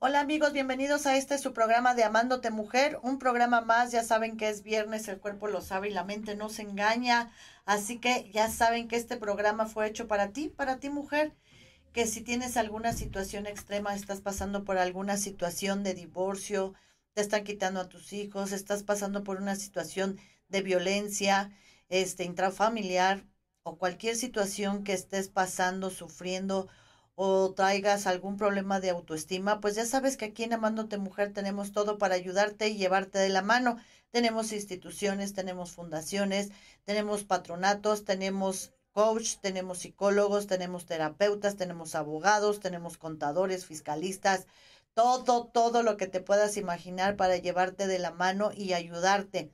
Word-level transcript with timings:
Hola 0.00 0.20
amigos, 0.20 0.52
bienvenidos 0.52 1.06
a 1.06 1.16
este 1.16 1.38
su 1.38 1.52
programa 1.52 1.92
de 1.92 2.04
Amándote 2.04 2.52
Mujer, 2.52 3.00
un 3.02 3.18
programa 3.18 3.62
más, 3.62 3.90
ya 3.90 4.04
saben 4.04 4.36
que 4.36 4.48
es 4.48 4.62
viernes, 4.62 5.08
el 5.08 5.18
cuerpo 5.18 5.48
lo 5.48 5.60
sabe 5.60 5.88
y 5.88 5.92
la 5.92 6.04
mente 6.04 6.36
no 6.36 6.50
se 6.50 6.62
engaña, 6.62 7.32
así 7.64 7.98
que 7.98 8.30
ya 8.32 8.48
saben 8.48 8.86
que 8.86 8.94
este 8.94 9.16
programa 9.16 9.66
fue 9.66 9.88
hecho 9.88 10.06
para 10.06 10.28
ti, 10.28 10.50
para 10.50 10.78
ti 10.78 10.88
mujer, 10.88 11.34
que 11.92 12.06
si 12.06 12.20
tienes 12.20 12.56
alguna 12.56 12.92
situación 12.92 13.48
extrema, 13.48 13.92
estás 13.92 14.20
pasando 14.20 14.62
por 14.62 14.78
alguna 14.78 15.16
situación 15.16 15.82
de 15.82 15.94
divorcio, 15.94 16.74
te 17.14 17.22
están 17.22 17.42
quitando 17.42 17.80
a 17.80 17.88
tus 17.88 18.12
hijos, 18.12 18.52
estás 18.52 18.84
pasando 18.84 19.24
por 19.24 19.38
una 19.38 19.56
situación 19.56 20.16
de 20.48 20.62
violencia, 20.62 21.50
este 21.88 22.22
intrafamiliar 22.22 23.24
o 23.64 23.78
cualquier 23.78 24.14
situación 24.14 24.84
que 24.84 24.92
estés 24.92 25.28
pasando, 25.28 25.90
sufriendo 25.90 26.68
o 27.20 27.52
traigas 27.52 28.06
algún 28.06 28.36
problema 28.36 28.78
de 28.78 28.90
autoestima, 28.90 29.60
pues 29.60 29.74
ya 29.74 29.84
sabes 29.84 30.16
que 30.16 30.26
aquí 30.26 30.44
en 30.44 30.52
Amándote 30.52 30.98
Mujer 30.98 31.32
tenemos 31.32 31.72
todo 31.72 31.98
para 31.98 32.14
ayudarte 32.14 32.68
y 32.68 32.76
llevarte 32.76 33.18
de 33.18 33.28
la 33.28 33.42
mano. 33.42 33.76
Tenemos 34.12 34.52
instituciones, 34.52 35.34
tenemos 35.34 35.72
fundaciones, 35.72 36.50
tenemos 36.84 37.24
patronatos, 37.24 38.04
tenemos 38.04 38.72
coach, 38.92 39.38
tenemos 39.40 39.78
psicólogos, 39.78 40.46
tenemos 40.46 40.86
terapeutas, 40.86 41.56
tenemos 41.56 41.96
abogados, 41.96 42.60
tenemos 42.60 42.98
contadores, 42.98 43.66
fiscalistas, 43.66 44.46
todo, 44.94 45.46
todo 45.46 45.82
lo 45.82 45.96
que 45.96 46.06
te 46.06 46.20
puedas 46.20 46.56
imaginar 46.56 47.16
para 47.16 47.36
llevarte 47.36 47.88
de 47.88 47.98
la 47.98 48.12
mano 48.12 48.52
y 48.54 48.74
ayudarte. 48.74 49.50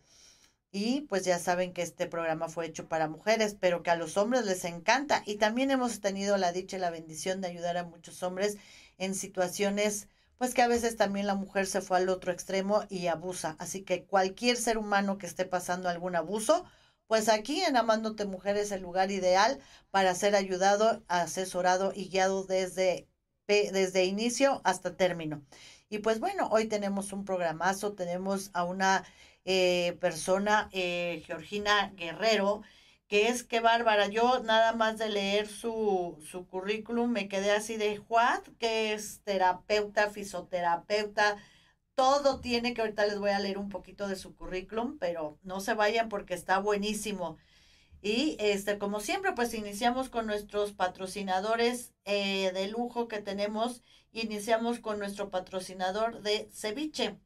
Y 0.77 1.03
pues 1.03 1.25
ya 1.25 1.39
saben 1.39 1.73
que 1.73 1.83
este 1.83 2.09
programa 2.09 2.49
fue 2.49 2.67
hecho 2.67 2.89
para 2.89 3.07
mujeres, 3.07 3.57
pero 3.61 3.85
que 3.85 3.93
a 3.93 3.97
los 3.97 4.17
hombres 4.17 4.45
les 4.45 4.65
encanta. 4.65 5.23
Y 5.25 5.37
también 5.37 5.71
hemos 5.71 6.01
tenido 6.01 6.37
la 6.37 6.51
dicha 6.51 6.79
y 6.79 6.81
la 6.81 6.91
bendición 6.91 7.41
de 7.41 7.47
ayudar 7.47 7.77
a 7.77 7.85
muchos 7.85 8.25
hombres 8.25 8.57
en 8.99 9.15
situaciones, 9.15 10.09
pues 10.37 10.53
que 10.53 10.63
a 10.63 10.67
veces 10.67 10.97
también 10.97 11.29
la 11.29 11.37
mujer 11.37 11.69
se 11.69 11.81
fue 11.81 11.99
al 11.99 12.09
otro 12.09 12.33
extremo 12.33 12.83
y 12.89 13.07
abusa. 13.07 13.55
Así 13.61 13.83
que 13.83 14.03
cualquier 14.05 14.57
ser 14.57 14.77
humano 14.77 15.17
que 15.17 15.27
esté 15.27 15.45
pasando 15.45 15.89
algún 15.89 16.17
abuso, 16.17 16.65
pues 17.07 17.29
aquí 17.29 17.63
en 17.63 17.77
Amándote 17.77 18.25
Mujer 18.25 18.57
es 18.57 18.73
el 18.73 18.83
lugar 18.83 19.13
ideal 19.13 19.61
para 19.93 20.13
ser 20.17 20.35
ayudado, 20.35 21.05
asesorado 21.07 21.93
y 21.95 22.09
guiado 22.09 22.47
desde, 22.47 23.07
desde 23.47 24.07
inicio 24.07 24.61
hasta 24.65 24.97
término. 24.97 25.45
Y 25.89 25.99
pues 25.99 26.19
bueno, 26.19 26.49
hoy 26.51 26.67
tenemos 26.67 27.13
un 27.13 27.25
programazo, 27.25 27.93
tenemos 27.93 28.51
a 28.55 28.65
una 28.65 29.05
eh, 29.45 29.97
persona, 30.01 30.69
eh, 30.73 31.23
Georgina 31.27 31.93
Guerrero, 31.97 32.63
que 33.09 33.29
es 33.29 33.43
que 33.45 33.61
bárbara. 33.61 34.09
Yo 34.09 34.41
nada 34.43 34.73
más 34.75 34.99
de 34.99 35.09
leer 35.11 35.47
su, 35.49 36.19
su 36.31 36.47
currículum 36.47 37.11
me 37.11 37.29
quedé 37.29 37.53
así 37.53 37.77
de 37.77 38.01
what, 38.09 38.43
que 38.59 38.95
es 38.95 39.23
terapeuta, 39.25 40.11
fisioterapeuta, 40.11 41.37
todo 41.95 42.41
tiene 42.41 42.75
que 42.75 42.81
ahorita 42.83 43.07
les 43.07 43.19
voy 43.19 43.31
a 43.31 43.39
leer 43.39 43.59
un 43.59 43.69
poquito 43.69 44.09
de 44.09 44.17
su 44.17 44.35
currículum, 44.35 44.99
pero 44.99 45.39
no 45.43 45.61
se 45.61 45.75
vayan 45.75 46.09
porque 46.09 46.35
está 46.35 46.59
buenísimo. 46.59 47.37
Y 48.03 48.37
este, 48.39 48.79
como 48.79 49.01
siempre, 49.01 49.33
pues 49.33 49.55
iniciamos 49.55 50.11
con 50.11 50.27
nuestros 50.27 50.73
patrocinadores 50.73 51.95
eh, 52.05 52.53
de 52.53 52.69
lujo 52.69 53.09
que 53.09 53.21
tenemos. 53.23 53.83
Iniciamos 54.13 54.79
con 54.81 54.99
nuestro 54.99 55.31
patrocinador 55.31 56.21
de 56.23 56.49
ceviche. 56.53 57.19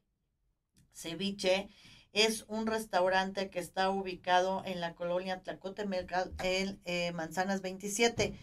Ceviche 0.93 1.69
es 2.13 2.45
un 2.49 2.67
restaurante 2.67 3.51
que 3.51 3.59
está 3.59 3.91
ubicado 3.91 4.63
en 4.65 4.81
la 4.81 4.95
colonia 4.95 5.41
Tlacotemelca, 5.43 6.29
en 6.43 6.81
eh, 6.85 7.13
Manzanas 7.13 7.63
27. 7.63 8.35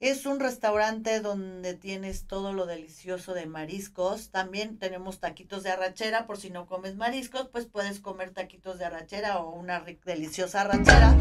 Es 0.00 0.26
un 0.26 0.40
restaurante 0.40 1.20
donde 1.20 1.74
tienes 1.74 2.26
todo 2.26 2.52
lo 2.52 2.66
delicioso 2.66 3.34
de 3.34 3.46
mariscos. 3.46 4.30
También 4.30 4.78
tenemos 4.78 5.20
taquitos 5.20 5.62
de 5.62 5.70
arrachera. 5.70 6.26
Por 6.26 6.38
si 6.38 6.50
no 6.50 6.66
comes 6.66 6.96
mariscos, 6.96 7.48
pues 7.52 7.66
puedes 7.66 8.00
comer 8.00 8.34
taquitos 8.34 8.80
de 8.80 8.86
arrachera 8.86 9.38
o 9.38 9.52
una 9.52 9.84
deliciosa 10.04 10.62
arrachera. 10.62 11.14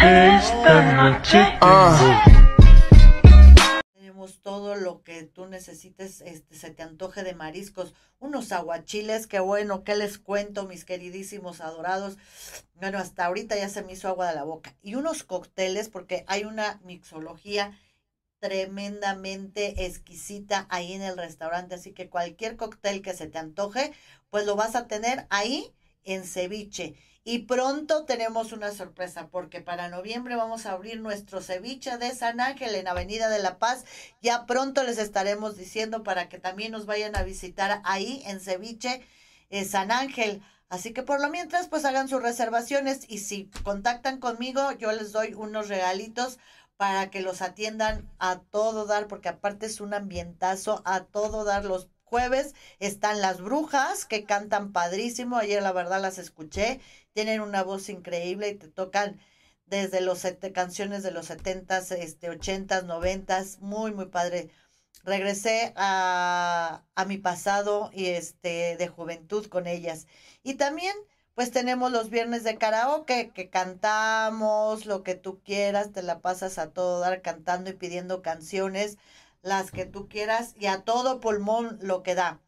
Esta 0.00 0.92
noche. 0.92 2.37
Todo 4.36 4.76
lo 4.76 5.02
que 5.02 5.24
tú 5.24 5.46
necesites, 5.46 6.20
este, 6.20 6.54
se 6.54 6.70
te 6.70 6.82
antoje 6.82 7.24
de 7.24 7.34
mariscos, 7.34 7.94
unos 8.18 8.52
aguachiles, 8.52 9.26
que 9.26 9.40
bueno, 9.40 9.84
¿qué 9.84 9.96
les 9.96 10.18
cuento, 10.18 10.66
mis 10.66 10.84
queridísimos 10.84 11.60
adorados? 11.60 12.16
Bueno, 12.74 12.98
hasta 12.98 13.26
ahorita 13.26 13.56
ya 13.56 13.68
se 13.68 13.82
me 13.82 13.92
hizo 13.94 14.08
agua 14.08 14.28
de 14.28 14.34
la 14.34 14.44
boca. 14.44 14.76
Y 14.82 14.94
unos 14.94 15.24
cócteles, 15.24 15.88
porque 15.88 16.24
hay 16.28 16.44
una 16.44 16.80
mixología 16.84 17.78
tremendamente 18.40 19.84
exquisita 19.86 20.66
ahí 20.70 20.92
en 20.92 21.02
el 21.02 21.16
restaurante, 21.16 21.74
así 21.74 21.92
que 21.92 22.08
cualquier 22.08 22.56
cóctel 22.56 23.02
que 23.02 23.14
se 23.14 23.26
te 23.26 23.38
antoje, 23.38 23.92
pues 24.30 24.46
lo 24.46 24.56
vas 24.56 24.76
a 24.76 24.86
tener 24.86 25.26
ahí 25.30 25.74
en 26.04 26.24
ceviche. 26.24 26.94
Y 27.30 27.40
pronto 27.40 28.06
tenemos 28.06 28.52
una 28.52 28.72
sorpresa 28.72 29.28
porque 29.30 29.60
para 29.60 29.90
noviembre 29.90 30.34
vamos 30.34 30.64
a 30.64 30.72
abrir 30.72 30.98
nuestro 31.02 31.42
ceviche 31.42 31.98
de 31.98 32.14
San 32.14 32.40
Ángel 32.40 32.74
en 32.74 32.88
Avenida 32.88 33.28
de 33.28 33.38
la 33.38 33.58
Paz. 33.58 33.84
Ya 34.22 34.46
pronto 34.46 34.82
les 34.82 34.96
estaremos 34.96 35.58
diciendo 35.58 36.02
para 36.02 36.30
que 36.30 36.38
también 36.38 36.72
nos 36.72 36.86
vayan 36.86 37.14
a 37.16 37.24
visitar 37.24 37.82
ahí 37.84 38.22
en 38.24 38.40
ceviche 38.40 39.02
eh, 39.50 39.66
San 39.66 39.92
Ángel. 39.92 40.42
Así 40.70 40.94
que 40.94 41.02
por 41.02 41.20
lo 41.20 41.28
mientras, 41.28 41.68
pues 41.68 41.84
hagan 41.84 42.08
sus 42.08 42.22
reservaciones 42.22 43.04
y 43.06 43.18
si 43.18 43.50
contactan 43.62 44.20
conmigo, 44.20 44.72
yo 44.78 44.90
les 44.92 45.12
doy 45.12 45.34
unos 45.34 45.68
regalitos 45.68 46.38
para 46.78 47.10
que 47.10 47.20
los 47.20 47.42
atiendan 47.42 48.08
a 48.18 48.40
todo 48.40 48.86
dar, 48.86 49.06
porque 49.06 49.28
aparte 49.28 49.66
es 49.66 49.82
un 49.82 49.92
ambientazo 49.92 50.80
a 50.86 51.04
todo 51.04 51.44
dar 51.44 51.66
los 51.66 51.90
jueves 52.08 52.54
están 52.80 53.20
las 53.20 53.40
brujas 53.40 54.04
que 54.04 54.24
cantan 54.24 54.72
padrísimo. 54.72 55.36
Ayer 55.36 55.62
la 55.62 55.72
verdad 55.72 56.00
las 56.00 56.18
escuché 56.18 56.80
tienen 57.18 57.40
una 57.40 57.64
voz 57.64 57.88
increíble 57.88 58.48
y 58.48 58.54
te 58.54 58.68
tocan 58.68 59.18
desde 59.66 60.00
los 60.00 60.24
canciones 60.54 61.02
de 61.02 61.10
los 61.10 61.26
setentas, 61.26 61.90
este, 61.90 62.30
ochentas, 62.30 62.84
noventas, 62.84 63.58
muy, 63.60 63.92
muy 63.92 64.06
padre. 64.06 64.50
Regresé 65.02 65.72
a, 65.74 66.84
a 66.94 67.04
mi 67.06 67.18
pasado 67.18 67.90
y 67.92 68.06
este 68.06 68.76
de 68.76 68.86
juventud 68.86 69.46
con 69.46 69.66
ellas. 69.66 70.06
Y 70.44 70.54
también, 70.54 70.94
pues 71.34 71.50
tenemos 71.50 71.90
los 71.90 72.08
viernes 72.08 72.44
de 72.44 72.56
karaoke, 72.56 73.32
que 73.34 73.50
cantamos 73.50 74.86
lo 74.86 75.02
que 75.02 75.16
tú 75.16 75.42
quieras, 75.42 75.90
te 75.92 76.02
la 76.02 76.20
pasas 76.20 76.58
a 76.58 76.70
todo 76.70 77.00
dar 77.00 77.20
cantando 77.20 77.70
y 77.70 77.72
pidiendo 77.72 78.22
canciones, 78.22 78.96
las 79.42 79.70
que 79.70 79.86
tú 79.86 80.08
quieras, 80.08 80.54
y 80.58 80.66
a 80.66 80.82
todo 80.82 81.20
pulmón 81.20 81.78
lo 81.82 82.02
que 82.02 82.14
da. 82.14 82.40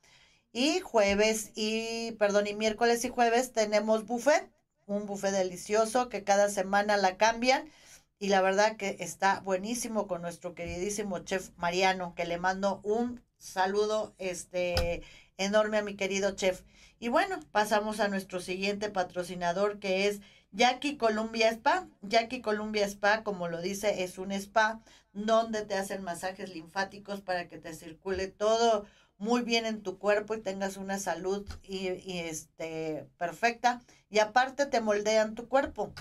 Y 0.52 0.80
jueves 0.80 1.52
y, 1.54 2.12
perdón, 2.12 2.46
y 2.46 2.54
miércoles 2.54 3.04
y 3.04 3.08
jueves 3.08 3.52
tenemos 3.52 4.06
buffet 4.06 4.50
un 4.90 5.06
buffet 5.06 5.32
delicioso 5.32 6.08
que 6.08 6.24
cada 6.24 6.48
semana 6.48 6.96
la 6.96 7.16
cambian 7.16 7.70
y 8.18 8.28
la 8.28 8.42
verdad 8.42 8.76
que 8.76 8.96
está 9.00 9.40
buenísimo 9.40 10.06
con 10.06 10.20
nuestro 10.20 10.54
queridísimo 10.54 11.20
chef 11.20 11.50
Mariano, 11.56 12.14
que 12.14 12.26
le 12.26 12.38
mando 12.38 12.80
un 12.82 13.22
saludo 13.38 14.14
este 14.18 15.02
enorme 15.38 15.78
a 15.78 15.82
mi 15.82 15.96
querido 15.96 16.32
chef. 16.32 16.62
Y 16.98 17.08
bueno, 17.08 17.40
pasamos 17.50 17.98
a 18.00 18.08
nuestro 18.08 18.40
siguiente 18.40 18.90
patrocinador 18.90 19.78
que 19.78 20.06
es 20.06 20.20
Jackie 20.52 20.98
Columbia 20.98 21.48
Spa. 21.48 21.88
Jackie 22.02 22.42
Columbia 22.42 22.84
Spa, 22.86 23.22
como 23.22 23.48
lo 23.48 23.62
dice, 23.62 24.02
es 24.02 24.18
un 24.18 24.32
spa 24.32 24.82
donde 25.12 25.64
te 25.64 25.74
hacen 25.74 26.02
masajes 26.02 26.54
linfáticos 26.54 27.20
para 27.20 27.48
que 27.48 27.58
te 27.58 27.74
circule 27.74 28.28
todo 28.28 28.86
muy 29.20 29.42
bien 29.42 29.66
en 29.66 29.82
tu 29.82 29.98
cuerpo 29.98 30.34
y 30.34 30.40
tengas 30.40 30.78
una 30.78 30.98
salud 30.98 31.46
y, 31.62 31.88
este, 31.88 33.06
perfecta. 33.18 33.82
Y 34.08 34.18
aparte 34.18 34.64
te 34.64 34.80
moldean 34.80 35.34
tu 35.34 35.46
cuerpo. 35.46 35.92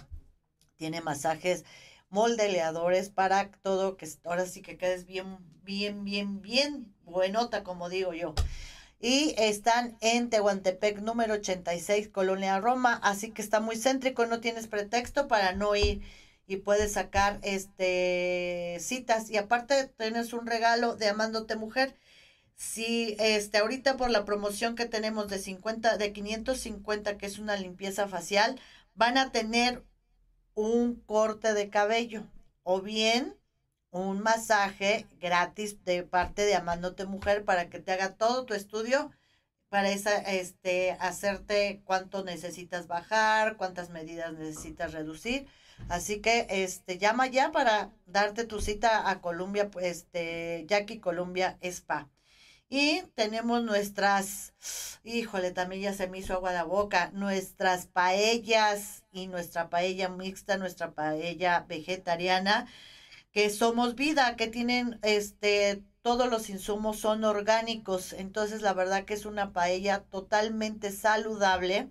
Tiene 0.77 1.01
masajes 1.01 1.65
moldeleadores 2.09 3.09
para 3.09 3.51
todo, 3.61 3.97
que 3.97 4.07
ahora 4.23 4.45
sí 4.45 4.61
que 4.61 4.77
quedes 4.77 5.05
bien, 5.05 5.37
bien, 5.63 6.05
bien, 6.05 6.41
bien 6.41 6.95
buenota, 7.03 7.63
como 7.63 7.89
digo 7.89 8.13
yo. 8.13 8.33
Y 9.01 9.35
están 9.37 9.97
en 9.99 10.29
Tehuantepec, 10.29 11.01
número 11.01 11.35
86, 11.35 12.07
Colonia 12.07 12.59
Roma. 12.61 12.99
Así 13.03 13.31
que 13.31 13.41
está 13.41 13.59
muy 13.59 13.75
céntrico, 13.75 14.25
no 14.27 14.39
tienes 14.39 14.67
pretexto 14.67 15.27
para 15.27 15.51
no 15.51 15.75
ir 15.75 16.01
y 16.49 16.57
puedes 16.57 16.93
sacar 16.93 17.39
este 17.43 18.77
citas. 18.81 19.29
Y 19.29 19.37
aparte 19.37 19.87
tienes 19.97 20.33
un 20.33 20.47
regalo 20.47 20.95
de 20.95 21.07
Amándote 21.07 21.55
Mujer 21.55 21.95
si 22.55 23.15
este 23.19 23.59
ahorita 23.59 23.95
por 23.95 24.09
la 24.09 24.25
promoción 24.25 24.75
que 24.75 24.85
tenemos 24.85 25.29
de 25.29 25.39
50 25.39 25.97
de 25.97 26.11
550 26.11 27.17
que 27.17 27.25
es 27.25 27.39
una 27.39 27.55
limpieza 27.55 28.07
facial, 28.07 28.59
van 28.95 29.17
a 29.17 29.31
tener 29.31 29.85
un 30.55 30.95
corte 30.95 31.53
de 31.53 31.69
cabello 31.69 32.25
o 32.63 32.81
bien 32.81 33.37
un 33.91 34.19
masaje 34.21 35.07
gratis 35.21 35.83
de 35.85 36.03
parte 36.03 36.45
de 36.45 36.55
Amándote 36.55 37.05
Mujer 37.05 37.45
para 37.45 37.69
que 37.69 37.79
te 37.79 37.93
haga 37.93 38.15
todo 38.15 38.45
tu 38.45 38.53
estudio 38.53 39.11
para 39.69 39.91
esa, 39.91 40.17
este, 40.17 40.91
hacerte 40.99 41.81
cuánto 41.85 42.23
necesitas 42.23 42.87
bajar, 42.87 43.55
cuántas 43.55 43.89
medidas 43.89 44.33
necesitas 44.33 44.93
reducir, 44.93 45.47
Así 45.87 46.21
que 46.21 46.47
este 46.49 46.97
llama 46.97 47.27
ya 47.27 47.51
para 47.51 47.91
darte 48.05 48.45
tu 48.45 48.61
cita 48.61 49.09
a 49.09 49.21
Columbia, 49.21 49.69
este 49.81 50.65
Jackie 50.67 50.99
Columbia 50.99 51.57
Spa. 51.61 52.09
Y 52.69 53.01
tenemos 53.15 53.63
nuestras, 53.63 54.53
híjole, 55.03 55.51
también 55.51 55.81
ya 55.81 55.93
se 55.93 56.07
me 56.07 56.19
hizo 56.19 56.33
agua 56.33 56.51
de 56.51 56.61
boca, 56.63 57.09
nuestras 57.13 57.87
paellas 57.87 59.03
y 59.11 59.27
nuestra 59.27 59.69
paella 59.69 60.09
mixta, 60.09 60.57
nuestra 60.57 60.91
paella 60.91 61.65
vegetariana, 61.67 62.67
que 63.31 63.49
somos 63.49 63.95
vida, 63.95 64.35
que 64.35 64.47
tienen 64.47 64.99
este 65.01 65.83
todos 66.01 66.29
los 66.29 66.49
insumos 66.49 66.99
son 66.99 67.23
orgánicos, 67.23 68.13
entonces 68.13 68.61
la 68.61 68.73
verdad 68.73 69.05
que 69.05 69.13
es 69.13 69.25
una 69.25 69.51
paella 69.51 70.03
totalmente 70.09 70.91
saludable 70.91 71.89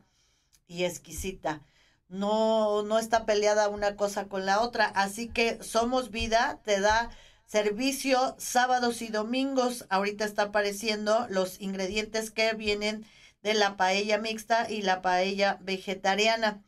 y 0.66 0.84
exquisita. 0.84 1.62
No, 2.08 2.82
no 2.82 2.98
está 2.98 3.26
peleada 3.26 3.68
una 3.68 3.96
cosa 3.96 4.28
con 4.28 4.46
la 4.46 4.60
otra, 4.60 4.86
así 4.86 5.28
que 5.28 5.62
Somos 5.62 6.10
Vida 6.10 6.60
te 6.64 6.80
da 6.80 7.10
servicio 7.46 8.34
sábados 8.38 9.02
y 9.02 9.08
domingos. 9.08 9.86
Ahorita 9.90 10.24
está 10.24 10.44
apareciendo 10.44 11.26
los 11.30 11.60
ingredientes 11.60 12.30
que 12.30 12.54
vienen 12.54 13.06
de 13.42 13.54
la 13.54 13.76
paella 13.76 14.18
mixta 14.18 14.70
y 14.70 14.82
la 14.82 15.02
paella 15.02 15.58
vegetariana. 15.60 16.62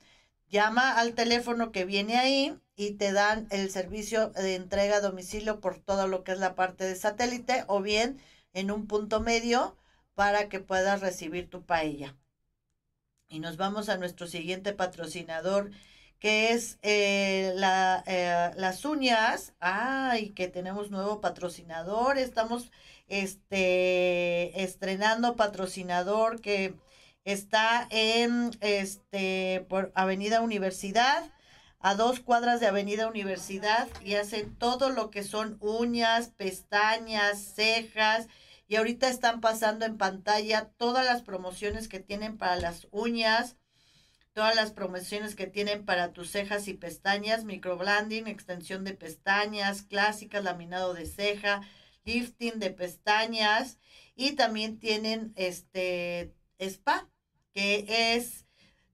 Llama 0.49 0.93
al 0.99 1.15
teléfono 1.15 1.73
que 1.73 1.85
viene 1.85 2.19
ahí 2.19 2.59
y 2.77 2.93
te 2.93 3.13
dan 3.13 3.47
el 3.51 3.71
servicio 3.71 4.31
de 4.31 4.55
entrega 4.57 4.97
a 4.97 5.01
domicilio 5.01 5.61
por 5.61 5.79
todo 5.79 6.07
lo 6.09 6.25
que 6.25 6.33
es 6.33 6.39
la 6.39 6.55
parte 6.55 6.85
de 6.85 6.97
satélite 6.97 7.65
o 7.67 7.81
bien 7.81 8.21
en 8.53 8.71
un 8.71 8.87
punto 8.87 9.21
medio 9.21 9.77
para 10.15 10.49
que 10.49 10.61
puedas 10.61 11.01
recibir 11.01 11.49
tu 11.49 11.63
paella. 11.65 12.17
Y 13.31 13.41
nos 13.41 13.57
vamos 13.57 13.89
a 13.89 13.97
nuestro 13.97 14.27
siguiente 14.27 14.75
patrocinador 14.75 15.71
que 16.19 16.53
es 16.53 16.79
eh, 16.83 17.53
la, 17.57 18.05
eh, 18.07 18.51
las 18.57 18.85
uñas. 18.85 19.55
Ay, 19.59 20.31
que 20.31 20.49
tenemos 20.49 20.91
nuevo 20.91 21.23
patrocinador. 21.23 22.19
Estamos 22.19 22.71
este, 23.09 24.63
estrenando 24.63 25.35
patrocinador 25.37 26.43
que 26.43 26.75
Está 27.25 27.87
en 27.91 28.51
este 28.61 29.67
por 29.69 29.93
Avenida 29.95 30.41
Universidad, 30.41 31.31
a 31.79 31.95
dos 31.95 32.21
cuadras 32.21 32.61
de 32.61 32.67
Avenida 32.67 33.09
Universidad 33.09 33.89
y 34.03 34.15
hacen 34.15 34.55
todo 34.57 34.89
lo 34.89 35.11
que 35.11 35.23
son 35.23 35.59
uñas, 35.61 36.33
pestañas, 36.37 37.39
cejas. 37.55 38.27
Y 38.71 38.77
ahorita 38.77 39.09
están 39.09 39.41
pasando 39.41 39.85
en 39.85 39.99
pantalla 39.99 40.71
todas 40.77 41.05
las 41.05 41.23
promociones 41.23 41.89
que 41.89 41.99
tienen 41.99 42.39
para 42.39 42.55
las 42.55 42.87
uñas, 42.93 43.57
todas 44.33 44.55
las 44.55 44.71
promociones 44.71 45.35
que 45.35 45.49
tienen 45.49 45.85
para 45.85 46.13
tus 46.13 46.31
cejas 46.31 46.69
y 46.69 46.75
pestañas, 46.75 47.43
microblending, 47.43 48.29
extensión 48.29 48.85
de 48.85 48.95
pestañas, 48.95 49.83
clásicas, 49.83 50.45
laminado 50.45 50.95
de 50.95 51.07
ceja, 51.07 51.63
lifting 52.05 52.61
de 52.61 52.71
pestañas 52.71 53.79
y 54.15 54.37
también 54.37 54.79
tienen 54.79 55.33
este 55.35 56.33
spa, 56.61 57.09
que 57.53 58.15
es 58.15 58.47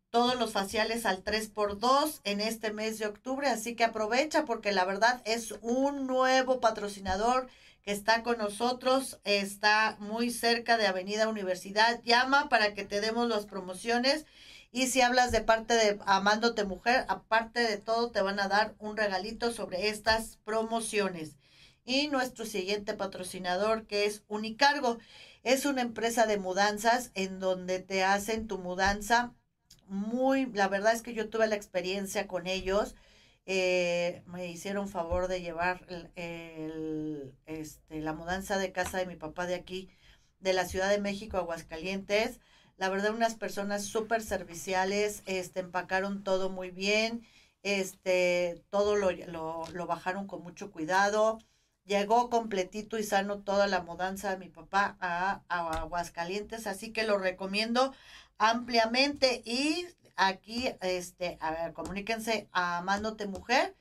todos 0.08 0.36
los 0.36 0.52
faciales 0.52 1.04
al 1.04 1.22
3x2 1.22 2.22
en 2.24 2.40
este 2.40 2.72
mes 2.72 2.98
de 2.98 3.08
octubre. 3.08 3.46
Así 3.48 3.76
que 3.76 3.84
aprovecha 3.84 4.46
porque 4.46 4.72
la 4.72 4.86
verdad 4.86 5.20
es 5.26 5.52
un 5.60 6.06
nuevo 6.06 6.60
patrocinador 6.60 7.50
que 7.86 7.92
está 7.92 8.24
con 8.24 8.38
nosotros. 8.38 9.20
Está 9.22 9.96
muy 10.00 10.30
cerca 10.30 10.76
de 10.76 10.88
Avenida 10.88 11.28
Universidad. 11.28 12.02
Llama 12.02 12.48
para 12.48 12.74
que 12.74 12.84
te 12.84 13.00
demos 13.00 13.28
las 13.28 13.46
promociones. 13.46 14.26
Y 14.72 14.88
si 14.88 15.02
hablas 15.02 15.30
de 15.30 15.40
parte 15.40 15.74
de 15.74 15.98
Amándote 16.04 16.64
Mujer, 16.64 17.06
aparte 17.08 17.60
de 17.60 17.78
todo, 17.78 18.10
te 18.10 18.20
van 18.20 18.40
a 18.40 18.48
dar 18.48 18.74
un 18.80 18.96
regalito 18.96 19.52
sobre 19.52 19.88
estas 19.88 20.38
promociones. 20.44 21.36
Y 21.84 22.08
nuestro 22.08 22.44
siguiente 22.44 22.94
patrocinador 22.94 23.86
que 23.86 24.04
es 24.04 24.24
Unicargo. 24.26 24.98
Es 25.44 25.64
una 25.64 25.82
empresa 25.82 26.26
de 26.26 26.38
mudanzas 26.38 27.12
en 27.14 27.38
donde 27.38 27.78
te 27.78 28.02
hacen 28.02 28.48
tu 28.48 28.58
mudanza 28.58 29.32
muy, 29.86 30.46
la 30.46 30.66
verdad 30.66 30.92
es 30.92 31.02
que 31.02 31.14
yo 31.14 31.28
tuve 31.28 31.46
la 31.46 31.54
experiencia 31.54 32.26
con 32.26 32.48
ellos. 32.48 32.96
Eh, 33.46 34.22
me 34.26 34.48
hicieron 34.48 34.88
favor 34.88 35.28
de 35.28 35.40
llevar 35.40 35.86
este, 37.46 38.00
la 38.00 38.12
mudanza 38.12 38.58
de 38.58 38.72
casa 38.72 38.98
de 38.98 39.06
mi 39.06 39.16
papá 39.16 39.46
de 39.46 39.54
aquí, 39.54 39.88
de 40.40 40.52
la 40.52 40.66
Ciudad 40.66 40.90
de 40.90 41.00
México, 41.00 41.36
Aguascalientes. 41.38 42.40
La 42.76 42.88
verdad, 42.90 43.14
unas 43.14 43.36
personas 43.36 43.84
súper 43.84 44.22
serviciales, 44.22 45.22
este, 45.26 45.60
empacaron 45.60 46.24
todo 46.24 46.50
muy 46.50 46.70
bien, 46.70 47.26
este, 47.62 48.62
todo 48.70 48.96
lo, 48.96 49.10
lo, 49.12 49.64
lo 49.72 49.86
bajaron 49.86 50.26
con 50.26 50.42
mucho 50.42 50.70
cuidado 50.70 51.38
llegó 51.86 52.28
completito 52.30 52.98
y 52.98 53.04
sano 53.04 53.38
toda 53.38 53.66
la 53.66 53.82
mudanza 53.82 54.30
de 54.30 54.38
mi 54.38 54.48
papá 54.48 54.96
a, 55.00 55.42
Aguascalientes, 55.48 56.66
así 56.66 56.92
que 56.92 57.04
lo 57.04 57.18
recomiendo 57.18 57.94
ampliamente 58.38 59.42
y 59.44 59.86
aquí 60.16 60.68
este 60.80 61.38
a 61.40 61.50
ver, 61.50 61.72
comuníquense 61.72 62.48
a 62.52 62.78
Amándote 62.78 63.26
Mujer 63.26 63.76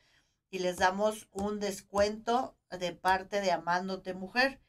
y 0.50 0.60
les 0.60 0.78
damos 0.78 1.28
un 1.32 1.60
descuento 1.60 2.56
de 2.70 2.94
parte 2.94 3.42
de 3.42 3.52
Amándote 3.52 4.14
Mujer. 4.14 4.62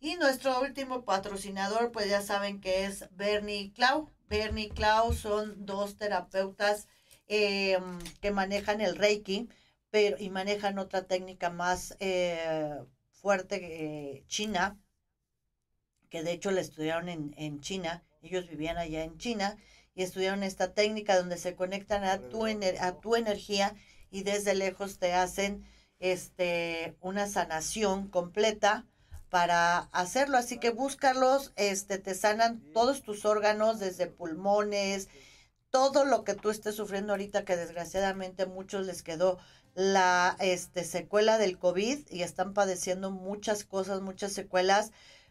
Y 0.00 0.16
nuestro 0.16 0.60
último 0.62 1.04
patrocinador, 1.04 1.92
pues 1.92 2.08
ya 2.08 2.22
saben 2.22 2.60
que 2.60 2.86
es 2.86 3.08
Bernie 3.12 3.60
y 3.60 3.70
Clau. 3.72 4.10
Bernie 4.28 4.66
y 4.66 4.70
Clau 4.70 5.12
son 5.12 5.66
dos 5.66 5.98
terapeutas 5.98 6.88
em, 7.26 7.98
que 8.20 8.30
manejan 8.30 8.80
el 8.80 8.96
Reiki 8.96 9.48
pero 9.90 10.16
y 10.18 10.30
manejan 10.30 10.78
otra 10.78 11.06
técnica 11.06 11.50
más 11.50 11.96
eh, 12.00 12.78
fuerte, 13.10 13.56
eh, 14.16 14.24
China, 14.28 14.78
que 16.08 16.22
de 16.22 16.32
hecho 16.32 16.50
la 16.50 16.60
estudiaron 16.60 17.08
en, 17.08 17.34
en, 17.36 17.60
China, 17.60 18.04
ellos 18.22 18.48
vivían 18.48 18.78
allá 18.78 19.04
en 19.04 19.18
China 19.18 19.56
y 19.94 20.02
estudiaron 20.02 20.42
esta 20.42 20.72
técnica 20.72 21.16
donde 21.16 21.36
se 21.36 21.54
conectan 21.54 22.04
a 22.04 22.18
tu, 22.18 22.46
a 22.46 23.00
tu 23.00 23.16
energía 23.16 23.74
y 24.10 24.22
desde 24.22 24.54
lejos 24.54 24.98
te 24.98 25.12
hacen 25.12 25.64
este, 25.98 26.96
una 27.00 27.28
sanación 27.28 28.08
completa 28.08 28.86
para 29.28 29.78
hacerlo. 29.92 30.36
Así 30.36 30.58
que 30.58 30.70
búscalos, 30.70 31.52
este, 31.56 31.98
te 31.98 32.14
sanan 32.14 32.60
todos 32.72 33.02
tus 33.02 33.24
órganos, 33.24 33.78
desde 33.78 34.06
pulmones, 34.06 35.08
todo 35.70 36.04
lo 36.04 36.24
que 36.24 36.34
tú 36.34 36.50
estés 36.50 36.74
sufriendo 36.74 37.12
ahorita, 37.12 37.44
que 37.44 37.56
desgraciadamente 37.56 38.42
a 38.42 38.46
muchos 38.46 38.86
les 38.86 39.02
quedó 39.02 39.38
la 39.74 40.36
este, 40.40 40.84
secuela 40.84 41.38
del 41.38 41.58
COVID 41.58 42.10
y 42.10 42.22
están 42.22 42.54
padeciendo 42.54 43.10
muchas 43.12 43.64
cosas, 43.64 44.00
muchas 44.00 44.32
secuelas. 44.32 44.90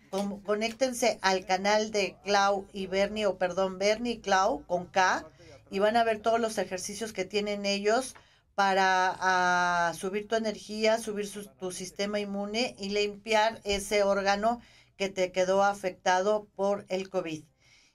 Conéctense 0.10 1.20
al 1.22 1.46
canal 1.46 1.92
de 1.92 2.16
Clau 2.24 2.68
y 2.74 2.88
Bernie, 2.88 3.26
o 3.26 3.38
perdón, 3.38 3.78
Bernie 3.78 4.14
y 4.14 4.20
Clau 4.20 4.66
con 4.66 4.86
K, 4.88 5.26
y 5.70 5.80
van 5.80 5.98
a 5.98 6.04
ver 6.04 6.20
todos 6.20 6.40
los 6.40 6.58
ejercicios 6.58 7.14
que 7.14 7.26
tienen 7.26 7.66
ellos 7.66 8.16
para 8.56 9.94
subir 9.94 10.28
tu 10.28 10.36
energía, 10.36 10.98
subir 10.98 11.30
tu 11.60 11.72
sistema 11.72 12.20
inmune 12.20 12.76
y 12.78 12.90
limpiar 12.90 13.62
ese 13.64 14.04
órgano 14.04 14.60
que 14.98 15.10
te 15.10 15.32
quedó 15.32 15.64
afectado 15.64 16.48
por 16.56 16.86
el 16.90 17.10
COVID. 17.10 17.46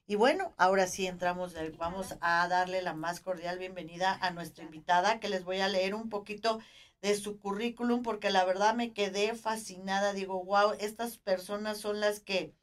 Y 0.07 0.17
bueno, 0.17 0.55
ahora 0.57 0.87
sí 0.87 1.07
entramos, 1.07 1.55
vamos 1.79 2.17
a 2.21 2.47
darle 2.49 2.83
la 2.83 2.95
más 2.95 3.21
cordial 3.21 3.59
bienvenida 3.59 4.19
a 4.21 4.31
nuestra 4.31 4.65
invitada, 4.65 5.19
que 5.19 5.29
les 5.29 5.45
voy 5.45 5.61
a 5.61 5.69
leer 5.69 5.95
un 5.95 6.09
poquito 6.09 6.61
de 7.05 7.15
su 7.17 7.39
currículum, 7.39 8.03
porque 8.03 8.31
la 8.31 8.45
verdad 8.47 8.75
me 8.75 8.93
quedé 8.95 9.35
fascinada. 9.35 10.15
Digo, 10.15 10.43
wow, 10.45 10.73
estas 10.81 11.19
personas 11.19 11.79
son 11.79 12.01
las 12.01 12.21
que 12.21 12.55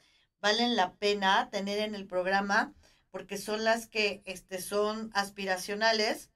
valen 0.41 0.75
la 0.75 0.95
pena 0.95 1.49
tener 1.51 1.79
en 1.79 1.95
el 1.95 2.07
programa, 2.07 2.73
porque 3.11 3.37
son 3.37 3.63
las 3.63 3.87
que 3.87 4.23
este, 4.25 4.59
son 4.61 5.11
aspiracionales 5.13 6.31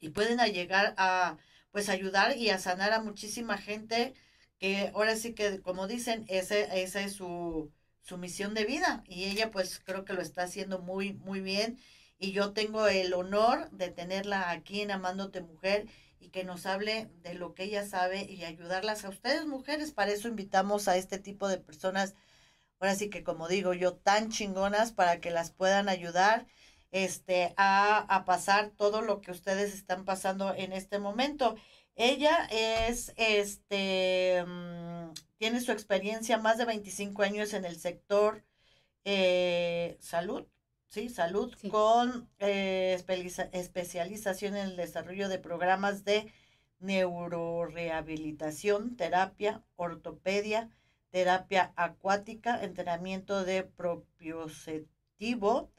y 0.00 0.10
pueden 0.10 0.38
llegar 0.52 0.94
a, 0.98 1.38
pues, 1.70 1.88
ayudar 1.88 2.36
y 2.36 2.50
a 2.50 2.58
sanar 2.58 2.92
a 2.92 3.00
muchísima 3.02 3.56
gente 3.58 4.14
que 4.58 4.90
ahora 4.94 5.16
sí 5.16 5.34
que, 5.34 5.60
como 5.62 5.86
dicen, 5.86 6.24
ese, 6.28 6.82
ese 6.82 7.04
es 7.04 7.14
su 7.14 7.72
su 8.02 8.18
misión 8.18 8.52
de 8.54 8.64
vida 8.64 9.04
y 9.06 9.24
ella 9.24 9.50
pues 9.50 9.80
creo 9.84 10.04
que 10.04 10.12
lo 10.12 10.22
está 10.22 10.42
haciendo 10.42 10.80
muy, 10.80 11.12
muy 11.14 11.40
bien 11.40 11.78
y 12.18 12.32
yo 12.32 12.52
tengo 12.52 12.88
el 12.88 13.14
honor 13.14 13.70
de 13.70 13.90
tenerla 13.90 14.50
aquí 14.50 14.80
en 14.80 14.90
Amándote 14.90 15.40
Mujer 15.40 15.86
y 16.22 16.30
que 16.30 16.44
nos 16.44 16.66
hable 16.66 17.10
de 17.22 17.34
lo 17.34 17.54
que 17.54 17.64
ella 17.64 17.86
sabe 17.86 18.24
y 18.24 18.44
ayudarlas 18.44 19.04
a 19.04 19.08
ustedes 19.10 19.46
mujeres. 19.46 19.92
Para 19.92 20.12
eso 20.12 20.28
invitamos 20.28 20.88
a 20.88 20.96
este 20.96 21.18
tipo 21.18 21.48
de 21.48 21.58
personas, 21.58 22.14
ahora 22.80 22.94
sí 22.94 23.10
que 23.10 23.24
como 23.24 23.48
digo 23.48 23.74
yo, 23.74 23.94
tan 23.96 24.30
chingonas 24.30 24.92
para 24.92 25.20
que 25.20 25.30
las 25.30 25.50
puedan 25.52 25.88
ayudar 25.88 26.46
este, 26.92 27.54
a, 27.56 27.98
a 27.98 28.24
pasar 28.24 28.70
todo 28.76 29.02
lo 29.02 29.20
que 29.20 29.32
ustedes 29.32 29.74
están 29.74 30.04
pasando 30.04 30.54
en 30.54 30.72
este 30.72 30.98
momento. 30.98 31.56
Ella 31.96 32.48
es, 32.50 33.12
este, 33.16 34.44
mm, 34.46 35.12
tiene 35.38 35.60
su 35.60 35.72
experiencia 35.72 36.38
más 36.38 36.58
de 36.58 36.64
25 36.66 37.22
años 37.22 37.52
en 37.54 37.64
el 37.64 37.78
sector 37.80 38.44
eh, 39.04 39.96
salud, 40.00 40.46
¿sí? 40.92 41.08
Salud, 41.08 41.54
con 41.70 42.28
eh, 42.38 42.98
especialización 43.52 44.56
en 44.56 44.66
el 44.66 44.76
desarrollo 44.76 45.30
de 45.30 45.38
programas 45.38 46.04
de 46.04 46.30
neurorehabilitación, 46.80 48.96
terapia, 48.96 49.62
ortopedia, 49.76 50.68
terapia 51.10 51.72
acuática, 51.76 52.62
entrenamiento 52.62 53.44
de 53.44 53.62
propioceptivo. 53.62 55.70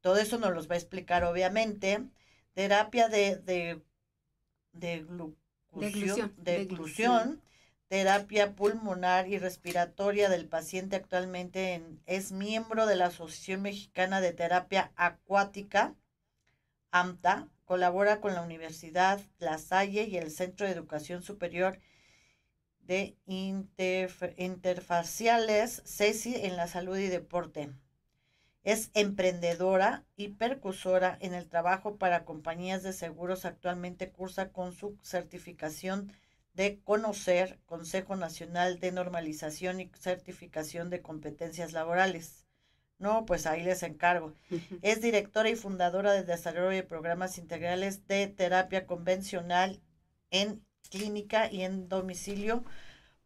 Todo 0.00 0.18
eso 0.18 0.38
nos 0.38 0.54
los 0.54 0.70
va 0.70 0.74
a 0.74 0.78
explicar, 0.78 1.24
obviamente. 1.24 2.06
Terapia 2.54 3.08
de, 3.08 3.38
de, 3.38 3.82
de, 4.72 5.04
terapia 7.92 8.56
pulmonar 8.56 9.28
y 9.28 9.36
respiratoria 9.36 10.30
del 10.30 10.48
paciente 10.48 10.96
actualmente 10.96 11.84
es 12.06 12.32
miembro 12.32 12.86
de 12.86 12.96
la 12.96 13.08
Asociación 13.08 13.60
Mexicana 13.60 14.22
de 14.22 14.32
Terapia 14.32 14.92
Acuática, 14.96 15.94
AMTA, 16.90 17.50
colabora 17.66 18.22
con 18.22 18.32
la 18.32 18.40
Universidad 18.40 19.20
La 19.38 19.58
Salle 19.58 20.04
y 20.04 20.16
el 20.16 20.30
Centro 20.30 20.64
de 20.64 20.72
Educación 20.72 21.22
Superior 21.22 21.80
de 22.80 23.18
Interfaciales 23.26 25.82
CECI 25.84 26.46
en 26.46 26.56
la 26.56 26.68
salud 26.68 26.96
y 26.96 27.08
deporte. 27.08 27.74
Es 28.62 28.90
emprendedora 28.94 30.06
y 30.16 30.28
percursora 30.28 31.18
en 31.20 31.34
el 31.34 31.46
trabajo 31.46 31.98
para 31.98 32.24
compañías 32.24 32.82
de 32.82 32.94
seguros. 32.94 33.44
Actualmente 33.44 34.10
cursa 34.10 34.50
con 34.50 34.72
su 34.72 34.96
certificación 35.02 36.10
de 36.54 36.80
conocer 36.80 37.58
Consejo 37.66 38.16
Nacional 38.16 38.78
de 38.80 38.92
Normalización 38.92 39.80
y 39.80 39.90
Certificación 39.98 40.90
de 40.90 41.02
Competencias 41.02 41.72
Laborales. 41.72 42.44
No, 42.98 43.24
pues 43.26 43.46
ahí 43.46 43.64
les 43.64 43.82
encargo. 43.82 44.34
Es 44.80 45.00
directora 45.00 45.50
y 45.50 45.56
fundadora 45.56 46.12
de 46.12 46.22
desarrollo 46.22 46.68
de 46.70 46.82
programas 46.82 47.36
integrales 47.38 48.06
de 48.06 48.28
terapia 48.28 48.86
convencional 48.86 49.80
en 50.30 50.64
clínica 50.88 51.50
y 51.50 51.62
en 51.62 51.88
domicilio 51.88 52.64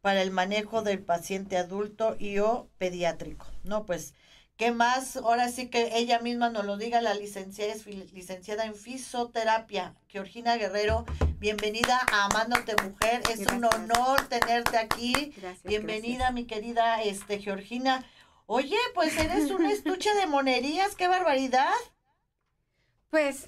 para 0.01 0.21
el 0.21 0.31
manejo 0.31 0.81
del 0.81 1.03
paciente 1.03 1.57
adulto 1.57 2.15
y 2.17 2.39
o 2.39 2.69
pediátrico. 2.77 3.45
No, 3.63 3.85
pues 3.85 4.15
¿Qué 4.57 4.71
más? 4.71 5.17
Ahora 5.17 5.49
sí 5.49 5.69
que 5.69 5.99
ella 5.99 6.19
misma 6.19 6.49
nos 6.49 6.65
lo 6.65 6.77
diga, 6.77 6.99
la 6.99 7.13
licenciada 7.13 7.71
es 7.71 7.85
licenciada 8.11 8.65
en 8.65 8.73
fisioterapia. 8.73 9.93
Georgina 10.07 10.57
Guerrero, 10.57 11.05
bienvenida 11.37 11.99
a 12.11 12.25
Amándote 12.25 12.75
Mujer. 12.81 13.21
Es 13.31 13.45
un 13.51 13.63
honor 13.65 14.27
tenerte 14.29 14.79
aquí. 14.79 15.31
Gracias, 15.37 15.63
bienvenida, 15.63 16.31
mi 16.31 16.45
querida 16.45 17.03
este, 17.03 17.37
Georgina. 17.37 18.03
Oye, 18.47 18.79
pues 18.95 19.15
eres 19.19 19.51
un 19.51 19.63
estuche 19.67 20.11
de 20.15 20.25
monerías, 20.25 20.95
qué 20.95 21.07
barbaridad. 21.07 21.75
Pues, 23.11 23.47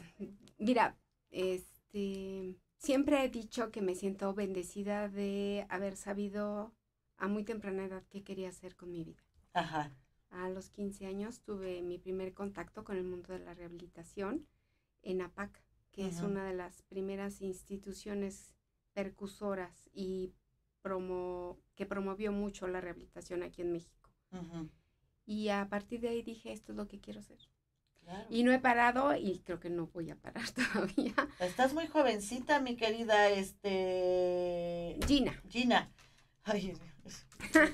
mira, 0.60 0.96
este, 1.32 2.60
siempre 2.78 3.24
he 3.24 3.30
dicho 3.30 3.72
que 3.72 3.82
me 3.82 3.96
siento 3.96 4.36
bendecida 4.36 5.10
de 5.10 5.66
haber 5.70 5.98
sabido 5.98 6.72
a 7.18 7.28
muy 7.28 7.44
temprana 7.44 7.86
edad 7.86 8.04
qué 8.12 8.24
quería 8.24 8.50
hacer 8.50 8.76
con 8.76 8.92
mi 8.92 9.04
vida. 9.04 9.24
Ajá. 9.54 9.92
A 10.30 10.50
los 10.50 10.70
15 10.70 11.06
años 11.06 11.42
tuve 11.42 11.82
mi 11.82 11.98
primer 11.98 12.34
contacto 12.34 12.84
con 12.84 12.98
el 12.98 13.04
mundo 13.04 13.34
de 13.34 13.40
la 13.40 13.54
rehabilitación 13.54 14.48
en 15.02 15.22
APAC, 15.22 15.64
que 15.92 16.08
es 16.08 16.22
una 16.22 16.46
de 16.46 16.54
las 16.54 16.84
primeras 16.84 17.42
instituciones 17.42 18.54
percusoras 18.94 19.90
y 19.92 20.34
promo, 20.82 21.58
que 21.76 21.86
promovió 21.86 22.32
mucho 22.32 22.68
la 22.68 22.82
rehabilitación 22.82 23.44
aquí 23.44 23.62
en 23.62 23.72
México. 23.72 24.10
Y 25.26 25.50
a 25.50 25.68
partir 25.70 26.02
de 26.02 26.10
ahí 26.10 26.22
dije, 26.22 26.52
esto 26.52 26.72
es 26.72 26.78
lo 26.78 26.88
que 26.88 27.00
quiero 27.00 27.20
hacer. 27.20 27.40
Y 28.30 28.44
no 28.44 28.52
he 28.52 28.60
parado 28.60 29.16
y 29.16 29.40
creo 29.40 29.60
que 29.60 29.70
no 29.70 29.88
voy 29.88 30.10
a 30.10 30.16
parar 30.16 30.46
todavía. 30.52 31.14
Estás 31.40 31.74
muy 31.74 31.88
jovencita, 31.88 32.60
mi 32.60 32.76
querida 32.76 33.30
este 33.30 34.98
Gina. 35.06 35.40
Gina. 35.48 35.92
Ay, 36.44 36.74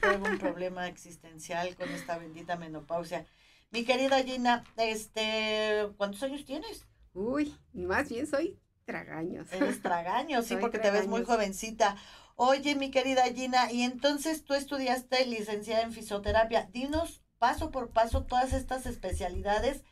tengo 0.01 0.25
un 0.25 0.37
problema 0.37 0.87
existencial 0.87 1.75
con 1.75 1.89
esta 1.89 2.17
bendita 2.17 2.55
menopausia. 2.55 3.25
Mi 3.71 3.83
querida 3.83 4.23
Gina, 4.23 4.63
este, 4.77 5.89
¿cuántos 5.97 6.23
años 6.23 6.45
tienes? 6.45 6.85
Uy, 7.13 7.55
más 7.73 8.09
bien 8.09 8.27
soy 8.27 8.59
tragaños. 8.85 9.51
Eres 9.51 9.81
tragaños, 9.81 10.45
sí, 10.45 10.55
porque 10.61 10.79
te 10.79 10.91
ves 10.91 11.07
muy 11.07 11.23
jovencita. 11.23 11.95
Oye, 12.35 12.75
mi 12.75 12.91
querida 12.91 13.23
Gina, 13.33 13.71
y 13.71 13.83
entonces 13.83 14.43
tú 14.43 14.53
estudiaste 14.53 15.25
licenciada 15.25 15.81
en 15.81 15.93
fisioterapia. 15.93 16.69
Dinos 16.71 17.21
paso 17.37 17.71
por 17.71 17.91
paso 17.91 18.23
todas 18.23 18.53
estas 18.53 18.85
especialidades 18.85 19.83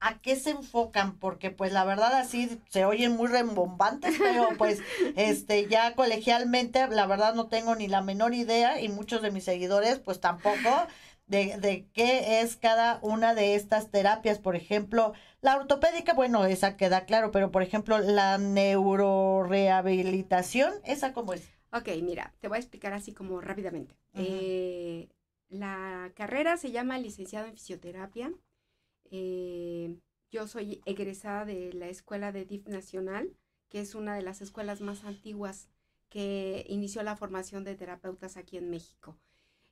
a 0.00 0.18
qué 0.18 0.34
se 0.36 0.50
enfocan, 0.50 1.16
porque 1.18 1.50
pues 1.50 1.72
la 1.72 1.84
verdad 1.84 2.14
así 2.14 2.60
se 2.70 2.86
oyen 2.86 3.16
muy 3.16 3.28
rembombantes, 3.28 4.16
pero 4.18 4.48
pues 4.56 4.80
este 5.16 5.68
ya 5.68 5.94
colegialmente 5.94 6.88
la 6.88 7.06
verdad 7.06 7.34
no 7.34 7.48
tengo 7.48 7.76
ni 7.76 7.86
la 7.86 8.00
menor 8.00 8.32
idea 8.34 8.80
y 8.80 8.88
muchos 8.88 9.20
de 9.22 9.30
mis 9.30 9.44
seguidores 9.44 9.98
pues 9.98 10.20
tampoco 10.20 10.86
de, 11.26 11.58
de 11.58 11.86
qué 11.92 12.40
es 12.40 12.56
cada 12.56 12.98
una 13.02 13.34
de 13.34 13.54
estas 13.54 13.90
terapias, 13.90 14.38
por 14.38 14.56
ejemplo, 14.56 15.12
la 15.42 15.56
ortopédica, 15.56 16.12
bueno, 16.12 16.44
esa 16.44 16.76
queda 16.76 17.04
claro, 17.04 17.30
pero 17.30 17.52
por 17.52 17.62
ejemplo 17.62 17.98
la 17.98 18.36
neurorehabilitación, 18.38 20.72
esa 20.84 21.12
cómo 21.12 21.34
es. 21.34 21.48
Ok, 21.72 21.88
mira, 22.02 22.34
te 22.40 22.48
voy 22.48 22.56
a 22.56 22.60
explicar 22.60 22.94
así 22.94 23.12
como 23.12 23.40
rápidamente. 23.40 23.94
Eh, 24.14 25.08
la 25.50 26.10
carrera 26.16 26.56
se 26.56 26.72
llama 26.72 26.98
licenciado 26.98 27.46
en 27.46 27.54
fisioterapia 27.54 28.32
eh, 29.10 29.98
yo 30.30 30.46
soy 30.46 30.80
egresada 30.84 31.44
de 31.44 31.72
la 31.72 31.88
Escuela 31.88 32.32
de 32.32 32.44
DIF 32.44 32.68
Nacional, 32.68 33.36
que 33.68 33.80
es 33.80 33.94
una 33.94 34.14
de 34.14 34.22
las 34.22 34.40
escuelas 34.40 34.80
más 34.80 35.04
antiguas 35.04 35.68
que 36.08 36.64
inició 36.68 37.02
la 37.02 37.16
formación 37.16 37.64
de 37.64 37.76
terapeutas 37.76 38.36
aquí 38.36 38.56
en 38.56 38.70
México. 38.70 39.16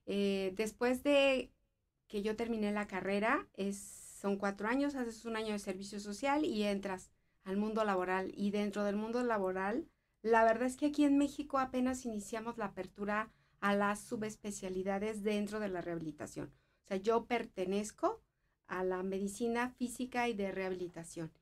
Eh, 0.07 0.53
después 0.57 1.03
de 1.03 1.53
que 2.07 2.23
yo 2.23 2.37
terminé 2.37 2.73
la 2.73 2.87
carrera, 2.87 3.49
son 3.73 4.37
cuatro 4.37 4.69
años, 4.69 4.95
haces 4.95 5.25
un 5.25 5.37
año 5.37 5.53
de 5.53 5.59
servicio 5.59 6.01
social 6.01 6.45
y 6.45 6.63
entras 6.63 7.11
al 7.45 7.57
mundo 7.57 7.85
laboral. 7.85 8.33
Y 8.35 8.51
dentro 8.51 8.85
del 8.85 8.97
mundo 8.97 9.23
laboral, 9.23 9.89
la 10.23 10.45
verdad 10.45 10.67
es 10.67 10.77
que 10.77 10.87
aquí 10.87 11.05
en 11.05 11.19
México 11.19 11.59
apenas 11.59 12.05
iniciamos 12.05 12.57
la 12.57 12.67
apertura 12.67 13.31
a 13.61 13.75
las 13.75 14.01
subespecialidades 14.01 15.23
dentro 15.23 15.61
de 15.61 15.69
la 15.69 15.81
rehabilitación. 15.81 16.53
O 16.85 16.89
sea, 16.89 16.97
yo 16.97 17.27
pertenezco 17.27 18.23
a 18.69 18.85
la 18.85 19.03
medicina 19.03 19.71
física 19.71 20.29
y 20.29 20.35
de 20.35 20.53
rehabilitación 20.53 21.33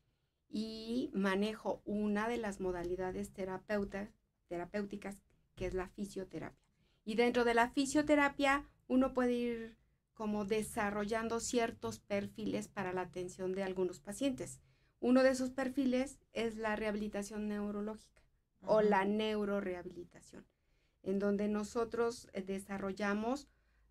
y 0.49 1.11
manejo 1.13 1.83
una 1.85 2.29
de 2.29 2.39
las 2.39 2.61
modalidades 2.61 3.33
terapéuticas 3.33 5.23
que 5.55 5.67
es 5.67 5.75
la 5.75 5.89
fisioterapia. 5.89 6.59
Y 7.05 7.15
dentro 7.15 7.45
de 7.45 7.55
la 7.55 7.69
fisioterapia 7.71 8.65
uno 8.89 9.13
puede 9.13 9.33
ir 9.33 9.77
como 10.15 10.45
desarrollando 10.45 11.41
ciertos 11.41 11.99
perfiles 11.99 12.69
para 12.69 12.93
la 12.93 13.03
atención 13.03 13.53
de 13.53 13.63
algunos 13.63 14.01
pacientes. 14.01 14.61
Uno 15.01 15.23
de 15.23 15.31
esos 15.31 15.51
perfiles 15.51 16.19
es 16.33 16.57
la 16.57 16.75
rehabilitación 16.75 17.49
neurológica 17.49 18.23
o 18.63 18.81
la 18.81 19.05
neurorehabilitación, 19.05 20.47
en 21.03 21.19
donde 21.19 21.49
nosotros 21.49 22.29
desarrollamos 22.47 23.47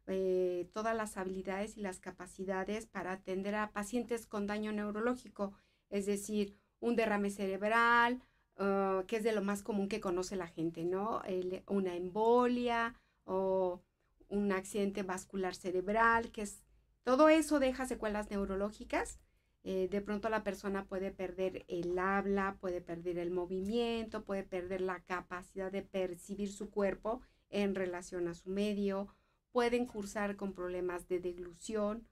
eh, 0.07 0.69
todas 0.74 0.95
las 0.95 1.17
habilidades 1.17 1.77
y 1.77 1.81
las 1.81 2.00
capacidades 2.00 2.85
para 2.85 3.13
atender 3.13 3.55
a 3.55 3.71
pacientes 3.71 4.27
con 4.27 4.47
daño 4.47 4.71
neurológico, 4.71 5.53
es 5.89 6.05
decir, 6.05 6.55
un 6.79 6.95
derrame 6.95 7.29
cerebral, 7.29 8.21
ah, 8.57 9.03
que 9.07 9.17
es 9.17 9.24
de 9.24 9.33
lo 9.33 9.41
más 9.41 9.63
común 9.63 9.88
que 9.88 10.01
conoce 10.01 10.35
la 10.35 10.47
gente, 10.47 10.85
¿no? 10.85 11.21
una 11.67 11.95
embolia 11.95 12.95
o 13.24 13.81
un 14.29 14.51
accidente 14.51 15.03
vascular 15.03 15.55
cerebral, 15.55 16.31
que 16.31 16.43
es 16.43 16.63
todo 17.03 17.29
eso 17.29 17.59
deja 17.59 17.85
secuelas 17.85 18.31
neurológicas. 18.31 19.19
Eh, 19.63 19.88
de 19.89 20.01
pronto 20.01 20.29
la 20.29 20.43
persona 20.43 20.85
puede 20.85 21.12
perder 21.12 21.65
el 21.67 21.97
habla, 21.97 22.57
puede 22.59 22.81
perder 22.81 23.19
el 23.19 23.31
movimiento, 23.31 24.24
puede 24.24 24.43
perder 24.43 24.81
la 24.81 25.00
capacidad 25.01 25.71
de 25.71 25.83
percibir 25.83 26.51
su 26.51 26.69
cuerpo 26.69 27.21
en 27.50 27.75
relación 27.75 28.27
a 28.27 28.33
su 28.33 28.50
medio, 28.50 29.07
pueden 29.55 29.85
cursar 29.85 30.35
con 30.35 30.51
problemas 30.51 31.07
de 31.07 31.21
deglución, 31.21 32.05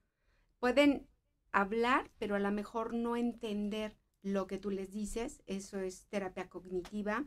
pueden 0.60 1.10
hablar, 1.52 2.10
pero 2.18 2.36
a 2.36 2.40
lo 2.40 2.50
mejor 2.52 2.94
no 2.94 3.18
entender 3.18 3.98
lo 4.22 4.48
que 4.48 4.58
tú 4.58 4.72
les 4.72 4.94
dices, 4.94 5.44
eso 5.46 5.78
es 5.82 6.08
terapia 6.08 6.48
cognitiva. 6.48 7.26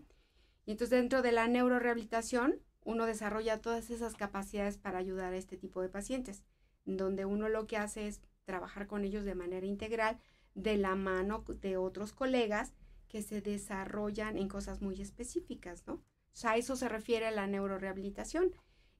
Y 0.64 0.70
entonces 0.70 0.98
dentro 0.98 1.20
de 1.20 1.32
la 1.32 1.48
neurorehabilitación, 1.48 2.62
uno 2.82 3.04
desarrolla 3.04 3.60
todas 3.60 3.90
esas 3.90 4.14
capacidades 4.14 4.78
para 4.78 4.96
ayudar 4.96 5.34
a 5.34 5.36
este 5.36 5.58
tipo 5.58 5.82
de 5.82 5.90
pacientes, 5.90 6.44
donde 6.86 7.26
uno 7.26 7.50
lo 7.50 7.66
que 7.66 7.76
hace 7.76 8.06
es 8.06 8.22
trabajar 8.46 8.86
con 8.86 9.04
ellos 9.04 9.26
de 9.26 9.34
manera 9.34 9.66
integral, 9.66 10.18
de 10.54 10.78
la 10.78 10.94
mano 10.94 11.44
de 11.46 11.76
otros 11.76 12.14
colegas 12.14 12.72
que 13.06 13.20
se 13.20 13.42
desarrollan 13.42 14.38
en 14.38 14.48
cosas 14.48 14.80
muy 14.80 14.98
específicas, 15.02 15.86
¿no? 15.86 15.96
O 15.96 16.02
sea, 16.32 16.52
a 16.52 16.56
eso 16.56 16.74
se 16.74 16.88
refiere 16.88 17.26
a 17.26 17.32
la 17.32 17.46
neurorehabilitación. 17.46 18.54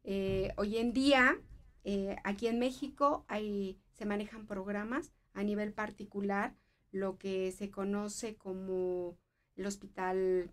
Eh, 0.08 0.52
hoy 0.56 0.76
en 0.76 0.92
día, 0.92 1.36
eh, 1.82 2.14
aquí 2.22 2.46
en 2.46 2.60
México, 2.60 3.24
hay, 3.26 3.76
se 3.92 4.06
manejan 4.06 4.46
programas 4.46 5.12
a 5.34 5.42
nivel 5.42 5.72
particular 5.72 6.54
lo 6.92 7.18
que 7.18 7.50
se 7.50 7.72
conoce 7.72 8.36
como 8.36 9.18
el 9.56 9.66
hospital. 9.66 10.52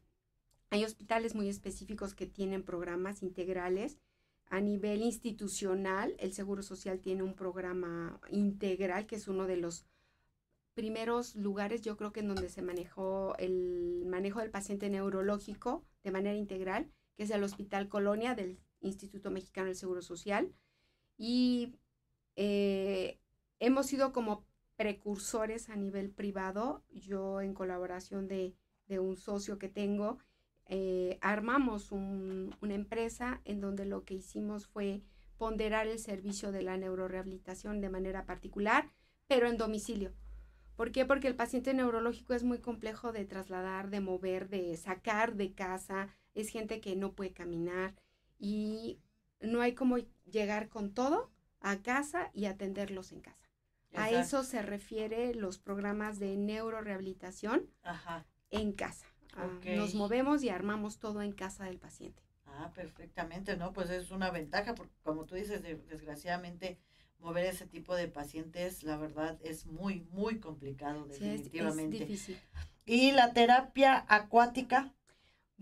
Hay 0.71 0.83
hospitales 0.83 1.35
muy 1.35 1.49
específicos 1.49 2.15
que 2.15 2.25
tienen 2.25 2.63
programas 2.63 3.21
integrales. 3.21 3.99
A 4.47 4.59
nivel 4.59 5.03
institucional, 5.03 6.15
el 6.17 6.33
Seguro 6.33 6.63
Social 6.63 6.99
tiene 6.99 7.21
un 7.21 7.35
programa 7.35 8.19
integral 8.31 9.05
que 9.05 9.17
es 9.17 9.27
uno 9.27 9.45
de 9.45 9.57
los 9.57 9.85
primeros 10.73 11.35
lugares, 11.35 11.83
yo 11.83 11.95
creo 11.95 12.11
que 12.11 12.21
en 12.21 12.27
donde 12.27 12.49
se 12.49 12.63
manejó 12.63 13.35
el 13.37 14.03
manejo 14.07 14.39
del 14.39 14.49
paciente 14.49 14.89
neurológico 14.89 15.85
de 16.03 16.09
manera 16.09 16.35
integral, 16.35 16.91
que 17.15 17.23
es 17.23 17.29
el 17.29 17.43
Hospital 17.43 17.87
Colonia 17.87 18.33
del 18.33 18.57
Instituto 18.83 19.31
Mexicano 19.31 19.67
del 19.67 19.75
Seguro 19.75 20.01
Social. 20.01 20.53
Y 21.17 21.73
eh, 22.35 23.19
hemos 23.59 23.87
sido 23.87 24.13
como 24.13 24.45
precursores 24.75 25.69
a 25.69 25.75
nivel 25.75 26.11
privado. 26.11 26.83
Yo 26.91 27.41
en 27.41 27.53
colaboración 27.53 28.27
de, 28.27 28.55
un 28.89 29.17
socio 29.17 29.57
que 29.57 29.69
tengo, 29.69 30.19
eh, 30.67 31.17
armamos 31.21 31.91
una 31.91 32.75
empresa 32.75 33.41
en 33.43 33.59
donde 33.59 33.85
lo 33.85 34.03
que 34.03 34.13
hicimos 34.13 34.67
fue 34.67 35.01
ponderar 35.39 35.87
el 35.87 35.97
servicio 35.97 36.51
de 36.51 36.61
la 36.61 36.77
neurorehabilitación 36.77 37.81
de 37.81 37.89
manera 37.89 38.25
particular, 38.27 38.91
pero 39.27 39.47
en 39.47 39.57
domicilio. 39.57 40.13
¿Por 40.75 40.91
qué? 40.91 41.05
Porque 41.05 41.27
el 41.27 41.35
paciente 41.35 41.73
neurológico 41.73 42.33
es 42.33 42.43
muy 42.43 42.59
complejo 42.59 43.11
de 43.11 43.25
trasladar, 43.25 43.89
de 43.89 43.99
mover, 43.99 44.49
de 44.49 44.75
sacar 44.77 45.35
de 45.35 45.53
casa. 45.53 46.07
Es 46.33 46.49
gente 46.49 46.81
que 46.81 46.95
no 46.95 47.13
puede 47.13 47.31
caminar 47.31 47.95
y 48.43 48.99
no 49.39 49.61
hay 49.61 49.73
como 49.73 49.99
llegar 50.25 50.67
con 50.67 50.93
todo 50.93 51.31
a 51.61 51.77
casa 51.77 52.29
y 52.33 52.45
atenderlos 52.45 53.13
en 53.13 53.21
casa. 53.21 53.49
A 53.95 54.09
eso 54.09 54.43
se 54.43 54.61
refiere 54.61 55.33
los 55.33 55.59
programas 55.59 56.19
de 56.19 56.35
neurorehabilitación 56.35 57.69
en 58.49 58.73
casa. 58.73 59.05
Ah, 59.37 59.47
nos 59.63 59.95
movemos 59.95 60.43
y 60.43 60.49
armamos 60.49 60.99
todo 60.99 61.21
en 61.21 61.31
casa 61.31 61.65
del 61.65 61.79
paciente. 61.79 62.21
Ah, 62.45 62.71
perfectamente, 62.75 63.55
¿no? 63.55 63.71
Pues 63.71 63.89
es 63.89 64.11
una 64.11 64.29
ventaja, 64.29 64.75
porque 64.75 64.93
como 65.03 65.23
tú 65.23 65.35
dices, 65.35 65.63
desgraciadamente 65.63 66.79
mover 67.19 67.45
ese 67.45 67.65
tipo 67.65 67.95
de 67.95 68.09
pacientes, 68.09 68.83
la 68.83 68.97
verdad, 68.97 69.39
es 69.41 69.65
muy, 69.67 70.01
muy 70.11 70.39
complicado, 70.39 71.05
definitivamente. 71.05 71.95
es, 71.95 72.07
difícil. 72.07 72.39
¿Y 72.85 73.13
la 73.13 73.31
terapia 73.31 74.05
acuática? 74.09 74.93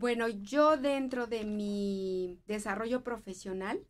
Bueno, 0.02 0.28
yo 0.28 0.78
dentro 0.78 1.28
de 1.28 1.44
mi 1.44 2.40
desarrollo 2.48 3.04
profesional, 3.04 3.86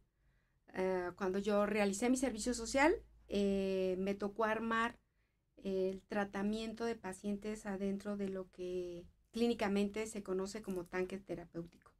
eh, 0.74 1.10
cuando 1.16 1.40
yo 1.40 1.66
realicé 1.66 2.10
mi 2.10 2.18
servicio 2.18 2.54
social, 2.54 2.94
eh, 3.30 3.96
me 3.98 4.14
tocó 4.14 4.44
armar 4.44 5.00
el 5.64 6.02
tratamiento 6.02 6.84
de 6.84 6.98
pacientes 6.98 7.66
adentro 7.66 8.18
de 8.18 8.28
lo 8.28 8.52
que 8.52 9.06
clínicamente 9.32 10.06
se 10.06 10.22
conoce 10.22 10.62
como 10.62 10.84
tanque 10.84 11.18
terapéutico. 11.18 11.94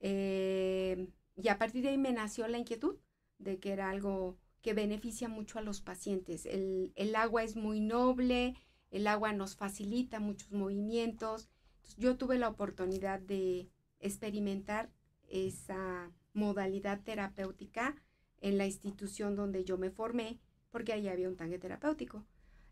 Eh, 0.00 1.06
y 1.36 1.46
a 1.46 1.58
partir 1.58 1.84
de 1.84 1.90
ahí 1.90 1.98
me 1.98 2.12
nació 2.12 2.48
la 2.48 2.58
inquietud 2.58 2.96
de 3.38 3.60
que 3.60 3.70
era 3.70 3.90
algo 3.90 4.36
que 4.62 4.74
beneficia 4.74 5.28
mucho 5.28 5.60
a 5.60 5.62
los 5.62 5.80
pacientes. 5.80 6.44
El, 6.44 7.14
agua 7.14 7.44
es 7.44 7.54
muy 7.54 7.78
noble, 7.78 8.56
el 8.90 9.06
agua 9.06 9.32
nos 9.32 9.54
facilita 9.54 10.18
muchos 10.18 10.50
movimientos. 10.50 11.51
Yo 11.96 12.16
tuve 12.16 12.38
la 12.38 12.48
oportunidad 12.48 13.20
de 13.20 13.68
experimentar 14.00 14.90
esa 15.28 16.10
modalidad 16.34 17.00
terapéutica 17.02 17.96
en 18.40 18.58
la 18.58 18.66
institución 18.66 19.36
donde 19.36 19.64
yo 19.64 19.78
me 19.78 19.90
formé, 19.90 20.40
porque 20.70 20.92
ahí 20.92 21.08
había 21.08 21.28
un 21.28 21.36
tanque 21.36 21.58
terapéutico. 21.58 22.24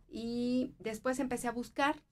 Y 0.08 0.74
después 0.78 1.18
empecé 1.20 1.48
a 1.48 1.52
buscar. 1.52 2.02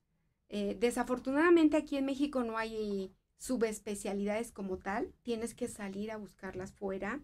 Eh, 0.48 0.76
desafortunadamente 0.78 1.76
aquí 1.76 1.96
en 1.96 2.06
México 2.06 2.44
no 2.44 2.56
hay 2.56 3.12
subespecialidades 3.36 4.52
como 4.52 4.78
tal, 4.78 5.12
tienes 5.22 5.54
que 5.54 5.68
salir 5.68 6.10
a 6.10 6.16
buscarlas 6.16 6.72
fuera 6.72 7.20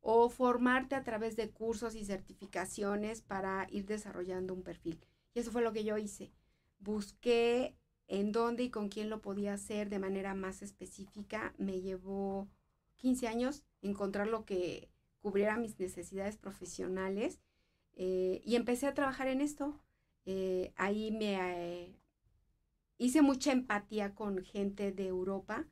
o 0.00 0.28
formarte 0.28 0.94
a 0.94 1.02
través 1.02 1.36
de 1.36 1.50
cursos 1.50 1.96
y 1.96 2.04
certificaciones 2.04 3.22
para 3.22 3.66
ir 3.70 3.86
desarrollando 3.86 4.54
un 4.54 4.62
perfil. 4.62 5.00
Y 5.34 5.40
eso 5.40 5.50
fue 5.50 5.62
lo 5.62 5.72
que 5.72 5.84
yo 5.84 5.98
hice. 5.98 6.32
Busqué 6.78 7.76
en 8.08 8.32
dónde 8.32 8.64
y 8.64 8.70
con 8.70 8.88
quién 8.88 9.10
lo 9.10 9.20
podía 9.20 9.54
hacer 9.54 9.88
de 9.88 9.98
manera 9.98 10.34
más 10.34 10.62
específica. 10.62 11.54
Me 11.58 11.80
llevó 11.80 12.48
15 12.96 13.28
años 13.28 13.64
encontrar 13.82 14.28
lo 14.28 14.44
que 14.44 14.88
cubriera 15.20 15.56
mis 15.56 15.78
necesidades 15.78 16.36
profesionales 16.36 17.40
eh, 17.94 18.42
y 18.44 18.56
empecé 18.56 18.86
a 18.86 18.94
trabajar 18.94 19.28
en 19.28 19.40
esto. 19.40 19.80
Eh, 20.24 20.72
ahí 20.76 21.10
me 21.10 21.34
eh, 21.34 21.96
hice 22.98 23.22
mucha 23.22 23.52
empatía 23.52 24.14
con 24.14 24.42
gente 24.44 24.92
de 24.92 25.06
Europa. 25.06 25.66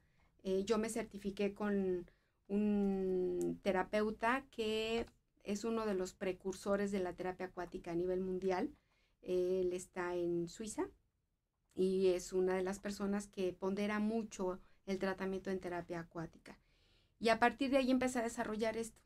yo 0.66 0.76
me 0.78 0.90
certifiqué 0.90 1.54
con 1.54 2.10
un 2.48 3.58
terapeuta 3.62 4.44
que 4.50 5.06
es 5.42 5.64
uno 5.64 5.86
de 5.86 5.94
los 5.94 6.12
precursores 6.14 6.92
de 6.92 7.00
la 7.00 7.14
terapia 7.14 7.46
acuática 7.46 7.92
a 7.92 7.94
nivel 7.94 8.20
mundial. 8.20 8.74
Él 9.22 9.72
está 9.72 10.14
en 10.16 10.48
Suiza 10.48 10.90
y 11.74 12.08
es 12.08 12.32
una 12.32 12.54
de 12.54 12.62
las 12.62 12.78
personas 12.78 13.26
que 13.26 13.52
pondera 13.52 13.98
mucho 13.98 14.60
el 14.86 14.98
tratamiento 14.98 15.50
en 15.50 15.60
terapia 15.60 16.00
acuática. 16.00 16.58
Y 17.18 17.30
a 17.30 17.38
partir 17.38 17.70
de 17.70 17.78
ahí 17.78 17.90
empecé 17.90 18.18
a 18.18 18.22
desarrollar 18.22 18.76
esto. 18.76 19.00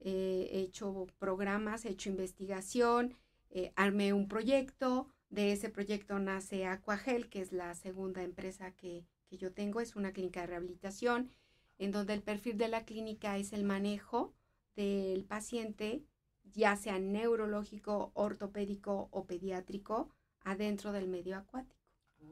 Eh, 0.00 0.48
he 0.52 0.60
hecho 0.60 1.06
programas, 1.18 1.84
he 1.84 1.90
hecho 1.90 2.10
investigación, 2.10 3.14
eh, 3.50 3.72
armé 3.76 4.12
un 4.12 4.28
proyecto, 4.28 5.08
de 5.30 5.52
ese 5.52 5.68
proyecto 5.68 6.18
nace 6.18 6.66
Aquagel, 6.66 7.28
que 7.28 7.40
es 7.40 7.52
la 7.52 7.74
segunda 7.74 8.22
empresa 8.22 8.72
que, 8.72 9.04
yo 9.30 9.52
tengo, 9.52 9.80
es 9.80 9.96
una 9.96 10.12
clínica 10.12 10.40
de 10.40 10.46
rehabilitación, 10.46 11.30
en 11.78 11.90
donde 11.90 12.14
el 12.14 12.22
perfil 12.22 12.56
de 12.56 12.68
la 12.68 12.84
clínica 12.84 13.36
es 13.36 13.52
el 13.52 13.64
manejo 13.64 14.32
del 14.76 15.24
paciente, 15.24 16.04
ya 16.44 16.74
sea 16.76 16.98
neurológico, 16.98 18.12
ortopédico 18.14 19.08
o 19.10 19.26
pediátrico, 19.26 20.08
adentro 20.40 20.92
del 20.92 21.08
medio 21.08 21.36
acuático. 21.36 21.75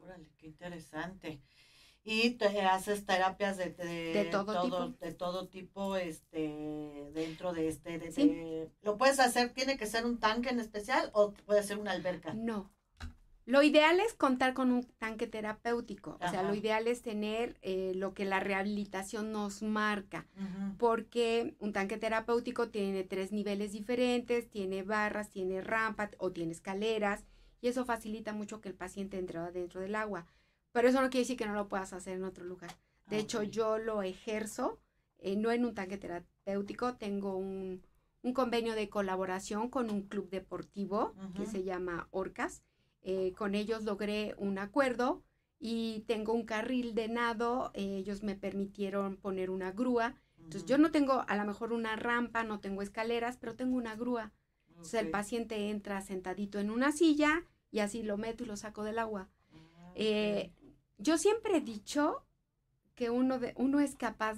Órale, 0.01 0.29
qué 0.37 0.47
interesante. 0.47 1.41
Y 2.03 2.31
te 2.31 2.61
haces 2.61 3.05
terapias 3.05 3.57
de, 3.57 3.71
de, 3.71 4.27
todo, 4.31 4.61
tipo. 4.61 4.87
de 5.03 5.11
todo 5.13 5.47
tipo 5.47 5.95
este 5.95 7.09
dentro 7.15 7.51
de 7.51 7.67
este 7.67 8.69
lo 8.83 8.97
puedes 8.97 9.19
hacer 9.19 9.49
tiene 9.53 9.75
que 9.75 9.87
ser 9.87 10.05
un 10.05 10.19
tanque 10.19 10.49
en 10.49 10.59
especial 10.59 11.09
o 11.13 11.31
puede 11.31 11.63
ser 11.63 11.79
una 11.79 11.91
alberca 11.91 12.33
no. 12.33 12.71
Lo 13.47 13.61
ideal 13.61 13.99
es 13.99 14.15
contar 14.15 14.55
con 14.55 14.71
un 14.71 14.83
tanque 14.97 15.27
terapéutico. 15.27 16.17
O 16.19 16.29
sea 16.29 16.41
lo 16.43 16.55
ideal 16.55 16.87
es 16.87 17.03
tener 17.03 17.57
eh, 17.61 17.93
lo 17.95 18.15
que 18.15 18.25
la 18.25 18.39
rehabilitación 18.39 19.31
nos 19.31 19.61
marca 19.61 20.27
porque 20.77 21.55
un 21.59 21.73
tanque 21.73 21.97
terapéutico 21.97 22.69
tiene 22.69 23.03
tres 23.03 23.31
niveles 23.31 23.71
diferentes 23.71 24.49
tiene 24.49 24.83
barras 24.83 25.29
tiene 25.29 25.61
rampas 25.61 26.11
o 26.17 26.31
tiene 26.31 26.51
escaleras 26.51 27.23
y 27.65 27.69
eso 27.69 27.83
facilita 27.83 28.31
mucho 28.31 28.61
que 28.61 28.69
el 28.69 28.75
paciente 28.75 29.17
entre 29.17 29.39
dentro 29.51 29.81
del 29.81 29.95
agua 29.95 30.25
pero 30.75 30.89
eso 30.89 31.01
no 31.01 31.09
quiere 31.09 31.21
decir 31.21 31.37
que 31.37 31.45
no 31.45 31.53
lo 31.53 31.69
puedas 31.69 31.93
hacer 31.93 32.17
en 32.17 32.25
otro 32.25 32.43
lugar. 32.43 32.69
De 33.07 33.17
hecho, 33.17 33.43
yo 33.43 33.77
lo 33.77 34.03
ejerzo, 34.03 34.77
eh, 35.19 35.37
no 35.37 35.49
en 35.53 35.63
un 35.63 35.73
tanque 35.73 35.97
terapéutico, 35.97 36.95
tengo 36.95 37.37
un, 37.37 37.81
convenio 38.33 38.75
de 38.75 38.89
colaboración 38.89 39.69
con 39.69 39.89
un 39.89 40.01
club 40.01 40.29
deportivo 40.29 41.13
que 41.33 41.45
se 41.45 41.63
llama 41.63 42.09
Orcas. 42.11 42.61
Eh, 43.03 43.31
con 43.37 43.55
ellos 43.55 43.85
logré 43.85 44.35
un 44.37 44.57
acuerdo 44.57 45.23
y 45.59 46.03
tengo 46.07 46.33
un 46.33 46.43
carril 46.43 46.93
de 46.93 47.07
nado. 47.07 47.71
ellos 47.73 48.21
me 48.21 48.35
permitieron 48.35 49.15
poner 49.15 49.51
una 49.51 49.71
grúa. 49.71 50.15
Entonces, 50.39 50.65
yo 50.65 50.77
no 50.77 50.91
tengo 50.91 51.23
a 51.25 51.37
lo 51.37 51.45
mejor 51.45 51.71
una 51.71 51.95
rampa, 51.95 52.43
no 52.43 52.59
tengo 52.59 52.81
escaleras, 52.81 53.37
pero 53.37 53.55
tengo 53.55 53.77
una 53.77 53.95
grúa. 53.95 54.33
Entonces, 54.67 54.95
el 54.95 55.09
paciente 55.09 55.69
entra 55.69 56.01
sentadito 56.01 56.59
en 56.59 56.69
una 56.69 56.91
silla 56.91 57.45
y 57.75 57.81
así 57.81 58.03
lo 58.03 58.15
meto 58.15 58.45
y 58.45 58.47
lo 58.47 58.55
saco 58.55 58.85
del 58.85 58.97
agua. 58.99 59.27
Eh, 59.95 60.53
yo 60.97 61.17
siempre 61.17 61.57
he 61.57 61.59
dicho 61.59 62.25
que 62.95 63.09
uno, 63.09 63.37
de, 63.37 63.53
uno 63.57 63.81
es 63.81 63.95
capaz 63.95 64.37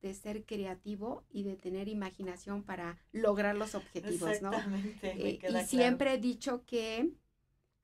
de 0.00 0.14
ser 0.14 0.46
creativo 0.46 1.22
y 1.28 1.42
de 1.42 1.56
tener 1.56 1.86
imaginación 1.86 2.62
para 2.62 2.96
lograr 3.12 3.56
los 3.56 3.74
objetivos, 3.74 4.40
¿no? 4.40 4.52
Eh, 5.02 5.38
y 5.46 5.66
siempre 5.66 6.14
he 6.14 6.18
dicho 6.18 6.64
que 6.64 7.10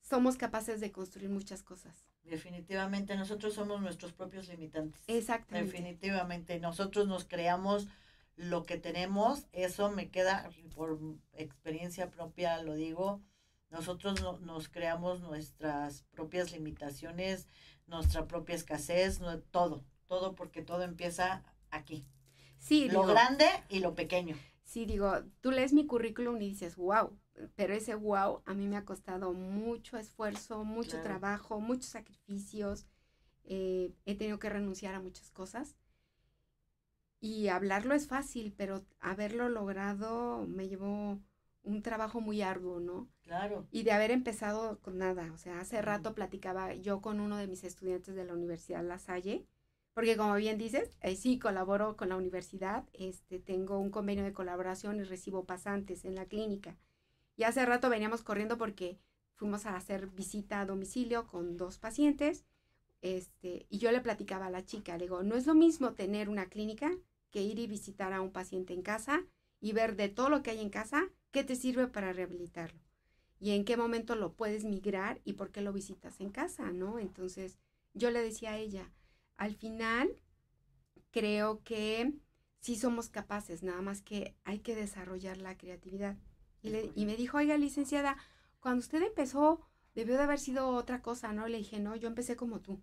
somos 0.00 0.36
capaces 0.36 0.80
de 0.80 0.90
construir 0.90 1.28
muchas 1.28 1.62
cosas. 1.62 2.06
Definitivamente, 2.24 3.14
nosotros 3.14 3.52
somos 3.52 3.82
nuestros 3.82 4.14
propios 4.14 4.48
limitantes. 4.48 5.02
Exactamente. 5.06 5.70
Definitivamente, 5.70 6.58
nosotros 6.60 7.06
nos 7.06 7.26
creamos 7.26 7.88
lo 8.36 8.62
que 8.62 8.78
tenemos, 8.78 9.48
eso 9.52 9.90
me 9.90 10.08
queda, 10.08 10.48
por 10.74 10.98
experiencia 11.34 12.10
propia 12.10 12.62
lo 12.62 12.74
digo, 12.74 13.20
nosotros 13.72 14.20
nos 14.42 14.68
creamos 14.68 15.20
nuestras 15.20 16.02
propias 16.10 16.52
limitaciones, 16.52 17.48
nuestra 17.86 18.28
propia 18.28 18.54
escasez, 18.54 19.18
todo, 19.50 19.82
todo 20.06 20.34
porque 20.34 20.60
todo 20.62 20.82
empieza 20.82 21.42
aquí. 21.70 22.06
Sí, 22.58 22.90
lo 22.90 23.06
grande 23.06 23.46
y 23.70 23.80
lo 23.80 23.94
pequeño. 23.94 24.36
Sí, 24.62 24.84
digo, 24.84 25.10
tú 25.40 25.50
lees 25.50 25.72
mi 25.72 25.86
currículum 25.86 26.36
y 26.36 26.50
dices, 26.50 26.76
wow, 26.76 27.18
pero 27.56 27.72
ese 27.72 27.94
wow 27.94 28.42
a 28.44 28.52
mí 28.52 28.68
me 28.68 28.76
ha 28.76 28.84
costado 28.84 29.32
mucho 29.32 29.96
esfuerzo, 29.96 30.64
mucho 30.64 31.00
trabajo, 31.00 31.58
muchos 31.58 31.86
sacrificios. 31.86 32.86
Eh, 33.44 33.94
he 34.04 34.14
tenido 34.14 34.38
que 34.38 34.50
renunciar 34.50 34.94
a 34.94 35.00
muchas 35.00 35.30
cosas. 35.30 35.76
Y 37.20 37.48
hablarlo 37.48 37.94
es 37.94 38.06
fácil, 38.06 38.52
pero 38.56 38.84
haberlo 39.00 39.48
logrado 39.48 40.44
me 40.46 40.68
llevó 40.68 41.20
un 41.62 41.82
trabajo 41.82 42.20
muy 42.20 42.42
arduo, 42.42 42.80
¿no? 42.80 43.08
Claro. 43.22 43.66
Y 43.70 43.82
de 43.84 43.92
haber 43.92 44.10
empezado 44.10 44.78
con 44.80 44.98
nada. 44.98 45.30
O 45.32 45.38
sea, 45.38 45.60
hace 45.60 45.80
rato 45.80 46.14
platicaba 46.14 46.74
yo 46.74 47.00
con 47.00 47.20
uno 47.20 47.36
de 47.36 47.46
mis 47.46 47.64
estudiantes 47.64 48.14
de 48.14 48.24
la 48.24 48.34
Universidad 48.34 48.84
La 48.84 48.98
Salle, 48.98 49.46
porque 49.94 50.16
como 50.16 50.34
bien 50.36 50.58
dices, 50.58 50.96
eh, 51.02 51.16
sí 51.16 51.38
colaboro 51.38 51.96
con 51.96 52.08
la 52.08 52.16
universidad, 52.16 52.84
este, 52.92 53.38
tengo 53.38 53.78
un 53.78 53.90
convenio 53.90 54.24
de 54.24 54.32
colaboración 54.32 54.98
y 54.98 55.04
recibo 55.04 55.44
pasantes 55.44 56.04
en 56.04 56.14
la 56.14 56.26
clínica. 56.26 56.76
Y 57.36 57.44
hace 57.44 57.64
rato 57.66 57.90
veníamos 57.90 58.22
corriendo 58.22 58.58
porque 58.58 58.98
fuimos 59.34 59.66
a 59.66 59.76
hacer 59.76 60.06
visita 60.06 60.60
a 60.60 60.66
domicilio 60.66 61.26
con 61.26 61.56
dos 61.56 61.78
pacientes, 61.78 62.44
este, 63.02 63.66
y 63.68 63.78
yo 63.78 63.90
le 63.90 64.00
platicaba 64.00 64.46
a 64.46 64.50
la 64.50 64.64
chica, 64.64 64.96
le 64.96 65.04
digo, 65.04 65.22
no 65.22 65.34
es 65.34 65.46
lo 65.46 65.54
mismo 65.54 65.92
tener 65.92 66.28
una 66.28 66.46
clínica 66.46 66.90
que 67.30 67.42
ir 67.42 67.58
y 67.58 67.66
visitar 67.66 68.12
a 68.12 68.20
un 68.20 68.30
paciente 68.30 68.72
en 68.74 68.82
casa 68.82 69.24
y 69.60 69.72
ver 69.72 69.96
de 69.96 70.08
todo 70.08 70.28
lo 70.28 70.42
que 70.42 70.50
hay 70.50 70.60
en 70.60 70.70
casa, 70.70 71.08
qué 71.32 71.44
te 71.44 71.56
sirve 71.56 71.88
para 71.88 72.12
rehabilitarlo 72.12 72.80
y 73.40 73.50
en 73.50 73.64
qué 73.64 73.76
momento 73.76 74.14
lo 74.14 74.34
puedes 74.34 74.64
migrar 74.64 75.20
y 75.24 75.32
por 75.32 75.50
qué 75.50 75.62
lo 75.62 75.72
visitas 75.72 76.20
en 76.20 76.30
casa, 76.30 76.70
¿no? 76.70 77.00
Entonces, 77.00 77.58
yo 77.92 78.12
le 78.12 78.22
decía 78.22 78.52
a 78.52 78.58
ella, 78.58 78.92
al 79.36 79.56
final 79.56 80.14
creo 81.10 81.62
que 81.64 82.14
sí 82.60 82.76
somos 82.76 83.08
capaces, 83.08 83.64
nada 83.64 83.82
más 83.82 84.00
que 84.00 84.36
hay 84.44 84.60
que 84.60 84.76
desarrollar 84.76 85.38
la 85.38 85.56
creatividad. 85.56 86.16
Y, 86.62 86.70
le, 86.70 86.92
y 86.94 87.06
me 87.06 87.16
dijo, 87.16 87.38
oiga, 87.38 87.56
licenciada, 87.56 88.16
cuando 88.60 88.80
usted 88.80 89.02
empezó, 89.02 89.60
debió 89.96 90.16
de 90.16 90.22
haber 90.22 90.38
sido 90.38 90.68
otra 90.68 91.02
cosa, 91.02 91.32
¿no? 91.32 91.48
Le 91.48 91.58
dije, 91.58 91.80
no, 91.80 91.96
yo 91.96 92.06
empecé 92.08 92.36
como 92.36 92.60
tú. 92.60 92.80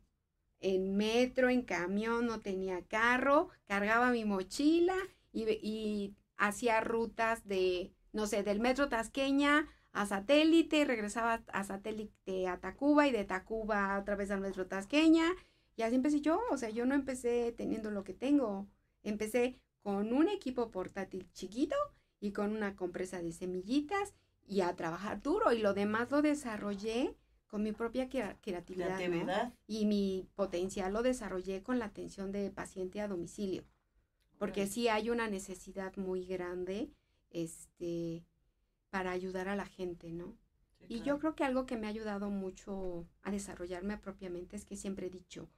En 0.59 0.97
metro, 0.97 1.49
en 1.49 1.61
camión, 1.61 2.25
no 2.25 2.41
tenía 2.41 2.85
carro, 2.85 3.49
cargaba 3.65 4.11
mi 4.11 4.25
mochila 4.25 4.97
y, 5.31 5.49
y 5.65 6.17
hacía 6.35 6.81
rutas 6.81 7.47
de, 7.47 7.93
no 8.13 8.27
sé, 8.27 8.43
del 8.43 8.59
metro 8.59 8.89
Tasqueña 8.89 9.67
a 9.91 10.05
satélite, 10.05 10.85
regresaba 10.85 11.41
a 11.47 11.63
satélite 11.63 12.47
a 12.47 12.59
Tacuba 12.59 13.07
y 13.07 13.11
de 13.11 13.25
Tacuba 13.25 13.97
otra 13.99 14.15
vez 14.15 14.31
al 14.31 14.41
metro 14.41 14.67
Tasqueña. 14.67 15.25
Y 15.75 15.81
así 15.81 15.95
empecé 15.95 16.21
yo, 16.21 16.39
o 16.51 16.57
sea, 16.57 16.69
yo 16.69 16.85
no 16.85 16.93
empecé 16.93 17.53
teniendo 17.57 17.89
lo 17.89 18.03
que 18.03 18.13
tengo. 18.13 18.67
Empecé 19.03 19.59
con 19.81 20.13
un 20.13 20.29
equipo 20.29 20.71
portátil 20.71 21.31
chiquito 21.31 21.75
y 22.19 22.31
con 22.31 22.51
una 22.55 22.75
compresa 22.75 23.21
de 23.21 23.31
semillitas 23.31 24.13
y 24.45 24.61
a 24.61 24.75
trabajar 24.75 25.21
duro. 25.21 25.51
Y 25.53 25.59
lo 25.59 25.73
demás 25.73 26.11
lo 26.11 26.21
desarrollé 26.21 27.15
con 27.47 27.63
mi 27.63 27.71
propia 27.71 28.09
creatividad, 28.09 28.99
y 29.65 29.85
mi 29.87 30.27
potencial 30.35 30.93
lo 30.93 31.01
desarrollé 31.01 31.63
con 31.63 31.79
la 31.79 31.85
atención 31.85 32.31
de 32.31 32.51
paciente 32.51 33.01
a 33.01 33.07
domicilio. 33.07 33.63
Porque 34.37 34.67
sí 34.67 34.87
hay 34.87 35.09
una 35.09 35.27
necesidad 35.27 35.95
muy 35.97 36.25
grande 36.25 36.91
este 37.31 38.25
para 38.89 39.11
ayudar 39.11 39.47
a 39.47 39.55
la 39.55 39.65
gente 39.65 40.11
no 40.11 40.37
y 40.87 41.01
yo 41.01 41.19
creo 41.19 41.35
que 41.35 41.43
algo 41.43 41.65
que 41.65 41.77
me 41.77 41.87
ha 41.87 41.89
ayudado 41.89 42.29
mucho 42.29 43.05
a 43.21 43.31
desarrollarme 43.31 43.97
propiamente 43.97 44.55
es 44.55 44.65
que 44.65 44.75
siempre 44.75 45.07
he 45.07 45.09
dicho 45.09 45.49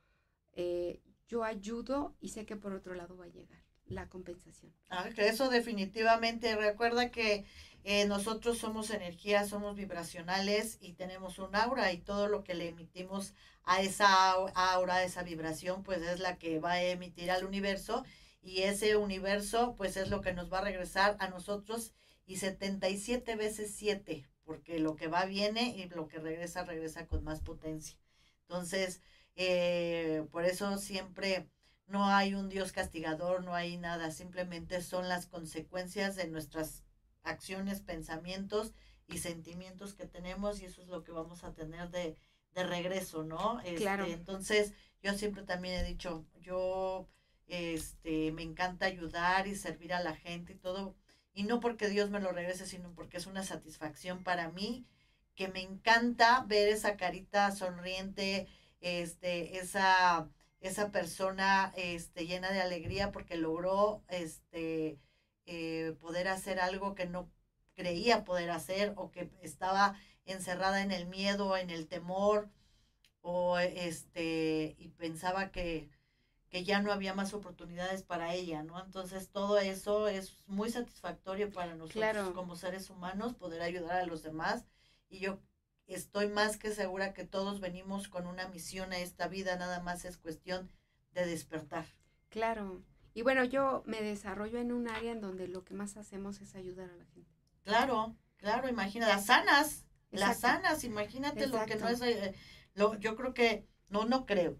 eh, 0.53 1.01
yo 1.27 1.43
ayudo 1.43 2.15
y 2.19 2.29
sé 2.29 2.45
que 2.45 2.57
por 2.57 2.73
otro 2.73 2.93
lado 2.93 3.15
va 3.15 3.25
a 3.25 3.29
llegar 3.29 3.61
la 3.91 4.07
compensación. 4.09 4.73
Ah, 4.89 5.09
eso 5.17 5.49
definitivamente. 5.49 6.55
Recuerda 6.55 7.11
que 7.11 7.45
eh, 7.83 8.05
nosotros 8.05 8.57
somos 8.57 8.89
energía, 8.89 9.45
somos 9.45 9.75
vibracionales 9.75 10.77
y 10.81 10.93
tenemos 10.93 11.39
un 11.39 11.55
aura 11.55 11.91
y 11.91 11.97
todo 11.97 12.27
lo 12.27 12.43
que 12.43 12.53
le 12.53 12.69
emitimos 12.69 13.33
a 13.63 13.81
esa 13.81 14.31
aura, 14.31 14.95
a 14.95 15.03
esa 15.03 15.23
vibración, 15.23 15.83
pues 15.83 16.01
es 16.01 16.19
la 16.19 16.37
que 16.37 16.59
va 16.59 16.73
a 16.73 16.83
emitir 16.83 17.31
al 17.31 17.45
universo 17.45 18.03
y 18.41 18.63
ese 18.63 18.95
universo 18.95 19.75
pues 19.75 19.97
es 19.97 20.09
lo 20.09 20.21
que 20.21 20.33
nos 20.33 20.51
va 20.51 20.59
a 20.59 20.63
regresar 20.63 21.15
a 21.19 21.29
nosotros 21.29 21.93
y 22.25 22.37
77 22.37 23.35
veces 23.35 23.73
7, 23.75 24.27
porque 24.43 24.79
lo 24.79 24.95
que 24.95 25.07
va 25.07 25.25
viene 25.25 25.75
y 25.75 25.87
lo 25.89 26.07
que 26.07 26.19
regresa 26.19 26.63
regresa 26.63 27.07
con 27.07 27.23
más 27.23 27.41
potencia. 27.41 27.97
Entonces, 28.43 29.01
eh, 29.35 30.25
por 30.31 30.45
eso 30.45 30.77
siempre 30.77 31.47
no 31.87 32.07
hay 32.07 32.33
un 32.33 32.49
Dios 32.49 32.71
castigador, 32.71 33.43
no 33.43 33.53
hay 33.53 33.77
nada, 33.77 34.11
simplemente 34.11 34.81
son 34.81 35.09
las 35.09 35.25
consecuencias 35.25 36.15
de 36.15 36.27
nuestras 36.27 36.83
acciones, 37.23 37.81
pensamientos 37.81 38.73
y 39.07 39.17
sentimientos 39.17 39.93
que 39.93 40.05
tenemos 40.05 40.61
y 40.61 40.65
eso 40.65 40.81
es 40.81 40.87
lo 40.87 41.03
que 41.03 41.11
vamos 41.11 41.43
a 41.43 41.53
tener 41.53 41.89
de, 41.89 42.17
de 42.53 42.63
regreso, 42.63 43.23
¿no? 43.23 43.61
claro. 43.77 44.03
Este, 44.03 44.15
entonces, 44.15 44.73
yo 45.01 45.13
siempre 45.13 45.43
también 45.43 45.75
he 45.75 45.83
dicho, 45.83 46.25
yo 46.39 47.07
este, 47.51 48.31
me 48.31 48.43
encanta 48.43 48.85
ayudar 48.87 49.47
y 49.47 49.55
servir 49.55 49.93
a 49.93 50.03
la 50.03 50.15
gente 50.15 50.53
y 50.53 50.57
todo, 50.57 50.95
y 51.33 51.43
no 51.43 51.59
porque 51.59 51.89
Dios 51.89 52.09
me 52.09 52.19
lo 52.19 52.31
regrese, 52.31 52.65
sino 52.65 52.93
porque 52.93 53.17
es 53.17 53.27
una 53.27 53.43
satisfacción 53.43 54.23
para 54.23 54.49
mí, 54.49 54.87
que 55.35 55.47
me 55.47 55.61
encanta 55.61 56.43
ver 56.47 56.67
esa 56.69 56.97
carita 56.97 57.51
sonriente, 57.51 58.47
este, 58.81 59.57
esa 59.59 60.29
esa 60.61 60.91
persona 60.91 61.73
este, 61.75 62.27
llena 62.27 62.51
de 62.51 62.61
alegría 62.61 63.11
porque 63.11 63.35
logró 63.35 64.03
este, 64.09 64.99
eh, 65.45 65.95
poder 65.99 66.27
hacer 66.27 66.59
algo 66.59 66.95
que 66.95 67.07
no 67.07 67.31
creía 67.75 68.23
poder 68.23 68.51
hacer 68.51 68.93
o 68.95 69.11
que 69.11 69.31
estaba 69.41 69.95
encerrada 70.25 70.81
en 70.83 70.91
el 70.91 71.07
miedo, 71.07 71.57
en 71.57 71.69
el 71.71 71.87
temor, 71.87 72.49
o 73.21 73.57
este, 73.59 74.75
y 74.77 74.89
pensaba 74.89 75.51
que, 75.51 75.89
que 76.51 76.65
ya 76.65 76.81
no 76.81 76.91
había 76.91 77.13
más 77.13 77.33
oportunidades 77.33 78.03
para 78.03 78.33
ella, 78.33 78.61
¿no? 78.61 78.77
Entonces 78.83 79.29
todo 79.29 79.57
eso 79.57 80.09
es 80.09 80.43
muy 80.47 80.69
satisfactorio 80.69 81.49
para 81.49 81.75
nosotros 81.75 82.33
como 82.35 82.57
seres 82.57 82.89
humanos, 82.89 83.35
poder 83.35 83.61
ayudar 83.61 84.01
a 84.01 84.05
los 84.05 84.21
demás. 84.21 84.65
Y 85.09 85.19
yo 85.19 85.39
estoy 85.87 86.27
más 86.27 86.57
que 86.57 86.71
segura 86.71 87.13
que 87.13 87.23
todos 87.23 87.61
venimos 87.61 88.09
con 88.09 88.27
una 88.27 88.49
misión 88.49 88.91
a 88.91 88.99
esta 88.99 89.29
vida, 89.29 89.55
nada 89.55 89.79
más 89.79 90.03
es 90.03 90.17
cuestión 90.17 90.69
de 91.13 91.25
despertar. 91.25 91.85
Claro. 92.29 92.81
Y 93.13 93.21
bueno, 93.21 93.45
yo 93.45 93.83
me 93.85 94.01
desarrollo 94.01 94.59
en 94.59 94.73
un 94.73 94.89
área 94.89 95.13
en 95.13 95.21
donde 95.21 95.47
lo 95.47 95.63
que 95.63 95.73
más 95.73 95.95
hacemos 95.95 96.41
es 96.41 96.55
ayudar 96.55 96.89
a 96.89 96.95
la 96.95 97.05
gente. 97.05 97.31
Claro, 97.63 98.13
claro, 98.35 98.67
imagina, 98.67 99.07
las 99.07 99.27
sanas, 99.27 99.85
las 100.11 100.41
sanas, 100.41 100.83
imagínate 100.83 101.47
lo 101.47 101.65
que 101.65 101.75
no 101.75 101.87
es, 101.87 102.01
eh, 102.01 102.35
lo, 102.73 102.99
yo 102.99 103.15
creo 103.15 103.33
que, 103.33 103.65
no, 103.87 104.05
no 104.05 104.25
creo. 104.25 104.57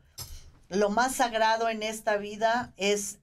Lo 0.72 0.90
más 0.90 1.16
sagrado 1.16 1.70
en 1.70 1.84
esta 1.84 2.18
vida 2.18 2.74
es 2.78 3.20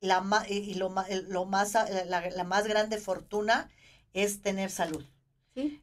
la, 0.00 0.22
y 0.48 0.74
lo, 0.74 0.94
lo 1.28 1.44
más, 1.46 1.72
la, 1.72 2.28
la 2.30 2.44
más 2.44 2.66
grande 2.66 2.98
fortuna 2.98 3.70
es 4.12 4.42
tener 4.42 4.70
salud. 4.70 5.04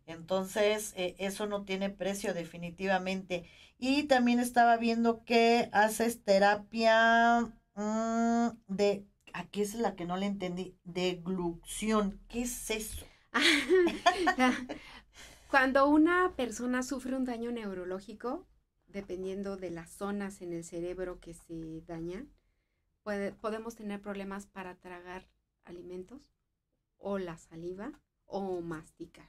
Entonces, 0.05 0.93
eh, 0.95 1.15
eso 1.17 1.47
no 1.47 1.65
tiene 1.65 1.89
precio 1.89 2.34
definitivamente. 2.34 3.45
Y 3.77 4.03
también 4.03 4.39
estaba 4.39 4.77
viendo 4.77 5.25
que 5.25 5.69
haces 5.73 6.23
terapia 6.23 7.51
mm, 7.73 8.47
de, 8.67 9.05
aquí 9.34 9.62
es 9.62 9.75
la 9.75 9.95
que 9.95 10.05
no 10.05 10.15
le 10.15 10.27
entendí, 10.27 10.77
de 10.86 11.19
glucción. 11.21 12.21
¿Qué 12.29 12.43
es 12.43 12.69
eso? 12.69 13.05
Cuando 15.49 15.88
una 15.88 16.34
persona 16.38 16.81
sufre 16.84 17.15
un 17.15 17.25
daño 17.25 17.51
neurológico, 17.51 18.45
dependiendo 18.95 19.58
de 19.58 19.71
las 19.71 19.91
zonas 19.91 20.41
en 20.41 20.53
el 20.53 20.63
cerebro 20.63 21.19
que 21.19 21.34
se 21.34 21.81
dañan, 21.81 22.29
puede, 23.03 23.34
podemos 23.34 23.75
tener 23.75 24.01
problemas 24.01 24.47
para 24.47 24.75
tragar 24.75 25.27
alimentos 25.65 26.31
o 26.97 27.17
la 27.17 27.38
saliva 27.38 27.91
o 28.25 28.62
masticar. 28.62 29.27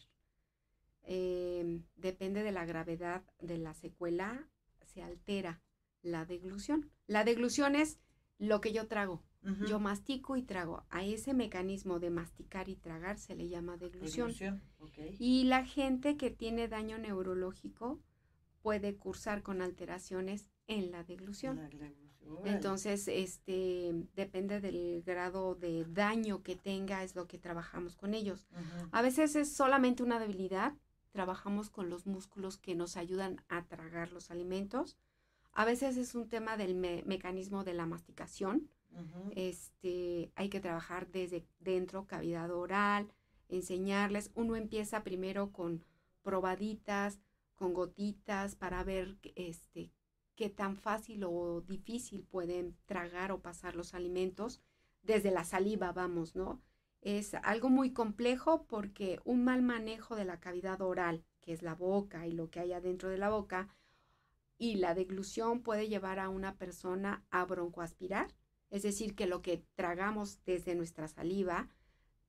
Em, 1.02 1.82
depende 1.96 2.44
de 2.44 2.52
la 2.52 2.64
gravedad 2.64 3.24
de 3.40 3.58
la 3.58 3.74
secuela, 3.74 4.48
se 4.84 5.02
altera 5.02 5.60
la 6.00 6.24
deglución. 6.24 6.92
La 7.08 7.24
deglución 7.24 7.74
es 7.74 7.98
lo 8.38 8.60
que 8.60 8.72
yo 8.72 8.86
trago. 8.86 9.24
Yo 9.68 9.78
mastico 9.78 10.36
y 10.36 10.42
trago. 10.42 10.84
A 10.90 11.04
ese 11.04 11.32
mecanismo 11.32 12.00
de 12.00 12.10
masticar 12.10 12.68
y 12.68 12.74
tragar 12.74 13.16
se 13.16 13.36
le 13.36 13.48
llama 13.48 13.76
deglución. 13.76 14.34
Y 15.20 15.44
la 15.44 15.64
gente 15.64 16.16
que 16.16 16.30
tiene 16.30 16.66
daño 16.66 16.98
neurológico 16.98 18.00
puede 18.66 18.96
cursar 18.96 19.44
con 19.44 19.62
alteraciones 19.62 20.50
en 20.66 20.90
la 20.90 21.04
deglución. 21.04 21.70
Entonces, 22.44 23.06
este 23.06 23.94
depende 24.16 24.60
del 24.60 25.04
grado 25.06 25.54
de 25.54 25.84
daño 25.84 26.42
que 26.42 26.56
tenga, 26.56 27.04
es 27.04 27.14
lo 27.14 27.28
que 27.28 27.38
trabajamos 27.38 27.94
con 27.94 28.12
ellos. 28.12 28.48
A 28.90 29.02
veces 29.02 29.36
es 29.36 29.52
solamente 29.52 30.02
una 30.02 30.18
debilidad 30.18 30.74
trabajamos 31.12 31.70
con 31.70 31.90
los 31.90 32.08
músculos 32.08 32.58
que 32.58 32.74
nos 32.74 32.96
ayudan 32.96 33.40
a 33.48 33.66
tragar 33.66 34.10
los 34.10 34.32
alimentos. 34.32 34.98
A 35.52 35.64
veces 35.64 35.96
es 35.96 36.16
un 36.16 36.28
tema 36.28 36.56
del 36.56 36.74
mecanismo 36.74 37.62
de 37.62 37.74
la 37.74 37.86
masticación. 37.86 38.68
este, 39.36 40.32
hay 40.34 40.48
que 40.48 40.58
trabajar 40.58 41.06
desde 41.12 41.46
dentro, 41.60 42.08
cavidad 42.08 42.50
oral, 42.50 43.12
enseñarles. 43.48 44.32
Uno 44.34 44.56
empieza 44.56 45.04
primero 45.04 45.52
con 45.52 45.84
probaditas, 46.24 47.20
con 47.56 47.74
gotitas 47.74 48.54
para 48.54 48.84
ver 48.84 49.18
este 49.34 49.92
qué 50.36 50.50
tan 50.50 50.76
fácil 50.76 51.24
o 51.24 51.62
difícil 51.62 52.22
pueden 52.22 52.76
tragar 52.84 53.32
o 53.32 53.40
pasar 53.40 53.74
los 53.74 53.94
alimentos 53.94 54.60
desde 55.02 55.30
la 55.30 55.44
saliva, 55.44 55.92
vamos, 55.92 56.36
¿no? 56.36 56.62
Es 57.00 57.34
algo 57.34 57.70
muy 57.70 57.92
complejo 57.92 58.66
porque 58.66 59.20
un 59.24 59.44
mal 59.44 59.62
manejo 59.62 60.14
de 60.14 60.24
la 60.24 60.38
cavidad 60.38 60.82
oral, 60.82 61.24
que 61.40 61.52
es 61.52 61.62
la 61.62 61.74
boca 61.74 62.26
y 62.26 62.32
lo 62.32 62.50
que 62.50 62.60
hay 62.60 62.72
adentro 62.72 63.08
de 63.08 63.18
la 63.18 63.30
boca, 63.30 63.68
y 64.58 64.76
la 64.76 64.94
deglución 64.94 65.62
puede 65.62 65.88
llevar 65.88 66.18
a 66.18 66.28
una 66.28 66.56
persona 66.56 67.24
a 67.30 67.44
broncoaspirar, 67.44 68.34
es 68.70 68.82
decir, 68.82 69.14
que 69.14 69.26
lo 69.26 69.42
que 69.42 69.64
tragamos 69.74 70.42
desde 70.44 70.74
nuestra 70.74 71.08
saliva, 71.08 71.68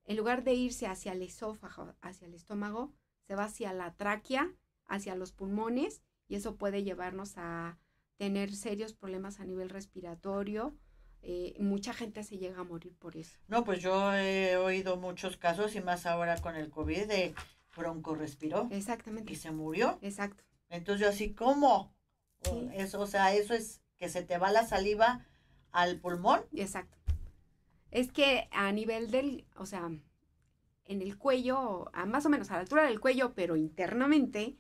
en 0.06 0.18
lugar 0.18 0.44
de 0.44 0.54
irse 0.54 0.88
hacia 0.88 1.14
el 1.14 1.22
esófago, 1.22 1.96
hacia 2.02 2.28
el 2.28 2.34
estómago, 2.34 2.94
se 3.28 3.36
va 3.36 3.46
hacia 3.46 3.74
la 3.74 3.96
tráquea, 3.96 4.54
hacia 4.88 5.16
los 5.16 5.32
pulmones, 5.32 6.02
y 6.28 6.36
eso 6.36 6.56
puede 6.56 6.84
llevarnos 6.84 7.34
a 7.38 7.78
tener 8.18 8.54
serios 8.54 8.94
problemas 8.94 9.40
a 9.40 9.46
nivel 9.46 9.70
respiratorio. 9.70 10.76
Eh, 11.22 11.56
mucha 11.60 11.94
gente 11.94 12.24
se 12.24 12.38
llega 12.38 12.60
a 12.60 12.64
morir 12.64 12.96
por 12.98 13.16
eso. 13.18 13.38
No, 13.48 13.64
pues 13.64 13.82
yo 13.82 14.14
he 14.14 14.58
oído 14.58 14.98
muchos 14.98 15.38
casos 15.38 15.76
y 15.76 15.82
más 15.82 16.06
ahora 16.06 16.38
con 16.42 16.56
el 16.56 16.70
COVID 16.70 17.08
de 17.08 17.36
bronco 17.76 18.16
respiró. 18.16 18.68
Exactamente. 18.72 19.34
Y 19.34 19.36
se 19.36 19.52
murió. 19.52 20.00
Exacto. 20.02 20.44
Entonces 20.70 21.02
yo 21.02 21.10
así, 21.10 21.34
¿cómo? 21.34 21.94
Eso, 22.74 23.00
o 23.02 23.08
sea, 23.08 23.34
eso 23.34 23.54
es 23.54 23.82
que 23.98 24.10
se 24.10 24.22
te 24.22 24.38
va 24.38 24.52
la 24.52 24.66
saliva 24.66 25.26
al 25.72 26.00
pulmón. 26.00 26.42
Exacto. 26.54 26.98
Es 27.92 28.12
que 28.12 28.48
a 28.52 28.72
nivel 28.72 29.12
del, 29.12 29.46
o 29.56 29.66
sea, 29.66 29.90
en 30.86 31.02
el 31.02 31.18
cuello, 31.18 31.90
a 31.94 32.06
más 32.06 32.26
o 32.26 32.30
menos 32.30 32.50
a 32.52 32.56
la 32.56 32.60
altura 32.62 32.86
del 32.86 33.00
cuello, 33.00 33.34
pero 33.34 33.56
internamente, 33.56 34.58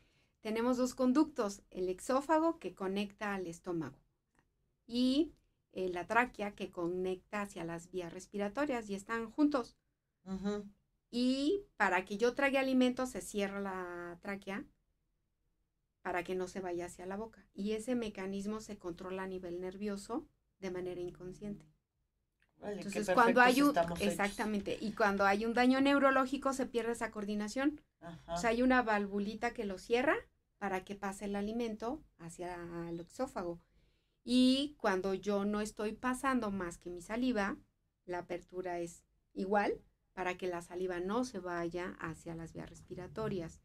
tenemos 0.47 0.77
dos 0.77 0.95
conductos, 0.95 1.62
el 1.71 1.89
exófago 1.89 2.57
que 2.57 2.73
conecta 2.73 3.33
al 3.33 3.47
estómago 3.47 3.97
y 4.86 5.33
eh, 5.73 5.89
la 5.89 6.07
tráquea 6.07 6.55
que 6.55 6.71
conecta 6.71 7.41
hacia 7.41 7.65
las 7.65 7.91
vías 7.91 8.13
respiratorias 8.13 8.89
y 8.89 8.95
están 8.95 9.29
juntos. 9.29 9.75
Y 11.12 11.65
para 11.75 12.05
que 12.05 12.17
yo 12.17 12.33
trague 12.33 12.57
alimentos 12.57 13.10
se 13.10 13.19
cierra 13.19 13.60
la 13.60 14.19
tráquea 14.21 14.63
para 16.01 16.23
que 16.23 16.33
no 16.33 16.47
se 16.47 16.62
vaya 16.62 16.86
hacia 16.86 17.05
la 17.05 17.17
boca. 17.17 17.45
Y 17.53 17.73
ese 17.73 17.95
mecanismo 17.95 18.62
se 18.62 18.77
controla 18.77 19.23
a 19.23 19.27
nivel 19.27 19.60
nervioso 19.60 20.29
de 20.60 20.71
manera 20.71 21.01
inconsciente. 21.01 21.65
Entonces, 22.62 23.10
cuando 23.13 23.41
hay 23.41 23.62
un 23.62 23.73
exactamente, 23.99 24.77
y 24.79 24.93
cuando 24.93 25.25
hay 25.25 25.45
un 25.45 25.53
daño 25.53 25.81
neurológico 25.81 26.53
se 26.53 26.67
pierde 26.67 26.93
esa 26.93 27.12
coordinación. 27.12 27.81
O 28.29 28.38
sea, 28.38 28.51
hay 28.51 28.62
una 28.62 28.81
valvulita 28.81 29.53
que 29.53 29.65
lo 29.65 29.77
cierra 29.77 30.15
para 30.58 30.84
que 30.84 30.96
pase 30.96 31.26
el 31.26 31.36
alimento 31.36 32.04
hacia 32.17 32.56
el 32.89 33.00
exófago. 33.00 33.62
Y 34.24 34.76
cuando 34.80 35.13
yo 35.13 35.46
no 35.46 35.62
estoy 35.62 35.93
pasando 35.93 36.52
más 36.52 36.78
que 36.78 36.89
mi 36.89 37.02
saliva, 37.02 37.58
la 38.06 38.20
apertura 38.20 38.80
es 38.80 39.04
igual 39.34 39.82
para 40.13 40.38
que 40.38 40.48
la 40.48 40.62
saliva 40.62 41.00
no 41.00 41.24
se 41.24 41.39
vaya 41.39 41.96
hacia 42.00 42.36
las 42.36 42.54
vías 42.54 42.70
respiratorias. 42.70 43.62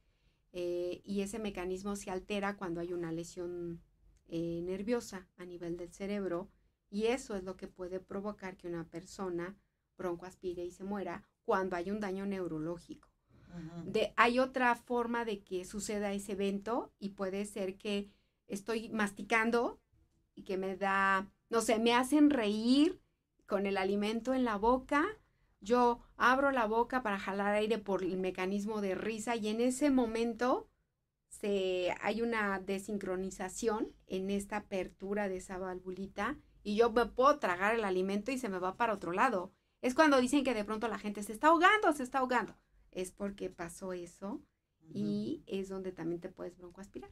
Eh, 0.53 1.01
y 1.05 1.23
ese 1.23 1.39
mecanismo 1.39 1.97
se 1.97 2.11
altera 2.11 2.57
cuando 2.57 2.81
hay 2.81 2.93
una 2.93 3.11
lesión 3.11 3.83
eh, 4.27 4.61
nerviosa 4.63 5.29
a 5.37 5.47
nivel 5.47 5.77
del 5.77 5.93
cerebro 5.93 6.51
y 6.91 7.07
eso 7.07 7.37
es 7.37 7.43
lo 7.43 7.57
que 7.57 7.69
puede 7.69 8.01
provocar 8.01 8.59
que 8.59 8.69
una 8.69 8.89
persona 8.89 9.57
broncoaspire 9.97 10.65
y 10.65 10.71
se 10.71 10.85
muera 10.85 11.25
cuando 11.45 11.75
hay 11.75 11.91
un 11.91 12.01
daño 12.01 12.27
neurológico. 12.27 13.12
De, 13.85 14.13
hay 14.17 14.39
otra 14.39 14.75
forma 14.75 15.25
de 15.25 15.43
que 15.43 15.65
suceda 15.65 16.13
ese 16.13 16.33
evento 16.33 16.93
y 16.99 17.11
puede 17.11 17.45
ser 17.45 17.77
que 17.77 18.11
estoy 18.47 18.89
masticando 18.91 19.81
y 20.35 20.45
que 20.45 20.57
me 20.57 20.77
da, 20.77 21.31
no 21.51 21.61
sé, 21.61 21.79
me 21.79 21.95
hacen 21.95 22.31
reír 22.31 23.01
con 23.47 23.67
el 23.67 23.77
alimento 23.77 24.35
en 24.35 24.45
la 24.45 24.57
boca 24.57 25.07
yo 25.63 26.01
abro 26.17 26.51
la 26.51 26.67
boca 26.67 27.03
para 27.03 27.21
jalar 27.21 27.55
aire 27.55 27.79
por 27.79 28.03
el 28.03 28.19
mecanismo 28.19 28.81
de 28.81 28.97
risa 28.97 29.37
y 29.37 29.47
en 29.49 29.61
ese 29.61 29.91
momento 29.91 30.69
se, 31.29 31.95
hay 32.01 32.21
una 32.21 32.59
desincronización 32.59 33.95
en 34.09 34.31
esta 34.31 34.57
apertura 34.59 35.29
de 35.29 35.37
esa 35.37 35.59
valvulita 35.59 36.37
y 36.65 36.75
yo 36.77 36.91
me 36.91 37.07
puedo 37.07 37.39
tragar 37.39 37.77
el 37.77 37.85
alimento 37.85 38.33
y 38.33 38.39
se 38.39 38.49
me 38.49 38.59
va 38.59 38.77
para 38.77 38.93
otro 38.93 39.13
lado. 39.13 39.53
Es 39.81 39.95
cuando 39.95 40.21
dicen 40.21 40.45
que 40.45 40.55
de 40.55 40.65
pronto 40.65 40.89
la 40.89 40.99
gente 40.99 41.23
se 41.23 41.33
está 41.33 41.49
ahogando, 41.49 41.93
se 41.93 42.03
está 42.03 42.19
ahogando. 42.19 42.57
Es 42.93 43.11
porque 43.11 43.51
pasó 43.51 43.93
eso 43.93 44.41
y 44.95 45.43
es 45.47 45.69
donde 45.69 45.93
también 45.93 46.21
te 46.21 46.29
puedes 46.29 46.57
broncoaspirar. 46.57 47.11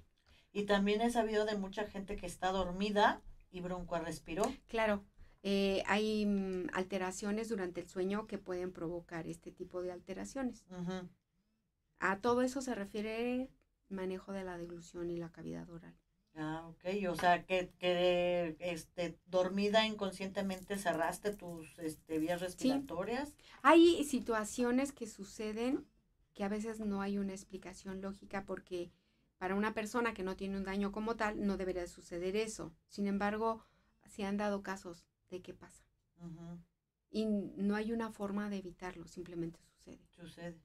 Y 0.53 0.65
también 0.65 1.01
he 1.01 1.11
sabido 1.11 1.45
de 1.45 1.57
mucha 1.57 1.87
gente 1.87 2.17
que 2.17 2.27
está 2.27 2.53
dormida 2.53 3.23
y 3.51 3.61
broncoaspiró. 3.61 4.53
Claro, 4.67 5.05
eh, 5.43 5.83
hay 5.87 6.27
mm, 6.27 6.69
alteraciones 6.73 7.49
durante 7.49 7.81
el 7.81 7.89
sueño 7.89 8.27
que 8.27 8.39
pueden 8.39 8.73
provocar 8.73 9.27
este 9.27 9.51
tipo 9.53 9.83
de 9.83 9.93
alteraciones. 9.93 10.65
A 11.99 12.21
todo 12.21 12.43
eso 12.43 12.61
se 12.61 12.75
refiere 12.75 13.51
manejo 13.89 14.33
de 14.33 14.45
la 14.45 14.59
deglución 14.59 15.11
y 15.11 15.17
la 15.17 15.33
cavidad 15.33 15.69
oral. 15.71 15.97
Ah, 16.37 16.67
ok. 16.69 17.11
O 17.11 17.17
sea, 17.17 17.45
que, 17.45 17.71
que 17.79 18.57
este, 18.61 19.19
dormida 19.27 19.87
inconscientemente 19.87 20.79
cerraste 20.79 21.35
tus 21.35 21.79
este, 21.79 22.19
vías 22.19 22.41
respiratorias. 22.41 23.35
Hay 23.63 24.05
situaciones 24.05 24.93
que 24.93 25.07
suceden 25.07 25.87
que 26.35 26.45
a 26.45 26.49
veces 26.49 26.81
no 26.81 27.03
hay 27.03 27.19
una 27.19 27.33
explicación 27.33 28.01
lógica 28.01 28.45
porque 28.45 28.93
para 29.39 29.55
una 29.55 29.75
persona 29.75 30.15
que 30.15 30.23
no 30.23 30.37
tiene 30.37 30.57
un 30.57 30.65
daño 30.65 30.93
como 30.93 31.17
tal 31.17 31.45
no 31.45 31.57
debería 31.57 31.87
suceder 31.87 32.37
eso. 32.37 32.73
Sin 32.89 33.07
embargo, 33.07 33.65
se 34.07 34.25
han 34.25 34.37
dado 34.37 34.63
casos 34.63 35.07
de 35.31 35.43
qué 35.43 35.55
pasa. 35.55 35.85
Y 37.11 37.25
no 37.27 37.75
hay 37.75 37.93
una 37.93 38.13
forma 38.13 38.51
de 38.51 38.59
evitarlo, 38.59 39.07
simplemente 39.09 39.59
sucede. 39.63 39.99
Sucede. 40.11 40.61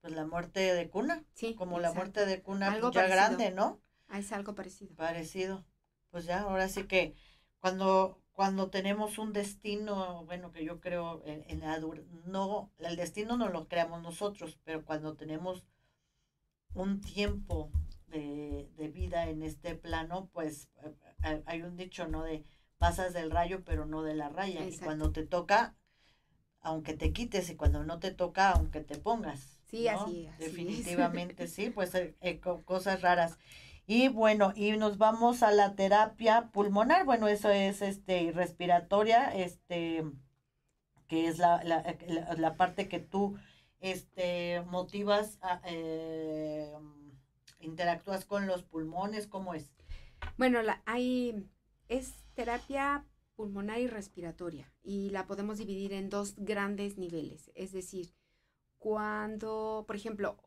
Pues 0.00 0.14
la 0.14 0.26
muerte 0.26 0.60
de 0.74 0.88
cuna. 0.88 1.24
Sí. 1.34 1.54
Como 1.54 1.78
la 1.78 1.92
muerte 1.92 2.24
de 2.24 2.42
cuna 2.42 2.76
pues, 2.80 2.94
ya 2.94 3.06
grande, 3.06 3.50
¿no? 3.50 3.80
Ah, 4.12 4.18
es 4.18 4.30
algo 4.30 4.54
parecido. 4.54 4.94
Parecido. 4.94 5.64
Pues 6.10 6.26
ya, 6.26 6.42
ahora 6.42 6.68
sí 6.68 6.84
que 6.84 7.14
cuando, 7.60 8.20
cuando 8.32 8.68
tenemos 8.68 9.16
un 9.16 9.32
destino, 9.32 10.26
bueno, 10.26 10.52
que 10.52 10.66
yo 10.66 10.80
creo 10.80 11.22
en, 11.24 11.60
la 11.60 11.80
no, 12.26 12.70
el 12.78 12.96
destino 12.96 13.38
no 13.38 13.48
lo 13.48 13.68
creamos 13.68 14.02
nosotros, 14.02 14.58
pero 14.64 14.84
cuando 14.84 15.14
tenemos 15.14 15.64
un 16.74 17.00
tiempo 17.00 17.70
de, 18.08 18.70
de 18.76 18.88
vida 18.88 19.30
en 19.30 19.42
este 19.42 19.76
plano, 19.76 20.28
pues 20.34 20.68
eh, 20.82 20.92
eh, 21.24 21.42
hay 21.46 21.62
un 21.62 21.78
dicho, 21.78 22.06
¿no? 22.06 22.22
De 22.22 22.44
pasas 22.76 23.14
del 23.14 23.30
rayo, 23.30 23.64
pero 23.64 23.86
no 23.86 24.02
de 24.02 24.12
la 24.12 24.28
raya. 24.28 24.62
Y 24.68 24.76
cuando 24.76 25.10
te 25.10 25.24
toca, 25.24 25.74
aunque 26.60 26.92
te 26.92 27.14
quites, 27.14 27.48
y 27.48 27.56
cuando 27.56 27.82
no 27.82 27.98
te 27.98 28.10
toca, 28.10 28.50
aunque 28.50 28.82
te 28.82 28.98
pongas. 28.98 29.58
Sí, 29.64 29.88
así, 29.88 30.28
Definitivamente, 30.38 31.46
sí, 31.48 31.70
pues 31.70 31.94
eh, 31.94 32.14
eh, 32.20 32.40
cosas 32.40 33.00
raras. 33.00 33.38
Y 33.86 34.08
bueno, 34.08 34.52
y 34.54 34.72
nos 34.72 34.98
vamos 34.98 35.42
a 35.42 35.50
la 35.50 35.74
terapia 35.74 36.50
pulmonar. 36.52 37.04
Bueno, 37.04 37.28
eso 37.28 37.50
es 37.50 37.82
este 37.82 38.32
respiratoria, 38.32 39.34
este 39.34 40.04
que 41.08 41.28
es 41.28 41.38
la, 41.38 41.62
la, 41.64 42.56
parte 42.56 42.88
que 42.88 42.98
tú 42.98 43.36
este 43.80 44.62
motivas 44.62 45.38
eh, 45.64 46.72
interactúas 47.60 48.24
con 48.24 48.46
los 48.46 48.62
pulmones, 48.62 49.26
¿cómo 49.26 49.52
es? 49.52 49.74
Bueno, 50.38 50.62
la, 50.62 50.82
hay 50.86 51.46
es 51.88 52.14
terapia 52.34 53.04
pulmonar 53.34 53.80
y 53.80 53.88
respiratoria 53.88 54.72
y 54.82 55.10
la 55.10 55.26
podemos 55.26 55.58
dividir 55.58 55.92
en 55.92 56.08
dos 56.08 56.34
grandes 56.36 56.96
niveles. 56.96 57.50
Es 57.54 57.72
decir, 57.72 58.14
cuando, 58.78 59.84
por 59.86 59.96
ejemplo, 59.96 60.38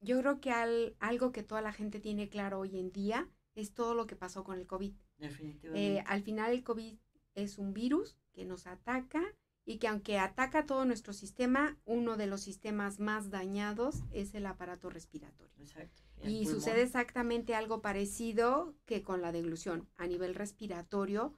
yo 0.00 0.18
creo 0.20 0.40
que 0.40 0.52
algo 0.98 1.32
que 1.32 1.42
toda 1.42 1.62
la 1.62 1.72
gente 1.72 2.00
tiene 2.00 2.28
claro 2.28 2.60
hoy 2.60 2.78
en 2.78 2.92
día 2.92 3.28
es 3.54 3.74
todo 3.74 3.94
lo 3.94 4.06
que 4.06 4.16
pasó 4.16 4.44
con 4.44 4.58
el 4.58 4.66
COVID. 4.66 4.94
Definitivamente. 5.18 5.98
Eh, 5.98 6.04
al 6.06 6.22
final 6.22 6.52
el 6.52 6.62
COVID 6.62 6.98
es 7.34 7.58
un 7.58 7.72
virus 7.72 8.16
que 8.32 8.44
nos 8.44 8.66
ataca 8.66 9.22
y 9.64 9.78
que 9.78 9.88
aunque 9.88 10.18
ataca 10.18 10.64
todo 10.64 10.84
nuestro 10.84 11.12
sistema, 11.12 11.76
uno 11.84 12.16
de 12.16 12.26
los 12.26 12.40
sistemas 12.42 13.00
más 13.00 13.30
dañados 13.30 14.04
es 14.12 14.34
el 14.34 14.46
aparato 14.46 14.90
respiratorio. 14.90 15.52
Exacto. 15.58 16.02
Y 16.22 16.46
sucede 16.46 16.82
exactamente 16.82 17.54
algo 17.54 17.82
parecido 17.82 18.74
que 18.86 19.02
con 19.02 19.20
la 19.20 19.32
deglución. 19.32 19.88
A 19.96 20.06
nivel 20.06 20.34
respiratorio 20.34 21.34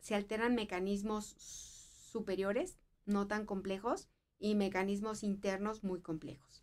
se 0.00 0.14
alteran 0.14 0.54
mecanismos 0.54 1.36
superiores, 1.38 2.78
no 3.06 3.26
tan 3.26 3.46
complejos, 3.46 4.08
y 4.38 4.56
mecanismos 4.56 5.22
internos 5.22 5.84
muy 5.84 6.00
complejos. 6.00 6.61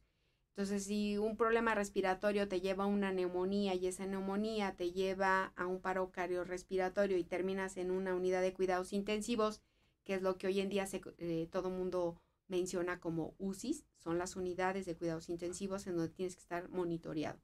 Entonces, 0.60 0.84
si 0.84 1.18
un 1.18 1.38
problema 1.38 1.74
respiratorio 1.74 2.50
te 2.50 2.60
lleva 2.60 2.84
a 2.84 2.88
una 2.88 3.14
neumonía 3.14 3.76
y 3.76 3.88
esa 3.88 4.06
neumonía 4.06 4.76
te 4.76 4.92
lleva 4.92 5.54
a 5.56 5.66
un 5.66 5.80
paro 5.80 6.12
cardiorrespiratorio 6.12 7.18
y 7.18 7.24
terminas 7.24 7.78
en 7.78 7.92
una 7.92 8.14
unidad 8.14 8.42
de 8.42 8.52
cuidados 8.52 8.92
intensivos, 8.92 9.62
que 10.04 10.16
es 10.16 10.22
lo 10.22 10.38
que 10.38 10.48
hoy 10.48 10.60
en 10.60 10.68
día 10.68 10.86
se, 10.86 11.02
eh, 11.20 11.48
todo 11.50 11.70
mundo 11.70 12.22
menciona 12.50 13.00
como 13.00 13.36
UCIs, 13.38 13.86
son 13.96 14.18
las 14.18 14.36
unidades 14.36 14.86
de 14.86 14.98
cuidados 14.98 15.30
intensivos 15.30 15.88
en 15.88 15.96
donde 15.96 16.12
tienes 16.12 16.36
que 16.36 16.42
estar 16.42 16.68
monitoreado. 16.68 17.40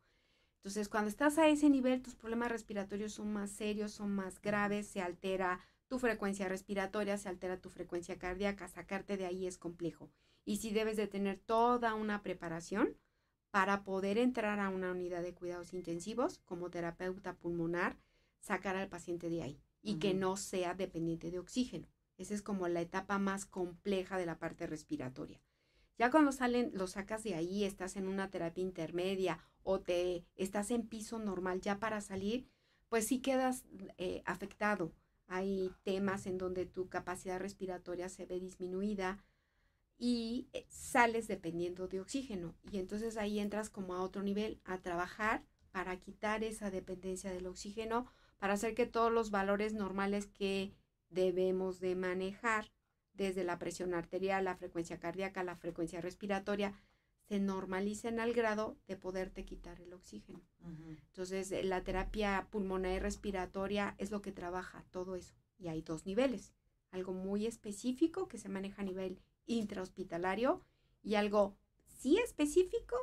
Entonces, 0.58 0.90
cuando 0.90 1.08
estás 1.10 1.38
a 1.38 1.48
ese 1.48 1.70
nivel, 1.70 2.02
tus 2.02 2.16
problemas 2.16 2.52
respiratorios 2.52 3.14
son 3.14 3.32
más 3.32 3.50
serios, 3.50 3.94
son 3.94 4.14
más 4.14 4.42
graves, 4.42 4.88
se 4.88 5.02
altera 5.02 5.62
tu 5.88 6.00
frecuencia 6.00 6.50
respiratoria, 6.50 7.18
se 7.18 7.30
altera 7.30 7.62
tu 7.62 7.70
frecuencia 7.70 8.20
cardíaca, 8.20 8.68
sacarte 8.68 9.16
de 9.16 9.26
ahí 9.26 9.48
es 9.48 9.58
complejo. 9.58 10.12
Y 10.44 10.58
si 10.58 10.72
debes 10.72 10.98
de 10.98 11.08
tener 11.08 11.40
toda 11.40 11.94
una 11.94 12.22
preparación 12.22 12.98
para 13.56 13.86
poder 13.86 14.18
entrar 14.18 14.60
a 14.60 14.68
una 14.68 14.92
unidad 14.92 15.24
de 15.24 15.34
cuidados 15.34 15.74
intensivos 15.74 16.40
como 16.40 16.70
terapeuta 16.70 17.38
pulmonar, 17.38 17.96
sacar 18.42 18.76
al 18.76 18.90
paciente 18.90 19.30
de 19.30 19.44
ahí 19.44 19.62
y 19.82 19.96
que 19.96 20.14
no 20.14 20.36
sea 20.36 20.74
dependiente 20.74 21.32
de 21.32 21.40
oxígeno. 21.40 21.88
Esa 22.18 22.34
es 22.34 22.42
como 22.42 22.68
la 22.68 22.82
etapa 22.82 23.18
más 23.18 23.46
compleja 23.46 24.18
de 24.18 24.26
la 24.26 24.40
parte 24.40 24.68
respiratoria. 24.68 25.40
Ya 25.98 26.12
cuando 26.12 26.34
salen, 26.34 26.72
lo 26.74 26.88
sacas 26.88 27.24
de 27.24 27.36
ahí, 27.36 27.64
estás 27.64 27.96
en 27.96 28.10
una 28.10 28.30
terapia 28.30 28.62
intermedia 28.62 29.40
o 29.64 29.80
te 29.80 30.26
estás 30.36 30.70
en 30.70 30.86
piso 30.86 31.18
normal 31.18 31.62
ya 31.62 31.80
para 31.80 32.02
salir, 32.02 32.50
pues 32.90 33.08
sí 33.08 33.20
quedas 33.20 33.64
eh, 33.98 34.22
afectado. 34.26 34.92
Hay 35.28 35.72
temas 35.84 36.26
en 36.26 36.38
donde 36.38 36.66
tu 36.66 36.90
capacidad 36.90 37.40
respiratoria 37.40 38.10
se 38.10 38.26
ve 38.26 38.38
disminuida 38.38 39.24
y 39.98 40.50
eh, 40.54 40.66
sales 40.70 41.28
dependiendo 41.28 41.88
de 41.88 42.02
oxígeno. 42.02 42.56
Y 42.72 42.78
entonces 42.78 43.18
ahí 43.18 43.40
entras 43.40 43.70
como 43.70 43.94
a 43.94 44.02
otro 44.02 44.24
nivel, 44.24 44.60
a 44.66 44.80
trabajar 44.80 45.46
para 45.72 46.00
quitar 46.00 46.44
esa 46.44 46.72
dependencia 46.72 47.32
del 47.32 47.48
oxígeno, 47.48 48.06
para 48.38 48.54
hacer 48.54 48.76
que 48.76 48.86
todos 48.86 49.12
los 49.12 49.32
valores 49.32 49.74
normales 49.74 50.28
que 50.28 50.74
debemos 51.10 51.80
de 51.80 51.96
manejar 51.96 52.72
desde 53.14 53.44
la 53.44 53.58
presión 53.58 53.94
arterial, 53.94 54.44
la 54.46 54.56
frecuencia 54.56 55.00
cardíaca, 55.00 55.44
la 55.44 55.56
frecuencia 55.56 56.02
respiratoria, 56.02 56.74
se 57.28 57.40
normalicen 57.40 58.20
al 58.20 58.34
grado 58.34 58.78
de 58.88 58.98
poderte 58.98 59.46
quitar 59.46 59.82
el 59.82 59.94
oxígeno. 59.94 60.42
Entonces, 61.08 61.52
eh, 61.52 61.64
la 61.64 61.84
terapia 61.84 62.48
pulmonar 62.52 62.92
y 62.92 63.00
respiratoria 63.00 63.96
es 63.98 64.12
lo 64.12 64.22
que 64.22 64.32
trabaja 64.32 64.86
todo 64.92 65.16
eso. 65.16 65.34
Y 65.58 65.70
hay 65.70 65.82
dos 65.82 66.06
niveles. 66.06 66.54
Algo 66.92 67.14
muy 67.14 67.48
específico 67.48 68.28
que 68.28 68.38
se 68.38 68.50
maneja 68.50 68.82
a 68.82 68.86
nivel 68.86 69.20
intrahospitalario 69.46 70.62
y 71.04 71.16
algo 71.16 71.58
sí 71.88 72.18
específico, 72.18 72.96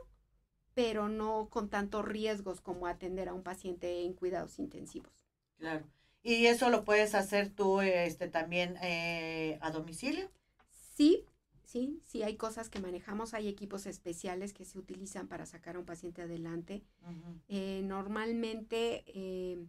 pero 0.75 1.09
no 1.09 1.49
con 1.51 1.69
tantos 1.69 2.05
riesgos 2.05 2.61
como 2.61 2.87
atender 2.87 3.29
a 3.29 3.35
un 3.35 3.43
paciente 3.43 4.05
en 4.05 4.15
cuidados 4.15 4.59
intensivos. 4.59 5.13
Claro. 5.59 5.87
¿Y 6.23 6.47
eso 6.47 6.71
lo 6.71 6.85
puedes 6.85 7.15
hacer 7.15 7.51
tú 7.51 7.81
este, 7.81 8.29
también 8.29 8.77
eh, 8.81 9.59
a 9.61 9.71
domicilio? 9.71 10.31
Sí, 10.71 11.27
sí, 11.65 12.01
sí, 12.05 12.23
hay 12.23 12.37
cosas 12.37 12.71
que 12.71 12.79
manejamos, 12.79 13.35
hay 13.35 13.49
equipos 13.49 13.87
especiales 13.87 14.53
que 14.53 14.65
se 14.65 14.79
utilizan 14.79 15.27
para 15.27 15.47
sacar 15.47 15.75
a 15.75 15.81
un 15.81 15.85
paciente 15.85 16.23
adelante. 16.23 16.85
Eh, 17.49 17.83
normalmente, 17.85 19.03
eh, 19.07 19.67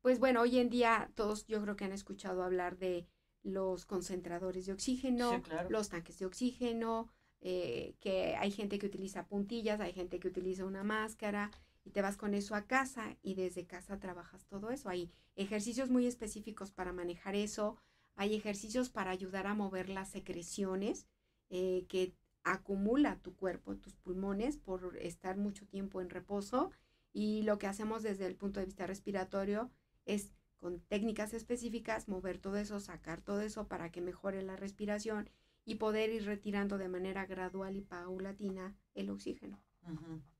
pues 0.00 0.18
bueno, 0.18 0.40
hoy 0.40 0.58
en 0.58 0.70
día 0.70 1.10
todos 1.14 1.46
yo 1.46 1.60
creo 1.60 1.76
que 1.76 1.84
han 1.84 1.92
escuchado 1.92 2.42
hablar 2.42 2.78
de 2.78 3.06
los 3.48 3.86
concentradores 3.86 4.66
de 4.66 4.72
oxígeno, 4.72 5.42
los 5.68 5.88
tanques 5.88 6.18
de 6.18 6.26
oxígeno, 6.26 7.08
que 7.40 8.36
hay 8.38 8.50
gente 8.50 8.78
que 8.78 8.86
utiliza 8.86 9.26
puntillas, 9.26 9.80
hay 9.80 9.92
gente 9.92 10.20
que 10.20 10.28
utiliza 10.28 10.64
una 10.64 10.84
máscara 10.84 11.50
y 11.84 11.90
te 11.90 12.02
vas 12.02 12.16
con 12.16 12.34
eso 12.34 12.54
a 12.54 12.66
casa 12.66 13.16
y 13.22 13.34
desde 13.34 13.66
casa 13.66 13.98
trabajas 13.98 14.46
todo 14.46 14.70
eso. 14.70 14.88
Hay 14.88 15.10
ejercicios 15.36 15.88
muy 15.90 16.06
específicos 16.06 16.70
para 16.70 16.92
manejar 16.92 17.34
eso, 17.34 17.76
hay 18.14 18.34
ejercicios 18.34 18.90
para 18.90 19.10
ayudar 19.10 19.46
a 19.46 19.54
mover 19.54 19.88
las 19.88 20.10
secreciones 20.10 21.06
eh, 21.50 21.86
que 21.88 22.14
acumula 22.44 23.20
tu 23.20 23.34
cuerpo, 23.34 23.76
tus 23.76 23.94
pulmones 23.94 24.58
por 24.58 24.96
estar 24.98 25.36
mucho 25.36 25.66
tiempo 25.66 26.00
en 26.00 26.10
reposo 26.10 26.70
y 27.12 27.42
lo 27.42 27.58
que 27.58 27.66
hacemos 27.66 28.02
desde 28.02 28.26
el 28.26 28.36
punto 28.36 28.60
de 28.60 28.66
vista 28.66 28.86
respiratorio 28.86 29.70
es 30.04 30.32
con 30.58 30.80
técnicas 30.80 31.34
específicas 31.34 32.08
mover 32.08 32.38
todo 32.38 32.56
eso, 32.56 32.80
sacar 32.80 33.20
todo 33.20 33.40
eso 33.40 33.68
para 33.68 33.90
que 33.90 34.00
mejore 34.00 34.42
la 34.42 34.56
respiración 34.56 35.30
y 35.64 35.76
poder 35.76 36.10
ir 36.10 36.24
retirando 36.24 36.78
de 36.78 36.88
manera 36.88 37.26
gradual 37.26 37.76
y 37.76 37.82
paulatina 37.82 38.76
el 38.94 39.10
oxígeno. 39.10 39.62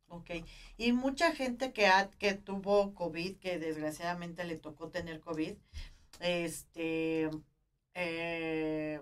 Ok, 0.09 0.31
y 0.79 0.93
mucha 0.93 1.33
gente 1.33 1.73
que, 1.73 1.87
ha, 1.87 2.11
que 2.11 2.35
tuvo 2.35 2.95
COVID, 2.95 3.37
que 3.37 3.59
desgraciadamente 3.59 4.45
le 4.45 4.57
tocó 4.57 4.89
tener 4.89 5.21
COVID, 5.21 5.55
este, 6.21 7.31
eh, 7.95 9.01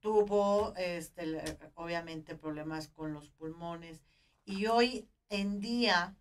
tuvo, 0.00 0.74
este, 0.76 1.58
obviamente, 1.74 2.34
problemas 2.34 2.88
con 2.88 3.12
los 3.12 3.30
pulmones 3.30 4.02
y 4.44 4.66
hoy 4.66 5.08
en 5.28 5.60
día 5.60 6.16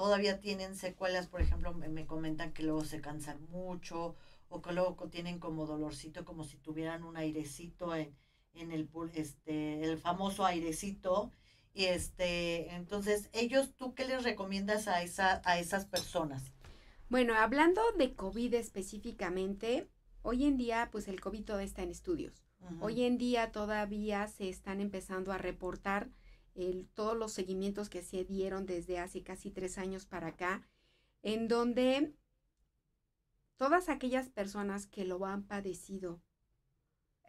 todavía 0.00 0.40
tienen 0.40 0.76
secuelas, 0.76 1.26
por 1.26 1.42
ejemplo, 1.42 1.74
me, 1.74 2.06
comentan 2.06 2.54
que 2.54 2.62
luego 2.62 2.86
se 2.86 3.02
cansan 3.02 3.38
mucho 3.50 4.16
o 4.48 4.62
que 4.62 4.72
luego 4.72 4.96
tienen 5.10 5.38
como 5.38 5.66
dolorcito, 5.66 6.24
como 6.24 6.42
si 6.42 6.56
tuvieran 6.56 7.04
un 7.04 7.18
airecito 7.18 7.94
en, 7.94 8.16
en 8.54 8.72
el, 8.72 8.88
este, 9.12 9.84
el 9.84 9.98
famoso 9.98 10.46
airecito 10.46 11.30
y 11.74 11.84
este, 11.84 12.74
entonces, 12.74 13.28
ellos, 13.34 13.74
¿tú 13.76 13.94
qué 13.94 14.06
les 14.06 14.24
recomiendas 14.24 14.88
a, 14.88 15.02
esa, 15.02 15.42
a 15.44 15.58
esas 15.58 15.84
personas? 15.84 16.44
Bueno, 17.10 17.34
hablando 17.34 17.82
de 17.98 18.14
COVID 18.14 18.54
específicamente, 18.54 19.86
hoy 20.22 20.46
en 20.46 20.56
día, 20.56 20.88
pues 20.90 21.08
el 21.08 21.20
COVID 21.20 21.44
todo 21.44 21.60
está 21.60 21.82
en 21.82 21.90
estudios. 21.90 22.42
Hoy 22.80 23.04
en 23.04 23.18
día 23.18 23.52
todavía 23.52 24.26
se 24.28 24.48
están 24.48 24.80
empezando 24.80 25.30
a 25.30 25.36
reportar 25.36 26.08
el, 26.54 26.88
todos 26.94 27.16
los 27.16 27.32
seguimientos 27.32 27.88
que 27.88 28.02
se 28.02 28.24
dieron 28.24 28.66
desde 28.66 28.98
hace 28.98 29.22
casi 29.22 29.50
tres 29.50 29.78
años 29.78 30.06
para 30.06 30.28
acá, 30.28 30.66
en 31.22 31.48
donde 31.48 32.14
todas 33.56 33.88
aquellas 33.88 34.28
personas 34.30 34.86
que 34.86 35.04
lo 35.04 35.24
han 35.26 35.44
padecido 35.44 36.22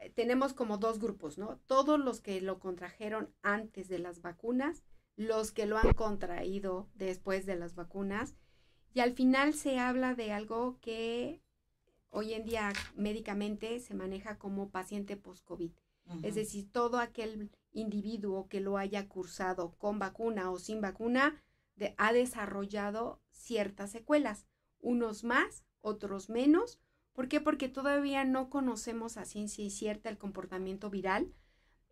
tenemos 0.10 0.54
como 0.54 0.78
dos 0.78 1.00
grupos, 1.00 1.38
¿no? 1.38 1.58
Todos 1.68 2.00
los 2.00 2.22
que 2.22 2.42
lo 2.42 2.60
contrajeron 2.60 3.34
antes 3.42 3.88
de 3.88 4.00
las 4.00 4.22
vacunas, 4.22 4.84
los 5.16 5.52
que 5.52 5.66
lo 5.66 5.78
han 5.78 5.94
contraído 5.94 6.90
después 6.96 7.46
de 7.46 7.56
las 7.56 7.76
vacunas, 7.76 8.36
y 8.94 9.00
al 9.00 9.14
final 9.14 9.54
se 9.54 9.80
habla 9.80 10.16
de 10.16 10.32
algo 10.32 10.78
que 10.82 11.42
hoy 12.10 12.34
en 12.34 12.44
día 12.44 12.74
médicamente 12.96 13.80
se 13.80 13.94
maneja 13.94 14.38
como 14.38 14.70
paciente 14.70 15.16
post-COVID. 15.18 15.72
Es 16.24 16.36
decir, 16.36 16.70
todo 16.70 17.00
aquel 17.00 17.52
individuo 17.72 18.48
que 18.48 18.60
lo 18.60 18.78
haya 18.78 19.08
cursado 19.08 19.76
con 19.78 20.00
vacuna 20.00 20.52
o 20.52 20.60
sin 20.60 20.82
vacuna 20.82 21.42
ha 21.98 22.14
desarrollado 22.14 23.22
ciertas 23.32 23.92
secuelas, 23.92 24.46
unos 24.80 25.24
más, 25.24 25.64
otros 25.82 26.30
menos, 26.30 26.80
¿Por 27.14 27.28
qué? 27.28 27.42
Porque 27.42 27.68
todavía 27.68 28.24
no 28.24 28.50
conocemos 28.50 29.18
a 29.18 29.26
ciencia 29.26 29.70
cierta 29.70 30.10
el 30.10 30.18
comportamiento 30.18 30.90
viral. 30.90 31.34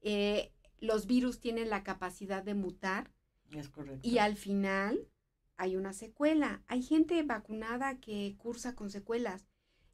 Eh, 0.01 0.53
los 0.79 1.07
virus 1.07 1.39
tienen 1.39 1.69
la 1.69 1.83
capacidad 1.83 2.41
de 2.41 2.53
mutar. 2.53 3.11
Es 3.51 3.69
correcto. 3.69 4.07
Y 4.07 4.19
al 4.19 4.37
final 4.37 5.09
hay 5.57 5.75
una 5.75 5.93
secuela. 5.93 6.63
Hay 6.67 6.83
gente 6.83 7.21
vacunada 7.23 7.99
que 7.99 8.35
cursa 8.37 8.75
con 8.75 8.89
secuelas. 8.89 9.45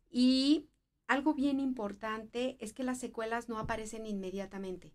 Y 0.09 0.69
algo 1.07 1.33
bien 1.33 1.59
importante 1.59 2.57
es 2.59 2.73
que 2.73 2.83
las 2.83 2.99
secuelas 2.99 3.49
no 3.49 3.57
aparecen 3.57 4.05
inmediatamente. 4.05 4.93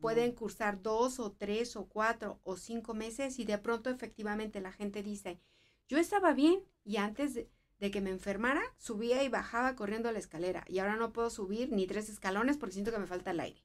Pueden 0.00 0.32
cursar 0.32 0.82
dos 0.82 1.18
o 1.18 1.32
tres 1.32 1.76
o 1.76 1.86
cuatro 1.86 2.38
o 2.44 2.56
cinco 2.56 2.94
meses 2.94 3.38
y 3.38 3.44
de 3.44 3.58
pronto 3.58 3.90
efectivamente 3.90 4.60
la 4.60 4.72
gente 4.72 5.02
dice, 5.02 5.40
yo 5.88 5.98
estaba 5.98 6.32
bien 6.34 6.62
y 6.84 6.98
antes 6.98 7.34
de, 7.34 7.50
de 7.80 7.90
que 7.90 8.00
me 8.00 8.10
enfermara, 8.10 8.62
subía 8.78 9.22
y 9.22 9.28
bajaba 9.28 9.74
corriendo 9.74 10.08
a 10.08 10.12
la 10.12 10.18
escalera 10.18 10.64
y 10.68 10.78
ahora 10.78 10.96
no 10.96 11.12
puedo 11.12 11.30
subir 11.30 11.72
ni 11.72 11.86
tres 11.86 12.08
escalones 12.08 12.56
porque 12.56 12.74
siento 12.74 12.92
que 12.92 12.98
me 12.98 13.06
falta 13.06 13.30
el 13.30 13.40
aire. 13.40 13.62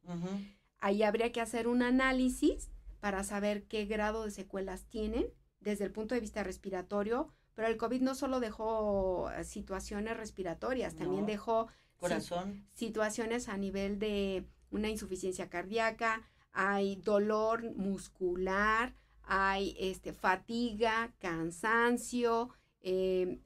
Ahí 0.79 1.03
habría 1.03 1.31
que 1.31 1.41
hacer 1.41 1.67
un 1.67 1.83
análisis 1.83 2.71
para 2.99 3.23
saber 3.23 3.63
qué 3.63 3.85
grado 3.85 4.25
de 4.25 4.31
secuelas 4.31 4.85
tienen 4.85 5.27
desde 5.59 5.85
el 5.85 5.91
punto 5.91 6.15
de 6.15 6.21
vista 6.21 6.43
respiratorio, 6.43 7.29
pero 7.53 7.67
el 7.67 7.77
COVID 7.77 8.01
no 8.01 8.15
solo 8.15 8.39
dejó 8.39 9.29
eh, 9.31 9.43
situaciones 9.43 10.17
respiratorias, 10.17 10.95
también 10.95 11.25
dejó 11.25 11.67
corazón. 11.97 12.65
situaciones 12.73 13.47
a 13.47 13.57
nivel 13.57 13.99
de 13.99 14.45
una 14.71 14.89
insuficiencia 14.89 15.49
cardíaca, 15.49 16.23
hay 16.51 16.95
dolor 16.97 17.75
muscular, 17.75 18.95
hay 19.23 19.75
este 19.79 20.13
fatiga, 20.13 21.13
cansancio, 21.19 22.49
eh, 22.81 23.39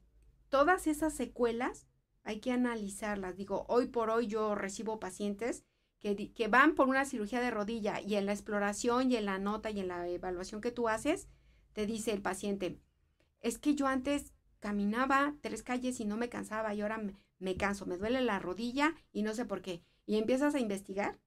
todas 0.48 0.86
esas 0.86 1.14
secuelas 1.14 1.86
hay 2.24 2.40
que 2.40 2.50
analizarlas. 2.50 3.36
Digo, 3.36 3.66
hoy 3.68 3.86
por 3.86 4.10
hoy 4.10 4.26
yo 4.26 4.54
recibo 4.54 4.98
pacientes 4.98 5.64
que, 6.00 6.32
que, 6.32 6.48
van 6.48 6.74
por 6.74 6.88
una 6.88 7.04
cirugía 7.04 7.40
de 7.40 7.50
rodilla 7.50 8.00
y 8.00 8.16
en 8.16 8.26
la 8.26 8.32
exploración 8.32 9.10
y 9.10 9.16
en 9.16 9.26
la 9.26 9.38
nota 9.38 9.70
y 9.70 9.80
en 9.80 9.88
la 9.88 10.08
evaluación 10.08 10.60
que 10.60 10.72
tú 10.72 10.88
haces, 10.88 11.28
te 11.72 11.86
dice 11.86 12.12
el 12.12 12.22
paciente, 12.22 12.80
es 13.40 13.58
que 13.58 13.74
yo 13.74 13.86
antes 13.86 14.32
caminaba 14.60 15.34
tres 15.40 15.62
calles 15.62 16.00
y 16.00 16.04
no 16.04 16.16
me 16.16 16.28
cansaba 16.28 16.74
y 16.74 16.80
ahora 16.80 16.98
me, 16.98 17.14
me 17.38 17.56
canso, 17.56 17.86
me 17.86 17.96
duele 17.96 18.20
la 18.22 18.38
rodilla 18.38 18.94
y 19.12 19.22
no 19.22 19.34
sé 19.34 19.44
por 19.44 19.62
qué. 19.62 19.84
Y 20.06 20.16
empiezas 20.16 20.54
a 20.54 20.60
investigar 20.60 21.18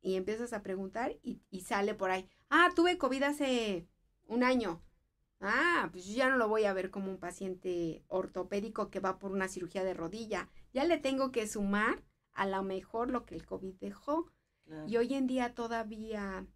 y 0.00 0.14
empiezas 0.14 0.52
a 0.52 0.62
preguntar 0.62 1.18
y, 1.22 1.42
y 1.50 1.60
sale 1.60 1.94
por 1.94 2.10
ahí, 2.10 2.28
ah, 2.48 2.70
tuve 2.74 2.96
COVID 2.96 3.22
hace 3.24 3.86
un 4.26 4.44
año. 4.44 4.82
Ah, 5.40 5.88
pues 5.92 6.06
yo 6.06 6.14
ya 6.14 6.30
no 6.30 6.36
lo 6.36 6.48
voy 6.48 6.64
a 6.64 6.72
ver 6.72 6.90
como 6.90 7.10
un 7.10 7.18
paciente 7.18 8.04
ortopédico 8.08 8.90
que 8.90 9.00
va 9.00 9.18
por 9.18 9.30
una 9.30 9.48
cirugía 9.48 9.84
de 9.84 9.94
rodilla. 9.94 10.48
Ya 10.72 10.84
le 10.84 10.98
tengo 10.98 11.30
que 11.30 11.46
sumar 11.46 12.02
a 12.32 12.46
lo 12.46 12.62
mejor 12.62 13.10
lo 13.10 13.24
que 13.24 13.34
el 13.34 13.46
COVID 13.46 13.74
dejó. 13.74 14.30
Y 14.86 14.98
hoy 14.98 15.14
en 15.14 15.26
día 15.26 15.54
todavía 15.54 16.46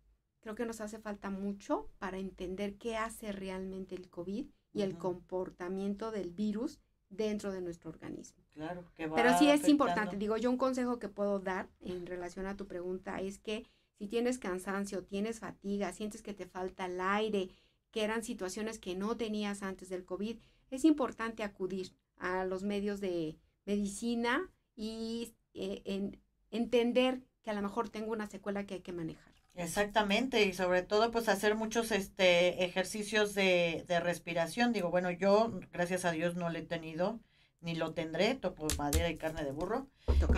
creo 0.40 0.54
que 0.54 0.66
nos 0.66 0.82
hace 0.82 0.98
falta 0.98 1.30
mucho 1.30 1.88
para 1.98 2.18
entender 2.18 2.76
qué 2.76 2.96
hace 2.96 3.32
realmente 3.32 3.94
el 3.94 4.10
COVID 4.10 4.50
y 4.74 4.82
el 4.82 4.98
comportamiento 4.98 6.10
del 6.10 6.30
virus 6.30 6.78
dentro 7.12 7.52
de 7.52 7.60
nuestro 7.60 7.90
organismo. 7.90 8.42
Claro, 8.54 8.84
que 8.94 9.06
va 9.06 9.16
Pero 9.16 9.38
sí 9.38 9.48
es 9.48 9.68
importante, 9.68 10.16
digo, 10.16 10.36
yo 10.36 10.50
un 10.50 10.56
consejo 10.56 10.98
que 10.98 11.08
puedo 11.08 11.38
dar 11.38 11.68
en 11.80 12.06
relación 12.06 12.46
a 12.46 12.56
tu 12.56 12.66
pregunta 12.66 13.20
es 13.20 13.38
que 13.38 13.66
si 13.98 14.08
tienes 14.08 14.38
cansancio, 14.38 15.04
tienes 15.04 15.40
fatiga, 15.40 15.92
sientes 15.92 16.22
que 16.22 16.34
te 16.34 16.46
falta 16.46 16.86
el 16.86 17.00
aire, 17.00 17.50
que 17.90 18.02
eran 18.02 18.24
situaciones 18.24 18.78
que 18.78 18.96
no 18.96 19.16
tenías 19.16 19.62
antes 19.62 19.88
del 19.88 20.04
COVID, 20.04 20.38
es 20.70 20.84
importante 20.84 21.42
acudir 21.42 21.94
a 22.16 22.44
los 22.44 22.62
medios 22.62 23.00
de 23.00 23.38
medicina 23.64 24.50
y 24.74 25.34
eh, 25.54 26.18
entender 26.50 27.22
que 27.42 27.50
a 27.50 27.54
lo 27.54 27.62
mejor 27.62 27.90
tengo 27.90 28.12
una 28.12 28.26
secuela 28.26 28.66
que 28.66 28.74
hay 28.74 28.80
que 28.80 28.92
manejar. 28.92 29.31
Exactamente, 29.54 30.44
y 30.44 30.54
sobre 30.54 30.82
todo 30.82 31.10
pues 31.10 31.28
hacer 31.28 31.54
muchos 31.54 31.92
este 31.92 32.64
ejercicios 32.64 33.34
de, 33.34 33.84
de 33.86 34.00
respiración. 34.00 34.72
Digo, 34.72 34.90
bueno, 34.90 35.10
yo 35.10 35.60
gracias 35.72 36.04
a 36.06 36.12
Dios 36.12 36.36
no 36.36 36.48
lo 36.48 36.58
he 36.58 36.62
tenido, 36.62 37.20
ni 37.60 37.74
lo 37.74 37.92
tendré, 37.92 38.34
toco 38.34 38.66
madera 38.78 39.10
y 39.10 39.16
carne 39.16 39.44
de 39.44 39.52
burro. 39.52 39.88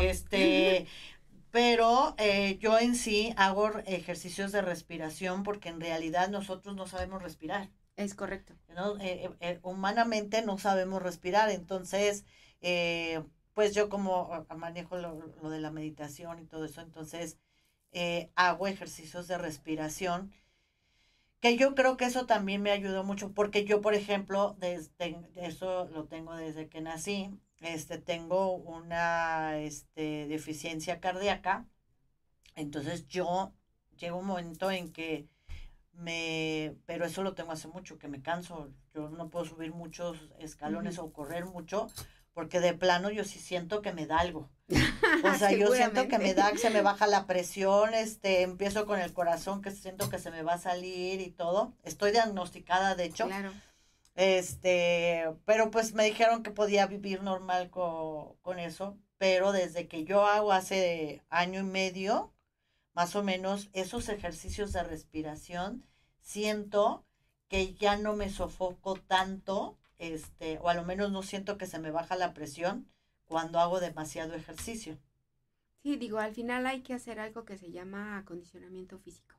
Este, 0.00 0.86
pero 1.50 2.16
eh, 2.18 2.58
yo 2.58 2.78
en 2.80 2.96
sí 2.96 3.32
hago 3.36 3.70
ejercicios 3.86 4.50
de 4.50 4.62
respiración 4.62 5.44
porque 5.44 5.68
en 5.68 5.80
realidad 5.80 6.28
nosotros 6.28 6.74
no 6.74 6.88
sabemos 6.88 7.22
respirar. 7.22 7.70
Es 7.96 8.16
correcto. 8.16 8.54
Eh, 9.00 9.30
eh, 9.38 9.60
humanamente 9.62 10.42
no 10.42 10.58
sabemos 10.58 11.00
respirar, 11.00 11.50
entonces, 11.50 12.24
pues 13.52 13.72
yo 13.72 13.88
como 13.88 14.44
manejo 14.56 14.96
lo, 14.96 15.32
lo, 15.40 15.50
de 15.50 15.60
la 15.60 15.70
meditación 15.70 16.40
y 16.40 16.46
todo 16.46 16.64
eso, 16.64 16.80
entonces 16.80 17.38
hago 18.34 18.66
ejercicios 18.66 19.28
de 19.28 19.38
respiración, 19.38 20.32
que 21.40 21.58
yo 21.58 21.74
creo 21.74 21.98
que 21.98 22.06
eso 22.06 22.24
también 22.24 22.62
me 22.62 22.70
ayudó 22.70 23.04
mucho, 23.04 23.32
porque 23.32 23.66
yo, 23.66 23.82
por 23.82 23.94
ejemplo, 23.94 24.56
desde, 24.58 25.18
eso 25.36 25.86
lo 25.92 26.06
tengo 26.06 26.34
desde 26.34 26.68
que 26.70 26.80
nací, 26.80 27.30
este, 27.60 27.98
tengo 27.98 28.54
una 28.54 29.58
este, 29.58 30.26
deficiencia 30.26 31.00
cardíaca, 31.00 31.66
entonces 32.56 33.06
yo 33.08 33.52
llega 33.98 34.14
un 34.14 34.26
momento 34.26 34.70
en 34.70 34.90
que 34.90 35.28
me, 35.92 36.76
pero 36.86 37.04
eso 37.04 37.22
lo 37.22 37.34
tengo 37.34 37.52
hace 37.52 37.68
mucho, 37.68 37.98
que 37.98 38.08
me 38.08 38.22
canso, 38.22 38.72
yo 38.94 39.10
no 39.10 39.28
puedo 39.28 39.44
subir 39.44 39.72
muchos 39.72 40.30
escalones 40.38 40.98
o 40.98 41.12
correr 41.12 41.44
mucho, 41.44 41.88
porque 42.34 42.60
de 42.60 42.74
plano 42.74 43.10
yo 43.10 43.24
sí 43.24 43.38
siento 43.38 43.80
que 43.80 43.92
me 43.92 44.06
da 44.06 44.18
algo. 44.18 44.50
O 45.24 45.34
sea, 45.34 45.52
yo 45.52 45.72
siento 45.72 46.06
que 46.08 46.18
me 46.18 46.34
da, 46.34 46.50
que 46.52 46.58
se 46.58 46.70
me 46.70 46.82
baja 46.82 47.06
la 47.06 47.26
presión, 47.26 47.94
este, 47.94 48.42
empiezo 48.42 48.84
con 48.84 48.98
el 48.98 49.12
corazón, 49.14 49.62
que 49.62 49.70
siento 49.70 50.10
que 50.10 50.18
se 50.18 50.30
me 50.30 50.42
va 50.42 50.54
a 50.54 50.58
salir 50.58 51.20
y 51.20 51.30
todo. 51.30 51.72
Estoy 51.82 52.10
diagnosticada, 52.10 52.94
de 52.94 53.04
hecho. 53.04 53.26
Claro. 53.26 53.52
Este, 54.16 55.24
pero 55.46 55.70
pues 55.70 55.94
me 55.94 56.04
dijeron 56.04 56.42
que 56.42 56.50
podía 56.50 56.86
vivir 56.86 57.22
normal 57.22 57.70
con, 57.70 58.34
con 58.42 58.58
eso, 58.58 58.98
pero 59.18 59.52
desde 59.52 59.88
que 59.88 60.04
yo 60.04 60.26
hago 60.26 60.52
hace 60.52 61.22
año 61.30 61.60
y 61.60 61.64
medio, 61.64 62.32
más 62.92 63.16
o 63.16 63.22
menos, 63.22 63.70
esos 63.72 64.08
ejercicios 64.08 64.72
de 64.72 64.82
respiración, 64.82 65.86
siento 66.20 67.04
que 67.48 67.74
ya 67.74 67.96
no 67.96 68.14
me 68.14 68.30
sofoco 68.30 68.96
tanto, 68.96 69.78
este, 69.98 70.58
o 70.60 70.68
a 70.68 70.74
lo 70.74 70.84
menos 70.84 71.12
no 71.12 71.22
siento 71.22 71.58
que 71.58 71.66
se 71.66 71.78
me 71.78 71.90
baja 71.90 72.16
la 72.16 72.34
presión 72.34 72.88
cuando 73.26 73.58
hago 73.58 73.80
demasiado 73.80 74.34
ejercicio. 74.34 74.98
Sí, 75.82 75.96
digo, 75.96 76.18
al 76.18 76.34
final 76.34 76.66
hay 76.66 76.82
que 76.82 76.94
hacer 76.94 77.20
algo 77.20 77.44
que 77.44 77.58
se 77.58 77.70
llama 77.70 78.18
acondicionamiento 78.18 78.98
físico. 78.98 79.36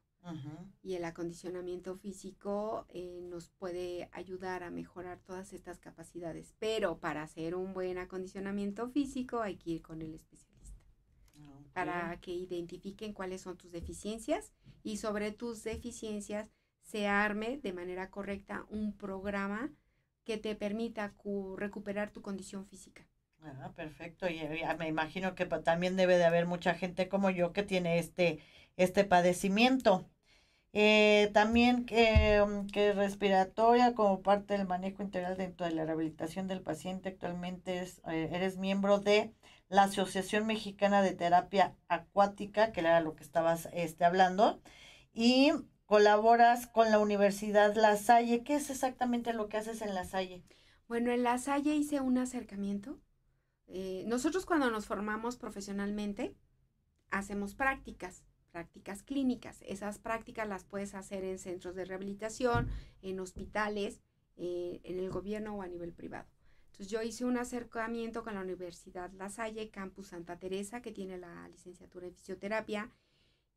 Y 0.82 0.95
el 0.95 1.06
acondicionamiento 1.06 1.97
físico 1.97 2.88
eh, 2.89 3.20
nos 3.22 3.49
puede 3.49 4.10
ayudar 4.12 4.64
a 4.64 4.72
mejorar 4.72 5.20
todas 5.20 5.53
estas 5.53 5.78
capacidades. 5.78 6.56
Pero 6.58 6.97
para 6.97 7.22
hacer 7.22 7.53
un 7.53 7.76
buen 7.76 7.99
acondicionamiento 7.99 8.89
físico 8.89 9.41
hay 9.41 9.58
que 9.58 9.72
ir 9.72 9.82
con 9.84 10.01
el 10.01 10.16
especialista. 10.16 10.82
Para 11.74 12.20
que 12.22 12.32
identifiquen 12.32 13.14
cuáles 13.14 13.41
son 13.41 13.56
tus 13.58 13.72
deficiencias 13.72 14.51
y 14.82 14.97
sobre 14.97 15.32
tus 15.32 15.64
deficiencias 15.64 16.49
se 16.82 17.08
arme 17.08 17.60
de 17.62 17.74
manera 17.74 18.10
correcta 18.10 18.66
un 18.70 18.97
programa 18.97 19.72
que 20.26 20.38
te 20.38 20.55
permita 20.55 21.13
recuperar 21.55 22.11
tu 22.11 22.21
condición 22.21 22.65
física. 22.65 23.07
Ah, 23.41 23.71
perfecto. 23.76 24.28
Y 24.30 24.39
eh, 24.39 24.65
me 24.78 24.88
imagino 24.88 25.36
que 25.36 25.45
también 25.45 25.95
debe 25.95 26.17
de 26.17 26.26
haber 26.26 26.47
mucha 26.47 26.73
gente 26.73 27.07
como 27.09 27.30
yo 27.30 27.53
que 27.53 27.63
tiene 27.63 27.99
este, 27.99 28.39
este 28.76 29.05
padecimiento. 29.05 30.09
Eh, 30.73 31.32
también 31.34 31.86
que, 31.86 32.43
mm, 32.45 32.67
que, 32.67 32.91
respiratoria 32.93 33.93
como 33.95 34.21
parte 34.21 34.57
del 34.57 34.67
manejo 34.67 35.03
integral 35.03 35.38
dentro 35.38 35.65
de 35.65 35.73
la 35.73 35.86
rehabilitación 35.86 36.47
del 36.47 36.61
paciente. 36.61 37.09
Actualmente 37.09 37.82
eh, 37.84 38.30
eres 38.34 38.57
miembro 38.57 38.99
de 38.99 39.34
la 39.69 39.84
Asociación 39.84 40.45
Mexicana 40.47 41.01
de 41.01 41.13
Terapia 41.13 41.76
Acuática, 41.88 42.71
que 42.71 42.82
era 42.82 42.99
lo 43.01 43.15
que 43.15 43.23
estabas 43.23 43.69
este, 43.73 44.05
hablando, 44.05 44.61
y 45.13 45.53
colaboras 45.86 46.67
con 46.67 46.91
la 46.91 46.99
Universidad 46.99 47.75
La 47.75 47.97
Salle. 47.97 48.43
¿Qué 48.43 48.55
es 48.55 48.69
exactamente 48.69 49.33
lo 49.33 49.49
que 49.49 49.57
haces 49.57 49.81
en 49.81 49.93
La 49.93 50.05
Salle? 50.05 50.43
Bueno, 50.88 51.11
en 51.11 51.23
La 51.23 51.38
Salle 51.38 51.75
hice 51.75 52.01
un 52.01 52.17
acercamiento. 52.17 52.99
Eh, 53.67 54.03
nosotros 54.07 54.45
cuando 54.45 54.69
nos 54.69 54.86
formamos 54.86 55.38
profesionalmente, 55.38 56.36
hacemos 57.09 57.55
prácticas 57.55 58.23
prácticas 58.55 59.03
clínicas. 59.03 59.61
Esas 59.67 59.99
prácticas 59.99 60.47
las 60.47 60.63
puedes 60.63 60.95
hacer 60.95 61.25
en 61.25 61.39
centros 61.39 61.75
de 61.75 61.83
rehabilitación, 61.83 62.69
en 63.01 63.19
hospitales, 63.19 63.99
eh, 64.38 64.79
en 64.86 64.97
el 64.97 65.09
gobierno 65.09 65.57
o 65.57 65.61
a 65.61 65.67
nivel 65.67 65.91
privado. 65.91 66.25
Entonces 66.67 66.88
yo 66.88 67.01
hice 67.01 67.25
un 67.25 67.38
acercamiento 67.38 68.23
con 68.23 68.36
la 68.36 68.39
Universidad 68.39 69.11
La 69.11 69.29
Salle, 69.29 69.71
Campus 69.71 70.07
Santa 70.07 70.39
Teresa, 70.39 70.81
que 70.81 70.93
tiene 70.93 71.17
la 71.17 71.49
licenciatura 71.49 72.07
en 72.07 72.13
fisioterapia. 72.13 72.89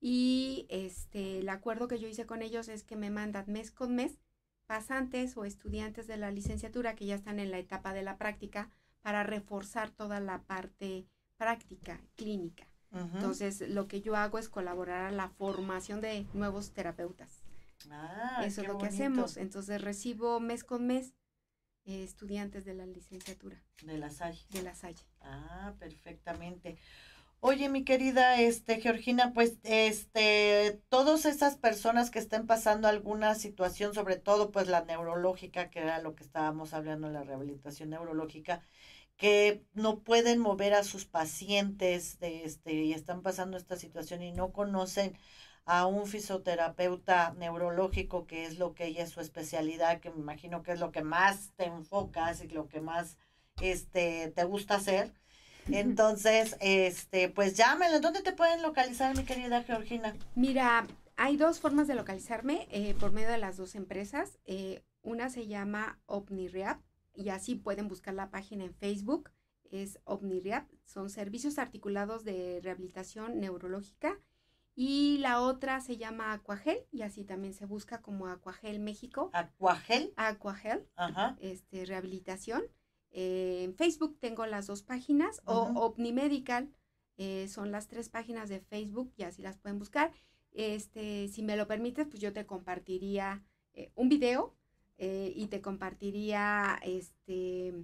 Y 0.00 0.66
este, 0.68 1.40
el 1.40 1.48
acuerdo 1.48 1.88
que 1.88 1.98
yo 1.98 2.08
hice 2.08 2.26
con 2.26 2.42
ellos 2.42 2.68
es 2.68 2.84
que 2.84 2.96
me 2.96 3.10
mandan 3.10 3.44
mes 3.48 3.70
con 3.70 3.94
mes 3.94 4.18
pasantes 4.66 5.36
o 5.36 5.44
estudiantes 5.44 6.06
de 6.06 6.18
la 6.18 6.30
licenciatura 6.30 6.94
que 6.94 7.06
ya 7.06 7.14
están 7.14 7.40
en 7.40 7.50
la 7.50 7.58
etapa 7.58 7.94
de 7.94 8.02
la 8.02 8.18
práctica 8.18 8.70
para 9.00 9.22
reforzar 9.22 9.90
toda 9.90 10.20
la 10.20 10.42
parte 10.42 11.06
práctica, 11.36 12.00
clínica. 12.16 12.66
Entonces, 12.90 13.60
lo 13.68 13.86
que 13.86 14.00
yo 14.00 14.16
hago 14.16 14.38
es 14.38 14.48
colaborar 14.48 15.04
a 15.04 15.10
la 15.10 15.28
formación 15.28 16.00
de 16.00 16.26
nuevos 16.32 16.72
terapeutas. 16.72 17.42
Ah, 17.90 18.42
Eso 18.44 18.62
es 18.62 18.68
lo 18.68 18.78
que 18.78 18.86
hacemos. 18.86 19.36
Entonces, 19.36 19.80
recibo 19.80 20.40
mes 20.40 20.64
con 20.64 20.86
mes 20.86 21.14
eh, 21.84 22.02
estudiantes 22.02 22.64
de 22.64 22.74
la 22.74 22.86
licenciatura. 22.86 23.62
De 23.82 23.98
la 23.98 24.10
Salle. 24.10 24.44
De 24.50 24.62
la 24.62 24.74
Salle. 24.74 25.02
Ah, 25.20 25.74
perfectamente. 25.78 26.78
Oye, 27.40 27.68
mi 27.68 27.84
querida 27.84 28.40
este 28.40 28.80
Georgina, 28.80 29.32
pues 29.32 29.58
este 29.62 30.80
todas 30.88 31.24
esas 31.24 31.56
personas 31.56 32.10
que 32.10 32.18
estén 32.18 32.46
pasando 32.46 32.88
alguna 32.88 33.34
situación, 33.36 33.94
sobre 33.94 34.16
todo 34.16 34.50
pues 34.50 34.66
la 34.68 34.84
neurológica, 34.84 35.70
que 35.70 35.80
era 35.80 36.00
lo 36.00 36.14
que 36.16 36.24
estábamos 36.24 36.74
hablando 36.74 37.08
la 37.10 37.22
rehabilitación 37.22 37.90
neurológica, 37.90 38.60
que 39.16 39.64
no 39.74 40.00
pueden 40.00 40.40
mover 40.40 40.74
a 40.74 40.84
sus 40.84 41.06
pacientes 41.06 42.18
de 42.20 42.44
este, 42.44 42.74
y 42.74 42.92
están 42.94 43.22
pasando 43.22 43.56
esta 43.56 43.76
situación 43.76 44.22
y 44.22 44.32
no 44.32 44.52
conocen 44.52 45.16
a 45.66 45.86
un 45.86 46.06
fisioterapeuta 46.06 47.34
neurológico, 47.38 48.26
que 48.26 48.46
es 48.46 48.58
lo 48.58 48.74
que 48.74 48.86
ella 48.86 49.04
es 49.04 49.10
su 49.10 49.20
especialidad, 49.20 50.00
que 50.00 50.10
me 50.10 50.20
imagino 50.20 50.62
que 50.62 50.72
es 50.72 50.80
lo 50.80 50.92
que 50.92 51.02
más 51.02 51.52
te 51.56 51.66
enfocas 51.66 52.42
y 52.42 52.48
lo 52.48 52.68
que 52.68 52.80
más 52.80 53.18
este, 53.60 54.32
te 54.34 54.44
gusta 54.44 54.76
hacer. 54.76 55.12
Entonces, 55.70 56.56
este, 56.60 57.28
pues 57.28 57.56
llámenle. 57.56 58.00
¿Dónde 58.00 58.22
te 58.22 58.32
pueden 58.32 58.62
localizar, 58.62 59.16
mi 59.16 59.24
querida 59.24 59.62
Georgina? 59.62 60.14
Mira, 60.34 60.86
hay 61.16 61.36
dos 61.36 61.60
formas 61.60 61.88
de 61.88 61.94
localizarme 61.94 62.68
eh, 62.70 62.94
por 62.98 63.12
medio 63.12 63.28
de 63.28 63.38
las 63.38 63.56
dos 63.56 63.74
empresas. 63.74 64.38
Eh, 64.44 64.82
una 65.02 65.30
se 65.30 65.46
llama 65.46 65.98
OmniReap 66.06 66.80
y 67.14 67.30
así 67.30 67.56
pueden 67.56 67.88
buscar 67.88 68.14
la 68.14 68.30
página 68.30 68.64
en 68.64 68.74
Facebook, 68.74 69.30
es 69.70 69.98
OmniRehab, 70.04 70.66
son 70.84 71.10
servicios 71.10 71.58
articulados 71.58 72.24
de 72.24 72.60
rehabilitación 72.62 73.40
neurológica. 73.40 74.18
Y 74.76 75.18
la 75.18 75.40
otra 75.40 75.80
se 75.80 75.96
llama 75.96 76.32
Aquagel 76.32 76.86
y 76.92 77.02
así 77.02 77.24
también 77.24 77.52
se 77.52 77.66
busca 77.66 78.00
como 78.00 78.28
Aquagel 78.28 78.78
México. 78.78 79.30
Aquagel. 79.32 80.12
Aquagel, 80.16 80.86
Ajá. 80.94 81.36
este, 81.40 81.84
rehabilitación. 81.84 82.62
Eh, 83.20 83.64
en 83.64 83.74
Facebook 83.74 84.12
tengo 84.20 84.46
las 84.46 84.66
dos 84.66 84.82
páginas 84.82 85.42
o 85.44 85.56
OmniMedical 85.74 86.64
Eh, 87.20 87.48
son 87.48 87.72
las 87.72 87.88
tres 87.88 88.08
páginas 88.08 88.48
de 88.48 88.60
Facebook 88.60 89.12
y 89.16 89.24
así 89.24 89.42
las 89.42 89.58
pueden 89.58 89.78
buscar. 89.78 90.12
Este, 90.52 91.28
si 91.28 91.42
me 91.42 91.56
lo 91.56 91.66
permites, 91.66 92.06
pues 92.08 92.20
yo 92.22 92.32
te 92.32 92.46
compartiría 92.46 93.42
eh, 93.74 93.90
un 93.96 94.08
video 94.08 94.54
eh, 94.98 95.32
y 95.34 95.48
te 95.48 95.60
compartiría 95.60 96.78
este, 96.84 97.74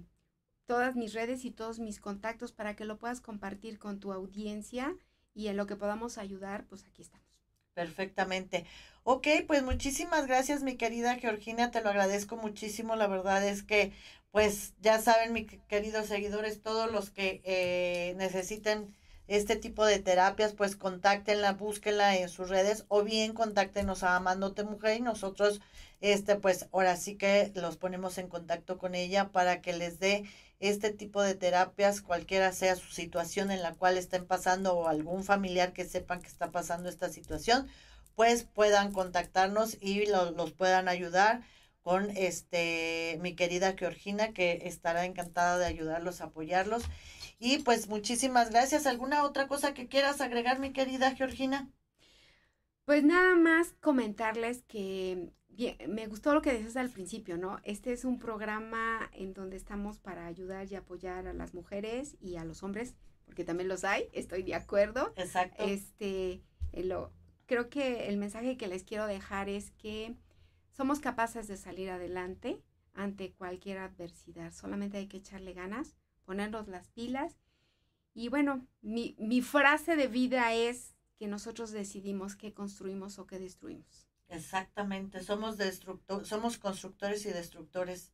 todas 0.67 0.95
mis 0.95 1.13
redes 1.13 1.45
y 1.45 1.51
todos 1.51 1.79
mis 1.79 1.99
contactos 1.99 2.51
para 2.53 2.75
que 2.75 2.85
lo 2.85 2.97
puedas 2.97 3.21
compartir 3.21 3.77
con 3.79 3.99
tu 3.99 4.13
audiencia 4.13 4.97
y 5.33 5.47
en 5.47 5.57
lo 5.57 5.65
que 5.67 5.75
podamos 5.75 6.17
ayudar, 6.17 6.65
pues 6.67 6.85
aquí 6.85 7.01
estamos. 7.01 7.25
Perfectamente. 7.73 8.65
Ok, 9.03 9.27
pues 9.47 9.61
muchísimas 9.63 10.27
gracias, 10.27 10.63
mi 10.63 10.77
querida 10.77 11.15
Georgina, 11.15 11.71
te 11.71 11.81
lo 11.81 11.89
agradezco 11.89 12.37
muchísimo. 12.37 12.95
La 12.95 13.07
verdad 13.07 13.45
es 13.45 13.63
que, 13.63 13.91
pues 14.35 14.73
ya 14.81 14.99
saben, 14.99 15.31
mis 15.31 15.47
queridos 15.69 16.07
seguidores, 16.07 16.61
todos 16.61 16.91
los 16.91 17.09
que 17.09 17.41
eh, 17.45 18.15
necesiten 18.17 18.93
este 19.27 19.55
tipo 19.55 19.85
de 19.85 19.99
terapias, 19.99 20.51
pues 20.51 20.75
contáctenla, 20.75 21.53
búsquenla 21.53 22.17
en 22.17 22.27
sus 22.27 22.49
redes 22.49 22.83
o 22.89 23.03
bien 23.03 23.31
contáctenos 23.31 24.03
a 24.03 24.17
Amándote 24.17 24.65
Mujer 24.65 24.97
y 24.97 25.01
nosotros, 25.01 25.61
este, 26.01 26.35
pues 26.35 26.67
ahora 26.73 26.97
sí 26.97 27.15
que 27.15 27.53
los 27.55 27.77
ponemos 27.77 28.17
en 28.17 28.27
contacto 28.27 28.77
con 28.77 28.93
ella 28.93 29.31
para 29.31 29.61
que 29.61 29.71
les 29.71 30.01
dé 30.01 30.25
este 30.59 30.91
tipo 30.91 31.21
de 31.21 31.35
terapias, 31.35 32.01
cualquiera 32.01 32.51
sea 32.51 32.75
su 32.75 32.91
situación 32.91 33.51
en 33.51 33.61
la 33.61 33.73
cual 33.75 33.97
estén 33.97 34.25
pasando 34.25 34.73
o 34.75 34.89
algún 34.89 35.23
familiar 35.23 35.71
que 35.71 35.85
sepan 35.85 36.21
que 36.21 36.27
está 36.27 36.51
pasando 36.51 36.89
esta 36.89 37.07
situación, 37.07 37.69
pues 38.15 38.43
puedan 38.43 38.91
contactarnos 38.91 39.77
y 39.79 40.07
los 40.07 40.51
puedan 40.51 40.89
ayudar 40.89 41.41
con 41.85 42.09
este 42.17 43.19
mi 43.21 43.35
querida 43.35 43.75
Georgina 43.77 44.33
que 44.33 44.61
estará 44.63 45.05
encantada 45.05 45.59
de 45.59 45.67
ayudarlos, 45.67 46.19
apoyarlos. 46.19 46.81
Y 47.37 47.59
pues 47.59 47.87
muchísimas 47.87 48.49
gracias. 48.49 48.87
¿Alguna 48.87 49.23
otra 49.23 49.47
cosa 49.47 49.75
que 49.75 49.87
quieras 49.87 50.19
agregar, 50.19 50.57
mi 50.57 50.73
querida 50.73 51.13
Georgina? 51.13 51.69
Pues 52.85 53.03
nada 53.03 53.35
más 53.35 53.75
comentarles 53.81 54.63
que 54.63 55.31
me 55.87 56.07
gustó 56.07 56.33
lo 56.33 56.41
que 56.41 56.53
decías 56.53 56.75
al 56.75 56.89
principio, 56.89 57.37
¿no? 57.37 57.59
Este 57.63 57.93
es 57.93 58.03
un 58.03 58.17
programa 58.17 59.07
en 59.13 59.35
donde 59.35 59.55
estamos 59.55 59.99
para 59.99 60.25
ayudar 60.25 60.65
y 60.71 60.73
apoyar 60.73 61.27
a 61.27 61.33
las 61.33 61.53
mujeres 61.53 62.17
y 62.19 62.37
a 62.37 62.45
los 62.45 62.63
hombres, 62.63 62.95
porque 63.25 63.43
también 63.43 63.69
los 63.69 63.83
hay, 63.83 64.09
estoy 64.11 64.41
de 64.41 64.55
acuerdo. 64.55 65.13
Exacto. 65.17 65.63
Este, 65.63 66.41
eh, 66.71 66.83
lo, 66.83 67.13
creo 67.45 67.69
que 67.69 68.07
el 68.07 68.17
mensaje 68.17 68.57
que 68.57 68.67
les 68.67 68.83
quiero 68.83 69.05
dejar 69.05 69.49
es 69.49 69.69
que 69.69 70.15
somos 70.75 70.99
capaces 70.99 71.47
de 71.47 71.57
salir 71.57 71.89
adelante 71.89 72.61
ante 72.93 73.33
cualquier 73.33 73.77
adversidad, 73.77 74.53
solamente 74.53 74.97
hay 74.97 75.07
que 75.07 75.17
echarle 75.17 75.53
ganas, 75.53 75.95
ponernos 76.25 76.67
las 76.67 76.89
pilas. 76.89 77.37
Y 78.13 78.29
bueno, 78.29 78.65
mi, 78.81 79.41
frase 79.41 79.95
de 79.95 80.07
vida 80.07 80.53
es 80.53 80.95
que 81.17 81.27
nosotros 81.27 81.71
decidimos 81.71 82.35
qué 82.35 82.53
construimos 82.53 83.19
o 83.19 83.27
qué 83.27 83.39
destruimos. 83.39 84.07
Exactamente, 84.27 85.23
somos 85.23 85.57
destructor, 85.57 86.25
somos 86.25 86.57
constructores 86.57 87.25
y 87.25 87.29
destructores 87.29 88.11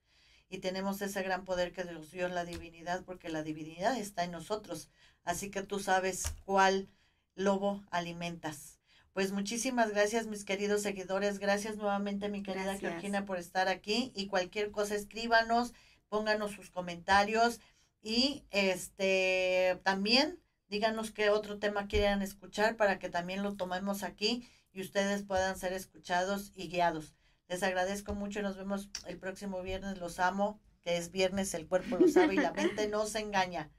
y 0.50 0.58
tenemos 0.58 1.02
ese 1.02 1.24
gran 1.24 1.46
poder 1.46 1.72
que 1.72 1.86
nos 1.86 2.12
dio 2.12 2.28
la 2.28 2.44
divinidad 2.44 3.06
porque 3.06 3.30
la 3.30 3.44
divinidad 3.44 3.98
está 3.98 4.24
en 4.24 4.32
nosotros. 4.32 4.90
Así 5.24 5.50
que 5.50 5.62
tú 5.62 5.80
sabes 5.80 6.34
cuál 6.44 6.90
lobo 7.36 7.84
alimentas. 7.92 8.81
Pues 9.14 9.34
muchísimas 9.34 9.92
gracias, 9.92 10.28
mis 10.28 10.46
queridos 10.46 10.82
seguidores. 10.82 11.40
Gracias 11.40 11.76
nuevamente, 11.76 12.30
mi 12.30 12.44
querida 12.44 12.78
Georgina, 12.78 13.26
por 13.26 13.38
estar 13.38 13.68
aquí. 13.68 14.12
Y 14.16 14.28
cualquier 14.28 14.72
cosa, 14.72 14.96
escríbanos, 14.96 15.74
pónganos 16.08 16.52
sus 16.52 16.70
comentarios. 16.70 17.60
Y 18.02 18.46
este 18.52 19.80
también 19.84 20.40
díganos 20.70 21.12
qué 21.12 21.30
otro 21.30 21.60
tema 21.60 21.88
quieren 21.88 22.22
escuchar 22.22 22.78
para 22.78 22.98
que 22.98 23.10
también 23.10 23.44
lo 23.44 23.56
tomemos 23.56 24.04
aquí 24.04 24.48
y 24.72 24.82
ustedes 24.82 25.24
puedan 25.24 25.58
ser 25.58 25.74
escuchados 25.74 26.54
y 26.56 26.70
guiados. 26.70 27.14
Les 27.50 27.62
agradezco 27.64 28.16
mucho 28.16 28.40
y 28.40 28.44
nos 28.44 28.56
vemos 28.56 28.90
el 29.06 29.18
próximo 29.18 29.62
viernes. 29.62 29.98
Los 29.98 30.20
amo, 30.20 30.60
que 30.82 30.96
es 30.96 31.12
viernes, 31.12 31.54
el 31.54 31.68
cuerpo 31.68 31.98
lo 31.98 32.08
sabe 32.08 32.36
y 32.36 32.38
la 32.38 32.54
mente 32.54 32.88
no 32.88 33.06
se 33.06 33.20
engaña. 33.20 33.70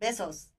Besos. 0.00 0.49